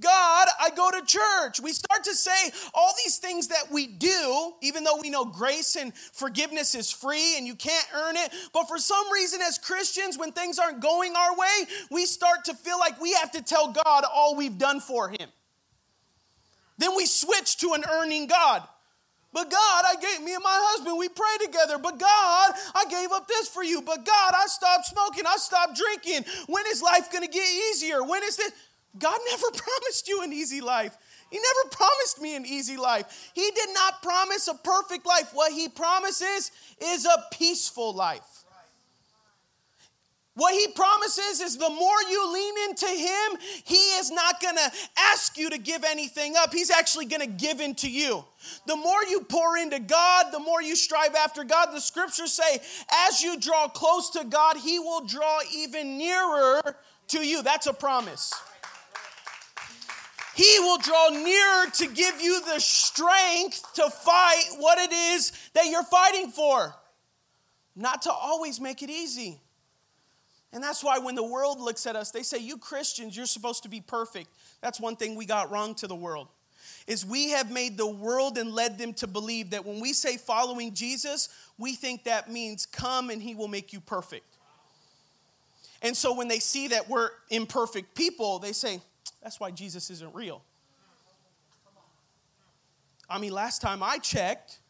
God, 0.00 0.48
I 0.60 0.70
go 0.70 0.90
to 0.90 1.04
church. 1.04 1.60
We 1.60 1.72
start 1.72 2.04
to 2.04 2.14
say 2.14 2.50
all 2.74 2.92
these 3.04 3.18
things 3.18 3.48
that 3.48 3.70
we 3.70 3.86
do, 3.86 4.52
even 4.62 4.84
though 4.84 4.98
we 5.00 5.10
know 5.10 5.24
grace 5.24 5.76
and 5.76 5.94
forgiveness 5.94 6.74
is 6.74 6.90
free 6.90 7.36
and 7.36 7.46
you 7.46 7.54
can't 7.54 7.86
earn 7.94 8.16
it. 8.16 8.32
But 8.52 8.68
for 8.68 8.78
some 8.78 9.10
reason, 9.12 9.40
as 9.42 9.58
Christians, 9.58 10.18
when 10.18 10.32
things 10.32 10.58
aren't 10.58 10.80
going 10.80 11.14
our 11.16 11.36
way, 11.36 11.66
we 11.90 12.06
start 12.06 12.44
to 12.46 12.54
feel 12.54 12.78
like 12.78 13.00
we 13.00 13.12
have 13.12 13.30
to 13.32 13.42
tell 13.42 13.72
God 13.72 14.04
all 14.12 14.36
we've 14.36 14.58
done 14.58 14.80
for 14.80 15.08
Him. 15.08 15.28
Then 16.78 16.96
we 16.96 17.06
switch 17.06 17.58
to 17.58 17.74
an 17.74 17.84
earning 17.90 18.26
God. 18.26 18.62
But 19.32 19.48
God, 19.48 19.84
I 19.86 19.94
gave 20.00 20.24
me 20.24 20.34
and 20.34 20.42
my 20.42 20.58
husband, 20.72 20.98
we 20.98 21.08
pray 21.08 21.46
together. 21.46 21.78
But 21.78 22.00
God, 22.00 22.52
I 22.74 22.84
gave 22.90 23.12
up 23.12 23.28
this 23.28 23.48
for 23.48 23.62
you. 23.62 23.80
But 23.80 24.04
God, 24.04 24.34
I 24.34 24.46
stopped 24.46 24.86
smoking. 24.86 25.24
I 25.24 25.36
stopped 25.36 25.76
drinking. 25.76 26.24
When 26.48 26.64
is 26.66 26.82
life 26.82 27.12
going 27.12 27.22
to 27.22 27.30
get 27.30 27.46
easier? 27.70 28.02
When 28.02 28.24
is 28.24 28.36
this? 28.36 28.52
God 28.98 29.18
never 29.30 29.46
promised 29.54 30.08
you 30.08 30.22
an 30.22 30.32
easy 30.32 30.60
life. 30.60 30.96
He 31.30 31.38
never 31.38 31.70
promised 31.70 32.20
me 32.20 32.34
an 32.34 32.44
easy 32.44 32.76
life. 32.76 33.30
He 33.34 33.50
did 33.52 33.68
not 33.72 34.02
promise 34.02 34.48
a 34.48 34.54
perfect 34.54 35.06
life. 35.06 35.30
What 35.32 35.52
He 35.52 35.68
promises 35.68 36.50
is 36.80 37.06
a 37.06 37.24
peaceful 37.32 37.94
life. 37.94 38.40
What 40.34 40.54
he 40.54 40.68
promises 40.68 41.40
is 41.40 41.58
the 41.58 41.68
more 41.68 42.02
you 42.08 42.32
lean 42.32 42.70
into 42.70 42.86
him, 42.86 43.38
he 43.64 43.74
is 43.74 44.10
not 44.10 44.40
going 44.40 44.54
to 44.56 44.72
ask 44.96 45.36
you 45.36 45.50
to 45.50 45.58
give 45.58 45.84
anything 45.84 46.34
up. 46.38 46.50
He's 46.50 46.70
actually 46.70 47.06
going 47.06 47.20
to 47.20 47.26
give 47.26 47.60
into 47.60 47.90
you. 47.90 48.24
The 48.66 48.76
more 48.76 49.04
you 49.08 49.20
pour 49.20 49.58
into 49.58 49.80
God, 49.80 50.32
the 50.32 50.38
more 50.38 50.62
you 50.62 50.76
strive 50.76 51.14
after 51.14 51.44
God. 51.44 51.74
The 51.74 51.80
scriptures 51.80 52.32
say, 52.32 52.60
as 53.08 53.20
you 53.20 53.38
draw 53.38 53.68
close 53.68 54.08
to 54.10 54.24
God, 54.24 54.56
he 54.56 54.78
will 54.78 55.04
draw 55.04 55.40
even 55.54 55.98
nearer 55.98 56.76
to 57.08 57.18
you. 57.18 57.42
That's 57.42 57.66
a 57.66 57.74
promise. 57.74 58.32
He 60.40 60.58
will 60.60 60.78
draw 60.78 61.10
nearer 61.10 61.66
to 61.70 61.86
give 61.88 62.18
you 62.22 62.40
the 62.40 62.60
strength 62.60 63.74
to 63.74 63.90
fight 63.90 64.44
what 64.56 64.78
it 64.78 64.90
is 64.90 65.32
that 65.52 65.66
you're 65.66 65.84
fighting 65.84 66.30
for, 66.30 66.74
not 67.76 68.00
to 68.02 68.10
always 68.10 68.58
make 68.58 68.82
it 68.82 68.88
easy. 68.88 69.38
And 70.54 70.64
that's 70.64 70.82
why 70.82 70.98
when 70.98 71.14
the 71.14 71.22
world 71.22 71.60
looks 71.60 71.84
at 71.86 71.94
us, 71.94 72.10
they 72.10 72.22
say, 72.22 72.38
You 72.38 72.56
Christians, 72.56 73.14
you're 73.14 73.26
supposed 73.26 73.64
to 73.64 73.68
be 73.68 73.82
perfect. 73.82 74.30
That's 74.62 74.80
one 74.80 74.96
thing 74.96 75.14
we 75.14 75.26
got 75.26 75.50
wrong 75.50 75.74
to 75.74 75.86
the 75.86 75.94
world. 75.94 76.28
Is 76.86 77.04
we 77.04 77.32
have 77.32 77.50
made 77.50 77.76
the 77.76 77.86
world 77.86 78.38
and 78.38 78.50
led 78.54 78.78
them 78.78 78.94
to 78.94 79.06
believe 79.06 79.50
that 79.50 79.66
when 79.66 79.78
we 79.78 79.92
say 79.92 80.16
following 80.16 80.72
Jesus, 80.72 81.28
we 81.58 81.74
think 81.74 82.04
that 82.04 82.30
means 82.32 82.64
come 82.64 83.10
and 83.10 83.20
he 83.20 83.34
will 83.34 83.46
make 83.46 83.74
you 83.74 83.80
perfect. 83.80 84.24
And 85.82 85.94
so 85.94 86.14
when 86.14 86.28
they 86.28 86.38
see 86.38 86.68
that 86.68 86.88
we're 86.88 87.10
imperfect 87.28 87.94
people, 87.94 88.38
they 88.38 88.52
say, 88.52 88.80
that's 89.22 89.38
why 89.38 89.50
Jesus 89.50 89.90
isn't 89.90 90.14
real. 90.14 90.42
I 93.08 93.18
mean, 93.18 93.32
last 93.32 93.60
time 93.60 93.82
I 93.82 93.98
checked, 93.98 94.60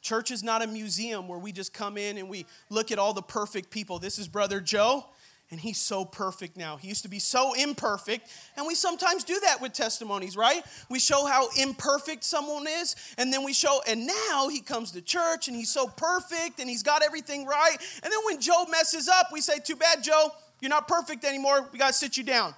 church 0.00 0.30
is 0.30 0.42
not 0.42 0.62
a 0.62 0.66
museum 0.66 1.28
where 1.28 1.38
we 1.38 1.52
just 1.52 1.74
come 1.74 1.98
in 1.98 2.16
and 2.16 2.28
we 2.28 2.46
look 2.70 2.90
at 2.90 2.98
all 2.98 3.12
the 3.12 3.22
perfect 3.22 3.70
people. 3.70 3.98
This 3.98 4.18
is 4.18 4.26
Brother 4.26 4.60
Joe, 4.60 5.04
and 5.50 5.60
he's 5.60 5.78
so 5.78 6.06
perfect 6.06 6.56
now. 6.56 6.78
He 6.78 6.88
used 6.88 7.02
to 7.02 7.08
be 7.08 7.18
so 7.18 7.52
imperfect, 7.52 8.30
and 8.56 8.66
we 8.66 8.74
sometimes 8.74 9.22
do 9.22 9.38
that 9.40 9.60
with 9.60 9.74
testimonies, 9.74 10.34
right? 10.34 10.64
We 10.88 10.98
show 10.98 11.26
how 11.26 11.48
imperfect 11.60 12.24
someone 12.24 12.66
is, 12.66 12.96
and 13.18 13.30
then 13.30 13.44
we 13.44 13.52
show, 13.52 13.82
and 13.86 14.06
now 14.06 14.48
he 14.48 14.60
comes 14.60 14.90
to 14.92 15.02
church 15.02 15.48
and 15.48 15.56
he's 15.56 15.70
so 15.70 15.86
perfect 15.86 16.60
and 16.60 16.70
he's 16.70 16.82
got 16.82 17.02
everything 17.02 17.44
right. 17.44 17.76
And 18.02 18.10
then 18.10 18.20
when 18.24 18.40
Joe 18.40 18.64
messes 18.70 19.08
up, 19.08 19.28
we 19.30 19.42
say, 19.42 19.58
Too 19.58 19.76
bad, 19.76 20.02
Joe, 20.02 20.32
you're 20.60 20.70
not 20.70 20.88
perfect 20.88 21.24
anymore. 21.24 21.68
We 21.70 21.78
got 21.78 21.88
to 21.88 21.92
sit 21.92 22.16
you 22.16 22.24
down 22.24 22.54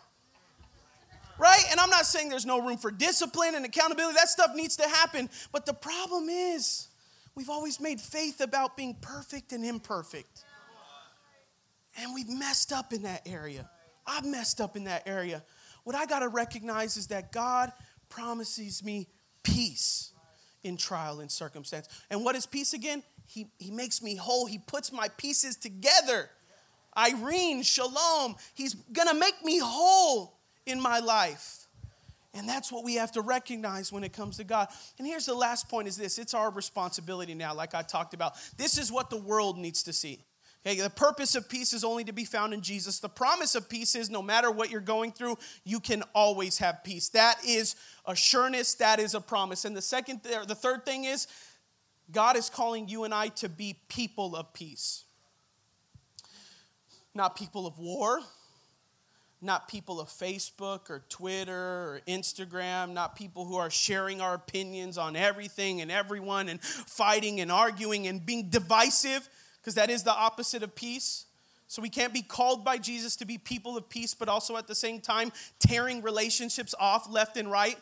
right? 1.38 1.62
And 1.70 1.80
I'm 1.80 1.90
not 1.90 2.06
saying 2.06 2.28
there's 2.28 2.46
no 2.46 2.60
room 2.60 2.76
for 2.76 2.90
discipline 2.90 3.54
and 3.54 3.64
accountability. 3.64 4.14
That 4.14 4.28
stuff 4.28 4.52
needs 4.54 4.76
to 4.76 4.88
happen. 4.88 5.28
But 5.52 5.66
the 5.66 5.74
problem 5.74 6.28
is, 6.28 6.88
we've 7.34 7.50
always 7.50 7.80
made 7.80 8.00
faith 8.00 8.40
about 8.40 8.76
being 8.76 8.96
perfect 9.00 9.52
and 9.52 9.64
imperfect. 9.64 10.44
And 11.98 12.14
we've 12.14 12.28
messed 12.28 12.72
up 12.72 12.92
in 12.92 13.02
that 13.02 13.22
area. 13.26 13.68
I've 14.06 14.24
messed 14.24 14.60
up 14.60 14.76
in 14.76 14.84
that 14.84 15.02
area. 15.06 15.42
What 15.84 15.96
I 15.96 16.06
got 16.06 16.20
to 16.20 16.28
recognize 16.28 16.96
is 16.96 17.08
that 17.08 17.32
God 17.32 17.72
promises 18.08 18.84
me 18.84 19.08
peace 19.42 20.12
in 20.62 20.76
trial 20.76 21.20
and 21.20 21.30
circumstance. 21.30 21.88
And 22.10 22.24
what 22.24 22.36
is 22.36 22.44
peace 22.44 22.72
again? 22.74 23.02
He, 23.24 23.46
he 23.58 23.70
makes 23.70 24.02
me 24.02 24.14
whole. 24.16 24.46
He 24.46 24.58
puts 24.58 24.92
my 24.92 25.08
pieces 25.16 25.56
together. 25.56 26.28
eirene, 26.96 27.64
shalom. 27.64 28.36
He's 28.54 28.74
gonna 28.74 29.14
make 29.14 29.44
me 29.44 29.58
whole 29.58 30.35
in 30.66 30.80
my 30.80 30.98
life. 30.98 31.66
And 32.34 32.46
that's 32.48 32.70
what 32.70 32.84
we 32.84 32.96
have 32.96 33.12
to 33.12 33.22
recognize 33.22 33.90
when 33.90 34.04
it 34.04 34.12
comes 34.12 34.36
to 34.36 34.44
God. 34.44 34.68
And 34.98 35.06
here's 35.06 35.24
the 35.24 35.34
last 35.34 35.68
point 35.68 35.88
is 35.88 35.96
this 35.96 36.18
it's 36.18 36.34
our 36.34 36.50
responsibility 36.50 37.34
now, 37.34 37.54
like 37.54 37.74
I 37.74 37.82
talked 37.82 38.12
about. 38.12 38.34
This 38.58 38.76
is 38.76 38.92
what 38.92 39.08
the 39.08 39.16
world 39.16 39.56
needs 39.56 39.82
to 39.84 39.92
see. 39.92 40.20
Okay, 40.66 40.80
the 40.80 40.90
purpose 40.90 41.36
of 41.36 41.48
peace 41.48 41.72
is 41.72 41.84
only 41.84 42.02
to 42.04 42.12
be 42.12 42.24
found 42.24 42.52
in 42.52 42.60
Jesus. 42.60 42.98
The 42.98 43.08
promise 43.08 43.54
of 43.54 43.68
peace 43.68 43.94
is 43.94 44.10
no 44.10 44.20
matter 44.20 44.50
what 44.50 44.68
you're 44.68 44.80
going 44.80 45.12
through, 45.12 45.38
you 45.64 45.78
can 45.78 46.02
always 46.12 46.58
have 46.58 46.82
peace. 46.82 47.08
That 47.10 47.38
is 47.46 47.76
assurance, 48.04 48.74
that 48.74 48.98
is 48.98 49.14
a 49.14 49.20
promise. 49.20 49.64
And 49.64 49.76
the 49.76 49.82
second 49.82 50.22
the 50.22 50.56
third 50.56 50.84
thing 50.84 51.04
is 51.04 51.28
God 52.10 52.36
is 52.36 52.50
calling 52.50 52.88
you 52.88 53.04
and 53.04 53.14
I 53.14 53.28
to 53.28 53.48
be 53.48 53.76
people 53.88 54.34
of 54.34 54.52
peace. 54.52 55.04
Not 57.14 57.36
people 57.36 57.66
of 57.66 57.78
war, 57.78 58.20
not 59.42 59.68
people 59.68 60.00
of 60.00 60.08
Facebook 60.08 60.88
or 60.88 61.04
Twitter 61.08 61.52
or 61.52 62.00
Instagram, 62.08 62.92
not 62.92 63.16
people 63.16 63.44
who 63.44 63.56
are 63.56 63.70
sharing 63.70 64.20
our 64.20 64.34
opinions 64.34 64.96
on 64.96 65.14
everything 65.14 65.80
and 65.80 65.90
everyone 65.90 66.48
and 66.48 66.60
fighting 66.62 67.40
and 67.40 67.52
arguing 67.52 68.06
and 68.06 68.24
being 68.24 68.48
divisive 68.48 69.28
because 69.60 69.74
that 69.74 69.90
is 69.90 70.02
the 70.04 70.14
opposite 70.14 70.62
of 70.62 70.74
peace. 70.74 71.26
So 71.68 71.82
we 71.82 71.90
can't 71.90 72.14
be 72.14 72.22
called 72.22 72.64
by 72.64 72.78
Jesus 72.78 73.16
to 73.16 73.24
be 73.24 73.38
people 73.38 73.76
of 73.76 73.88
peace, 73.88 74.14
but 74.14 74.28
also 74.28 74.56
at 74.56 74.68
the 74.68 74.74
same 74.74 75.00
time 75.00 75.32
tearing 75.58 76.00
relationships 76.00 76.74
off 76.78 77.10
left 77.10 77.36
and 77.36 77.50
right, 77.50 77.76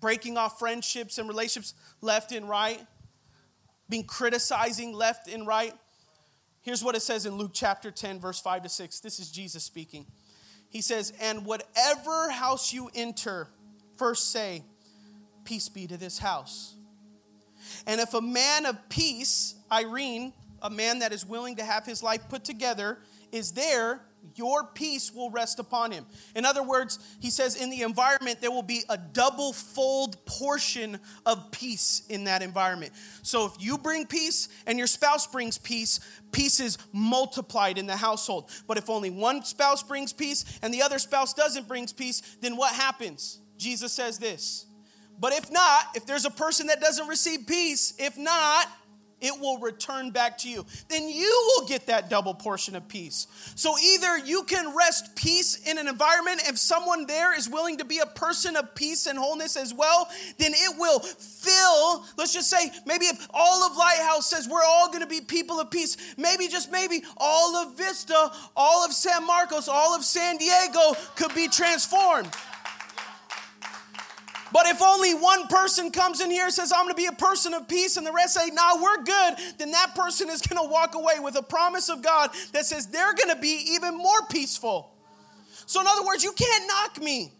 breaking 0.00 0.36
off 0.36 0.58
friendships 0.58 1.18
and 1.18 1.28
relationships 1.28 1.74
left 2.00 2.32
and 2.32 2.48
right, 2.48 2.80
being 3.88 4.04
criticizing 4.04 4.92
left 4.92 5.28
and 5.28 5.46
right. 5.46 5.74
Here's 6.62 6.82
what 6.82 6.96
it 6.96 7.02
says 7.02 7.26
in 7.26 7.36
Luke 7.36 7.52
chapter 7.54 7.90
10, 7.90 8.18
verse 8.18 8.40
5 8.40 8.64
to 8.64 8.68
6. 8.68 9.00
This 9.00 9.20
is 9.20 9.30
Jesus 9.30 9.62
speaking. 9.62 10.06
He 10.68 10.80
says, 10.80 11.12
And 11.20 11.44
whatever 11.44 12.30
house 12.30 12.72
you 12.72 12.90
enter, 12.94 13.48
first 13.96 14.30
say, 14.32 14.62
Peace 15.44 15.68
be 15.68 15.86
to 15.86 15.96
this 15.96 16.18
house. 16.18 16.74
And 17.86 18.00
if 18.00 18.14
a 18.14 18.20
man 18.20 18.66
of 18.66 18.88
peace, 18.88 19.54
eirene, 19.70 20.32
a 20.62 20.70
man 20.70 21.00
that 21.00 21.12
is 21.12 21.24
willing 21.24 21.56
to 21.56 21.64
have 21.64 21.84
his 21.84 22.02
life 22.02 22.28
put 22.28 22.44
together 22.44 22.98
is 23.32 23.52
there, 23.52 24.02
your 24.34 24.64
peace 24.64 25.12
will 25.14 25.30
rest 25.30 25.58
upon 25.58 25.92
him. 25.92 26.04
In 26.34 26.44
other 26.44 26.62
words, 26.62 26.98
he 27.20 27.30
says 27.30 27.60
in 27.60 27.70
the 27.70 27.82
environment, 27.82 28.40
there 28.40 28.50
will 28.50 28.62
be 28.62 28.82
a 28.88 28.98
double 28.98 29.52
fold 29.52 30.24
portion 30.26 30.98
of 31.24 31.50
peace 31.50 32.02
in 32.08 32.24
that 32.24 32.42
environment. 32.42 32.92
So 33.22 33.46
if 33.46 33.52
you 33.58 33.78
bring 33.78 34.06
peace 34.06 34.48
and 34.66 34.78
your 34.78 34.86
spouse 34.86 35.26
brings 35.26 35.58
peace, 35.58 36.00
peace 36.32 36.60
is 36.60 36.78
multiplied 36.92 37.78
in 37.78 37.86
the 37.86 37.96
household. 37.96 38.50
But 38.66 38.78
if 38.78 38.90
only 38.90 39.10
one 39.10 39.44
spouse 39.44 39.82
brings 39.82 40.12
peace 40.12 40.44
and 40.62 40.74
the 40.74 40.82
other 40.82 40.98
spouse 40.98 41.32
doesn't 41.32 41.68
bring 41.68 41.86
peace, 41.86 42.22
then 42.40 42.56
what 42.56 42.74
happens? 42.74 43.38
Jesus 43.56 43.92
says 43.92 44.18
this. 44.18 44.66
But 45.18 45.32
if 45.32 45.50
not, 45.50 45.84
if 45.94 46.04
there's 46.06 46.24
a 46.24 46.30
person 46.30 46.66
that 46.66 46.80
doesn't 46.80 47.08
receive 47.08 47.46
peace, 47.46 47.94
if 47.98 48.18
not, 48.18 48.66
it 49.20 49.40
will 49.40 49.58
return 49.58 50.10
back 50.10 50.38
to 50.38 50.48
you. 50.48 50.64
Then 50.88 51.08
you 51.08 51.54
will 51.56 51.66
get 51.66 51.86
that 51.86 52.10
double 52.10 52.34
portion 52.34 52.76
of 52.76 52.86
peace. 52.86 53.26
So 53.54 53.76
either 53.78 54.18
you 54.18 54.42
can 54.44 54.76
rest 54.76 55.16
peace 55.16 55.66
in 55.66 55.78
an 55.78 55.88
environment, 55.88 56.42
if 56.46 56.58
someone 56.58 57.06
there 57.06 57.36
is 57.36 57.48
willing 57.48 57.78
to 57.78 57.84
be 57.84 57.98
a 57.98 58.06
person 58.06 58.56
of 58.56 58.74
peace 58.74 59.06
and 59.06 59.18
wholeness 59.18 59.56
as 59.56 59.72
well, 59.72 60.08
then 60.38 60.52
it 60.54 60.78
will 60.78 61.00
fill. 61.00 62.04
Let's 62.16 62.34
just 62.34 62.50
say, 62.50 62.70
maybe 62.84 63.06
if 63.06 63.26
all 63.32 63.64
of 63.64 63.76
Lighthouse 63.76 64.26
says 64.26 64.48
we're 64.48 64.64
all 64.64 64.92
gonna 64.92 65.06
be 65.06 65.20
people 65.20 65.60
of 65.60 65.70
peace, 65.70 65.96
maybe 66.16 66.48
just 66.48 66.70
maybe 66.70 67.02
all 67.16 67.56
of 67.56 67.76
Vista, 67.76 68.30
all 68.54 68.84
of 68.84 68.92
San 68.92 69.26
Marcos, 69.26 69.68
all 69.68 69.94
of 69.94 70.04
San 70.04 70.36
Diego 70.36 70.94
could 71.14 71.34
be 71.34 71.48
transformed. 71.48 72.30
But 74.52 74.66
if 74.66 74.80
only 74.80 75.14
one 75.14 75.48
person 75.48 75.90
comes 75.90 76.20
in 76.20 76.30
here 76.30 76.44
and 76.44 76.52
says, 76.52 76.72
I'm 76.72 76.84
going 76.84 76.94
to 76.94 76.96
be 76.96 77.06
a 77.06 77.12
person 77.12 77.52
of 77.52 77.68
peace, 77.68 77.96
and 77.96 78.06
the 78.06 78.12
rest 78.12 78.34
say, 78.34 78.48
nah, 78.52 78.80
we're 78.80 79.02
good, 79.02 79.34
then 79.58 79.72
that 79.72 79.94
person 79.94 80.28
is 80.30 80.40
going 80.40 80.64
to 80.64 80.72
walk 80.72 80.94
away 80.94 81.18
with 81.20 81.36
a 81.36 81.42
promise 81.42 81.88
of 81.88 82.02
God 82.02 82.30
that 82.52 82.64
says 82.64 82.86
they're 82.86 83.14
going 83.14 83.34
to 83.34 83.40
be 83.40 83.72
even 83.74 83.96
more 83.96 84.22
peaceful. 84.30 84.92
So, 85.66 85.80
in 85.80 85.86
other 85.88 86.06
words, 86.06 86.22
you 86.22 86.32
can't 86.32 86.64
knock 86.68 87.02
me. 87.02 87.32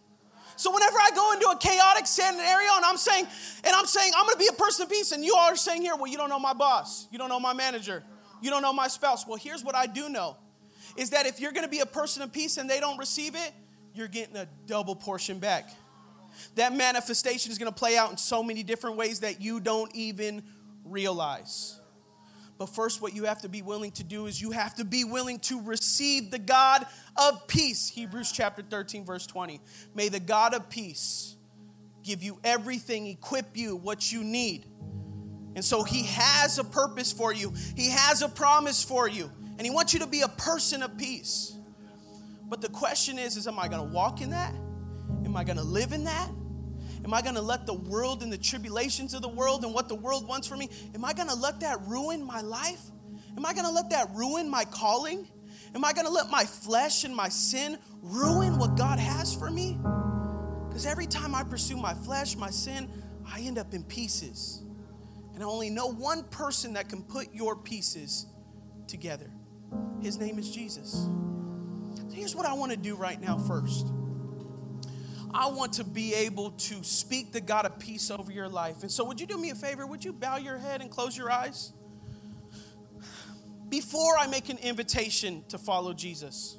So 0.56 0.72
whenever 0.72 0.96
I 0.96 1.10
go 1.14 1.32
into 1.32 1.48
a 1.48 1.58
chaotic 1.58 2.06
scenario 2.06 2.70
and 2.76 2.84
I'm 2.84 2.96
saying, 2.96 3.26
and 3.62 3.76
I'm 3.76 3.84
saying, 3.84 4.12
I'm 4.16 4.24
gonna 4.24 4.38
be 4.38 4.48
a 4.48 4.54
person 4.54 4.84
of 4.84 4.90
peace, 4.90 5.12
and 5.12 5.22
you 5.22 5.34
are 5.34 5.54
saying 5.54 5.82
here, 5.82 5.94
well, 5.94 6.06
you 6.06 6.16
don't 6.16 6.30
know 6.30 6.38
my 6.38 6.54
boss, 6.54 7.08
you 7.12 7.18
don't 7.18 7.28
know 7.28 7.38
my 7.38 7.52
manager, 7.52 8.02
you 8.40 8.48
don't 8.48 8.62
know 8.62 8.72
my 8.72 8.88
spouse. 8.88 9.26
Well, 9.26 9.36
here's 9.36 9.62
what 9.62 9.74
I 9.74 9.86
do 9.86 10.08
know 10.08 10.38
is 10.96 11.10
that 11.10 11.26
if 11.26 11.40
you're 11.40 11.52
gonna 11.52 11.68
be 11.68 11.80
a 11.80 11.86
person 11.86 12.22
of 12.22 12.32
peace 12.32 12.56
and 12.56 12.70
they 12.70 12.80
don't 12.80 12.96
receive 12.96 13.34
it, 13.34 13.52
you're 13.94 14.08
getting 14.08 14.36
a 14.36 14.48
double 14.66 14.96
portion 14.96 15.38
back 15.38 15.68
that 16.54 16.74
manifestation 16.74 17.52
is 17.52 17.58
going 17.58 17.72
to 17.72 17.78
play 17.78 17.96
out 17.96 18.10
in 18.10 18.16
so 18.16 18.42
many 18.42 18.62
different 18.62 18.96
ways 18.96 19.20
that 19.20 19.40
you 19.40 19.60
don't 19.60 19.94
even 19.94 20.42
realize. 20.84 21.80
But 22.58 22.70
first, 22.70 23.02
what 23.02 23.14
you 23.14 23.24
have 23.24 23.42
to 23.42 23.48
be 23.48 23.62
willing 23.62 23.90
to 23.92 24.04
do 24.04 24.26
is 24.26 24.40
you 24.40 24.50
have 24.50 24.74
to 24.76 24.84
be 24.84 25.04
willing 25.04 25.38
to 25.40 25.60
receive 25.60 26.30
the 26.30 26.38
God 26.38 26.86
of 27.16 27.46
peace. 27.46 27.88
Hebrews 27.88 28.32
chapter 28.32 28.62
13, 28.62 29.04
verse 29.04 29.26
20. 29.26 29.60
May 29.94 30.08
the 30.08 30.20
God 30.20 30.54
of 30.54 30.70
peace 30.70 31.36
give 32.02 32.22
you 32.22 32.38
everything, 32.44 33.08
equip 33.08 33.56
you 33.56 33.76
what 33.76 34.10
you 34.10 34.24
need. 34.24 34.64
And 35.54 35.64
so 35.64 35.82
he 35.82 36.04
has 36.04 36.58
a 36.58 36.64
purpose 36.64 37.12
for 37.12 37.32
you, 37.32 37.52
he 37.74 37.90
has 37.90 38.22
a 38.22 38.28
promise 38.28 38.84
for 38.84 39.08
you, 39.08 39.30
and 39.58 39.62
he 39.62 39.70
wants 39.70 39.92
you 39.92 40.00
to 40.00 40.06
be 40.06 40.20
a 40.20 40.28
person 40.28 40.82
of 40.82 40.96
peace. 40.96 41.56
But 42.48 42.60
the 42.60 42.68
question 42.68 43.18
is, 43.18 43.36
is 43.36 43.46
am 43.46 43.58
I 43.58 43.68
going 43.68 43.86
to 43.86 43.94
walk 43.94 44.20
in 44.20 44.30
that? 44.30 44.54
Am 45.36 45.40
I 45.40 45.44
going 45.44 45.58
to 45.58 45.64
live 45.64 45.92
in 45.92 46.04
that? 46.04 46.30
Am 47.04 47.12
I 47.12 47.20
going 47.20 47.34
to 47.34 47.42
let 47.42 47.66
the 47.66 47.74
world 47.74 48.22
and 48.22 48.32
the 48.32 48.38
tribulations 48.38 49.12
of 49.12 49.20
the 49.20 49.28
world 49.28 49.64
and 49.64 49.74
what 49.74 49.86
the 49.86 49.94
world 49.94 50.26
wants 50.26 50.48
for 50.48 50.56
me, 50.56 50.70
am 50.94 51.04
I 51.04 51.12
going 51.12 51.28
to 51.28 51.34
let 51.34 51.60
that 51.60 51.78
ruin 51.82 52.24
my 52.24 52.40
life? 52.40 52.80
Am 53.36 53.44
I 53.44 53.52
going 53.52 53.66
to 53.66 53.70
let 53.70 53.90
that 53.90 54.08
ruin 54.14 54.48
my 54.48 54.64
calling? 54.64 55.28
Am 55.74 55.84
I 55.84 55.92
going 55.92 56.06
to 56.06 56.12
let 56.12 56.30
my 56.30 56.44
flesh 56.44 57.04
and 57.04 57.14
my 57.14 57.28
sin 57.28 57.76
ruin 58.00 58.56
what 58.56 58.78
God 58.78 58.98
has 58.98 59.34
for 59.34 59.50
me? 59.50 59.78
Because 60.68 60.86
every 60.86 61.06
time 61.06 61.34
I 61.34 61.42
pursue 61.42 61.76
my 61.76 61.92
flesh, 61.92 62.34
my 62.34 62.48
sin, 62.48 62.88
I 63.30 63.40
end 63.40 63.58
up 63.58 63.74
in 63.74 63.84
pieces. 63.84 64.62
And 65.34 65.42
I 65.42 65.46
only 65.46 65.68
know 65.68 65.88
one 65.88 66.24
person 66.24 66.72
that 66.72 66.88
can 66.88 67.02
put 67.02 67.34
your 67.34 67.56
pieces 67.56 68.24
together. 68.86 69.30
His 70.00 70.18
name 70.18 70.38
is 70.38 70.50
Jesus. 70.50 70.92
So 72.08 72.14
here's 72.14 72.34
what 72.34 72.46
I 72.46 72.54
want 72.54 72.72
to 72.72 72.78
do 72.78 72.96
right 72.96 73.20
now 73.20 73.36
first. 73.36 73.92
I 75.34 75.48
want 75.48 75.74
to 75.74 75.84
be 75.84 76.14
able 76.14 76.52
to 76.52 76.82
speak 76.82 77.32
the 77.32 77.40
God 77.40 77.66
of 77.66 77.78
peace 77.78 78.10
over 78.10 78.30
your 78.30 78.48
life. 78.48 78.82
And 78.82 78.90
so, 78.90 79.04
would 79.04 79.20
you 79.20 79.26
do 79.26 79.38
me 79.38 79.50
a 79.50 79.54
favor? 79.54 79.86
Would 79.86 80.04
you 80.04 80.12
bow 80.12 80.36
your 80.36 80.58
head 80.58 80.80
and 80.80 80.90
close 80.90 81.16
your 81.16 81.30
eyes? 81.30 81.72
Before 83.68 84.16
I 84.18 84.26
make 84.28 84.48
an 84.48 84.58
invitation 84.58 85.42
to 85.48 85.58
follow 85.58 85.92
Jesus, 85.92 86.56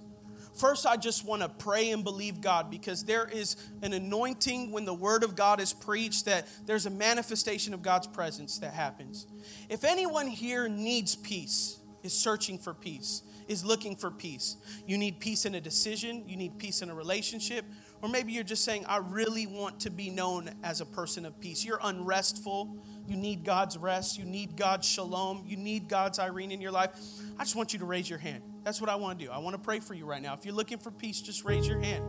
first 0.59 0.85
I 0.85 0.97
just 0.97 1.25
want 1.25 1.41
to 1.41 1.49
pray 1.49 1.91
and 1.91 2.03
believe 2.03 2.41
God 2.41 2.69
because 2.69 3.05
there 3.05 3.25
is 3.25 3.55
an 3.81 3.93
anointing 3.93 4.71
when 4.71 4.83
the 4.83 4.93
word 4.93 5.23
of 5.23 5.35
God 5.35 5.61
is 5.61 5.71
preached 5.71 6.25
that 6.25 6.47
there's 6.65 6.85
a 6.85 6.89
manifestation 6.89 7.73
of 7.73 7.81
God's 7.81 8.07
presence 8.07 8.59
that 8.59 8.73
happens. 8.73 9.27
If 9.69 9.85
anyone 9.85 10.27
here 10.27 10.67
needs 10.67 11.15
peace, 11.15 11.79
is 12.03 12.13
searching 12.13 12.57
for 12.57 12.73
peace, 12.73 13.21
is 13.47 13.63
looking 13.63 13.95
for 13.95 14.11
peace, 14.11 14.57
you 14.85 14.97
need 14.97 15.19
peace 15.19 15.45
in 15.45 15.55
a 15.55 15.61
decision, 15.61 16.27
you 16.27 16.35
need 16.35 16.57
peace 16.57 16.81
in 16.81 16.89
a 16.89 16.95
relationship, 16.95 17.63
or 18.01 18.09
maybe 18.09 18.31
you're 18.31 18.43
just 18.43 18.63
saying, 18.63 18.85
I 18.87 18.97
really 18.97 19.47
want 19.47 19.79
to 19.81 19.89
be 19.89 20.09
known 20.09 20.49
as 20.63 20.81
a 20.81 20.85
person 20.85 21.25
of 21.25 21.39
peace. 21.39 21.65
You're 21.65 21.79
unrestful. 21.81 22.77
You 23.07 23.15
need 23.15 23.43
God's 23.43 23.77
rest. 23.77 24.17
You 24.19 24.25
need 24.25 24.55
God's 24.55 24.87
shalom. 24.87 25.43
You 25.47 25.57
need 25.57 25.87
God's 25.87 26.19
eirene 26.19 26.51
in 26.51 26.61
your 26.61 26.71
life. 26.71 26.91
I 27.39 27.43
just 27.43 27.55
want 27.55 27.73
you 27.73 27.79
to 27.79 27.85
raise 27.85 28.09
your 28.09 28.19
hand. 28.19 28.43
That's 28.63 28.79
what 28.79 28.89
I 28.89 28.95
want 28.95 29.17
to 29.17 29.25
do. 29.25 29.31
I 29.31 29.39
want 29.39 29.55
to 29.55 29.61
pray 29.61 29.79
for 29.79 29.93
you 29.93 30.05
right 30.05 30.21
now. 30.21 30.33
If 30.33 30.45
you're 30.45 30.53
looking 30.53 30.77
for 30.77 30.91
peace, 30.91 31.21
just 31.21 31.43
raise 31.45 31.67
your 31.67 31.79
hand. 31.79 32.03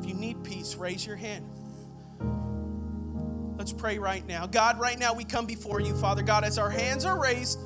If 0.00 0.08
you 0.08 0.14
need 0.14 0.42
peace, 0.42 0.76
raise 0.76 1.06
your 1.06 1.16
hand. 1.16 1.44
Let's 3.58 3.72
pray 3.72 3.98
right 3.98 4.26
now. 4.26 4.46
God, 4.46 4.80
right 4.80 4.98
now 4.98 5.12
we 5.12 5.24
come 5.24 5.44
before 5.44 5.80
you, 5.80 5.94
Father 5.94 6.22
God, 6.22 6.44
as 6.44 6.56
our 6.56 6.70
hands 6.70 7.04
are 7.04 7.20
raised. 7.20 7.58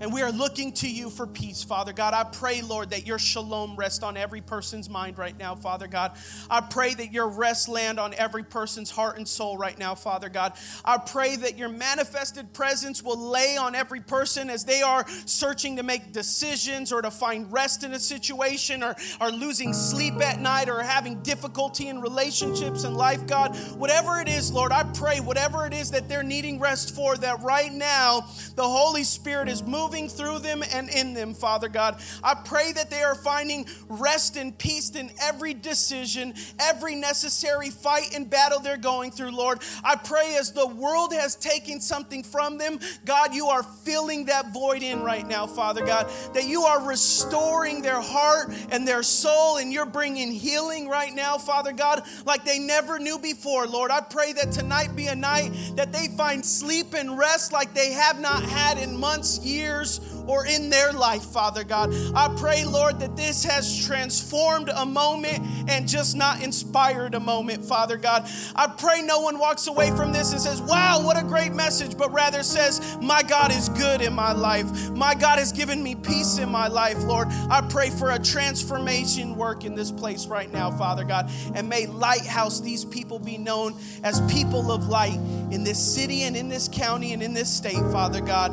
And 0.00 0.12
we 0.12 0.22
are 0.22 0.30
looking 0.30 0.72
to 0.74 0.88
you 0.88 1.10
for 1.10 1.26
peace, 1.26 1.64
Father 1.64 1.92
God. 1.92 2.14
I 2.14 2.22
pray, 2.22 2.62
Lord, 2.62 2.90
that 2.90 3.04
your 3.04 3.18
shalom 3.18 3.74
rest 3.74 4.04
on 4.04 4.16
every 4.16 4.40
person's 4.40 4.88
mind 4.88 5.18
right 5.18 5.36
now, 5.36 5.56
Father 5.56 5.88
God. 5.88 6.12
I 6.48 6.60
pray 6.60 6.94
that 6.94 7.12
your 7.12 7.26
rest 7.26 7.68
land 7.68 7.98
on 7.98 8.14
every 8.14 8.44
person's 8.44 8.90
heart 8.90 9.16
and 9.16 9.26
soul 9.26 9.58
right 9.58 9.76
now, 9.76 9.96
Father 9.96 10.28
God. 10.28 10.52
I 10.84 10.98
pray 10.98 11.34
that 11.36 11.58
your 11.58 11.68
manifested 11.68 12.52
presence 12.52 13.02
will 13.02 13.18
lay 13.18 13.56
on 13.56 13.74
every 13.74 14.00
person 14.00 14.50
as 14.50 14.64
they 14.64 14.82
are 14.82 15.04
searching 15.26 15.74
to 15.76 15.82
make 15.82 16.12
decisions 16.12 16.92
or 16.92 17.02
to 17.02 17.10
find 17.10 17.52
rest 17.52 17.82
in 17.82 17.92
a 17.92 17.98
situation 17.98 18.84
or 18.84 18.94
are 19.20 19.32
losing 19.32 19.72
sleep 19.72 20.14
at 20.22 20.40
night 20.40 20.68
or 20.68 20.80
having 20.80 21.20
difficulty 21.22 21.88
in 21.88 22.00
relationships 22.00 22.84
and 22.84 22.96
life, 22.96 23.26
God. 23.26 23.56
Whatever 23.76 24.20
it 24.20 24.28
is, 24.28 24.52
Lord, 24.52 24.70
I 24.70 24.84
pray, 24.94 25.18
whatever 25.18 25.66
it 25.66 25.74
is 25.74 25.90
that 25.90 26.08
they're 26.08 26.22
needing 26.22 26.60
rest 26.60 26.94
for, 26.94 27.16
that 27.16 27.42
right 27.42 27.72
now 27.72 28.28
the 28.54 28.62
Holy 28.62 29.02
Spirit 29.02 29.48
is 29.48 29.64
moving 29.64 29.87
moving 29.88 30.08
through 30.08 30.38
them 30.38 30.62
and 30.74 30.90
in 30.90 31.14
them, 31.14 31.32
Father 31.32 31.66
God. 31.68 31.98
I 32.22 32.34
pray 32.34 32.72
that 32.72 32.90
they 32.90 33.02
are 33.02 33.14
finding 33.14 33.66
rest 33.88 34.36
and 34.36 34.56
peace 34.56 34.94
in 34.94 35.10
every 35.22 35.54
decision, 35.54 36.34
every 36.60 36.94
necessary 36.94 37.70
fight 37.70 38.14
and 38.14 38.28
battle 38.28 38.60
they're 38.60 38.76
going 38.76 39.10
through, 39.12 39.30
Lord. 39.30 39.60
I 39.82 39.96
pray 39.96 40.36
as 40.38 40.52
the 40.52 40.66
world 40.66 41.14
has 41.14 41.36
taken 41.36 41.80
something 41.80 42.22
from 42.22 42.58
them, 42.58 42.80
God, 43.06 43.34
you 43.34 43.46
are 43.46 43.62
filling 43.62 44.26
that 44.26 44.52
void 44.52 44.82
in 44.82 45.02
right 45.02 45.26
now, 45.26 45.46
Father 45.46 45.86
God, 45.86 46.10
that 46.34 46.44
you 46.44 46.64
are 46.64 46.86
restoring 46.86 47.80
their 47.80 48.00
heart 48.00 48.52
and 48.70 48.86
their 48.86 49.02
soul, 49.02 49.56
and 49.56 49.72
you're 49.72 49.86
bringing 49.86 50.32
healing 50.32 50.86
right 50.86 51.14
now, 51.14 51.38
Father 51.38 51.72
God, 51.72 52.02
like 52.26 52.44
they 52.44 52.58
never 52.58 52.98
knew 52.98 53.18
before, 53.18 53.66
Lord. 53.66 53.90
I 53.90 54.02
pray 54.02 54.34
that 54.34 54.52
tonight 54.52 54.94
be 54.94 55.06
a 55.06 55.16
night 55.16 55.50
that 55.76 55.92
they 55.92 56.08
find 56.08 56.44
sleep 56.44 56.92
and 56.92 57.16
rest 57.16 57.52
like 57.54 57.72
they 57.72 57.92
have 57.92 58.20
not 58.20 58.42
had 58.42 58.76
in 58.76 58.98
months, 58.98 59.38
years, 59.38 59.77
or 60.26 60.46
in 60.46 60.70
their 60.70 60.92
life, 60.92 61.24
Father 61.24 61.64
God. 61.64 61.94
I 62.14 62.34
pray, 62.38 62.64
Lord, 62.64 63.00
that 63.00 63.16
this 63.16 63.44
has 63.44 63.86
transformed 63.86 64.68
a 64.68 64.84
moment 64.84 65.40
and 65.68 65.88
just 65.88 66.16
not 66.16 66.42
inspired 66.42 67.14
a 67.14 67.20
moment, 67.20 67.64
Father 67.64 67.96
God. 67.96 68.28
I 68.54 68.66
pray 68.66 69.02
no 69.02 69.20
one 69.20 69.38
walks 69.38 69.66
away 69.66 69.90
from 69.90 70.12
this 70.12 70.32
and 70.32 70.40
says, 70.40 70.60
Wow, 70.60 71.02
what 71.04 71.18
a 71.18 71.24
great 71.24 71.52
message, 71.52 71.96
but 71.96 72.12
rather 72.12 72.42
says, 72.42 72.98
My 73.00 73.22
God 73.22 73.52
is 73.52 73.68
good 73.70 74.02
in 74.02 74.12
my 74.12 74.32
life. 74.32 74.90
My 74.90 75.14
God 75.14 75.38
has 75.38 75.52
given 75.52 75.82
me 75.82 75.94
peace 75.94 76.38
in 76.38 76.48
my 76.48 76.68
life, 76.68 76.98
Lord. 77.04 77.28
I 77.50 77.66
pray 77.68 77.90
for 77.90 78.10
a 78.10 78.18
transformation 78.18 79.36
work 79.36 79.64
in 79.64 79.74
this 79.74 79.90
place 79.90 80.26
right 80.26 80.52
now, 80.52 80.70
Father 80.70 81.04
God. 81.04 81.30
And 81.54 81.68
may 81.68 81.86
Lighthouse, 81.86 82.60
these 82.60 82.84
people 82.84 83.18
be 83.18 83.38
known 83.38 83.74
as 84.02 84.20
people 84.32 84.70
of 84.70 84.88
light 84.88 85.18
in 85.50 85.64
this 85.64 85.78
city 85.78 86.22
and 86.22 86.36
in 86.36 86.48
this 86.48 86.68
county 86.68 87.12
and 87.12 87.22
in 87.22 87.34
this 87.34 87.52
state, 87.52 87.80
Father 87.92 88.20
God. 88.20 88.52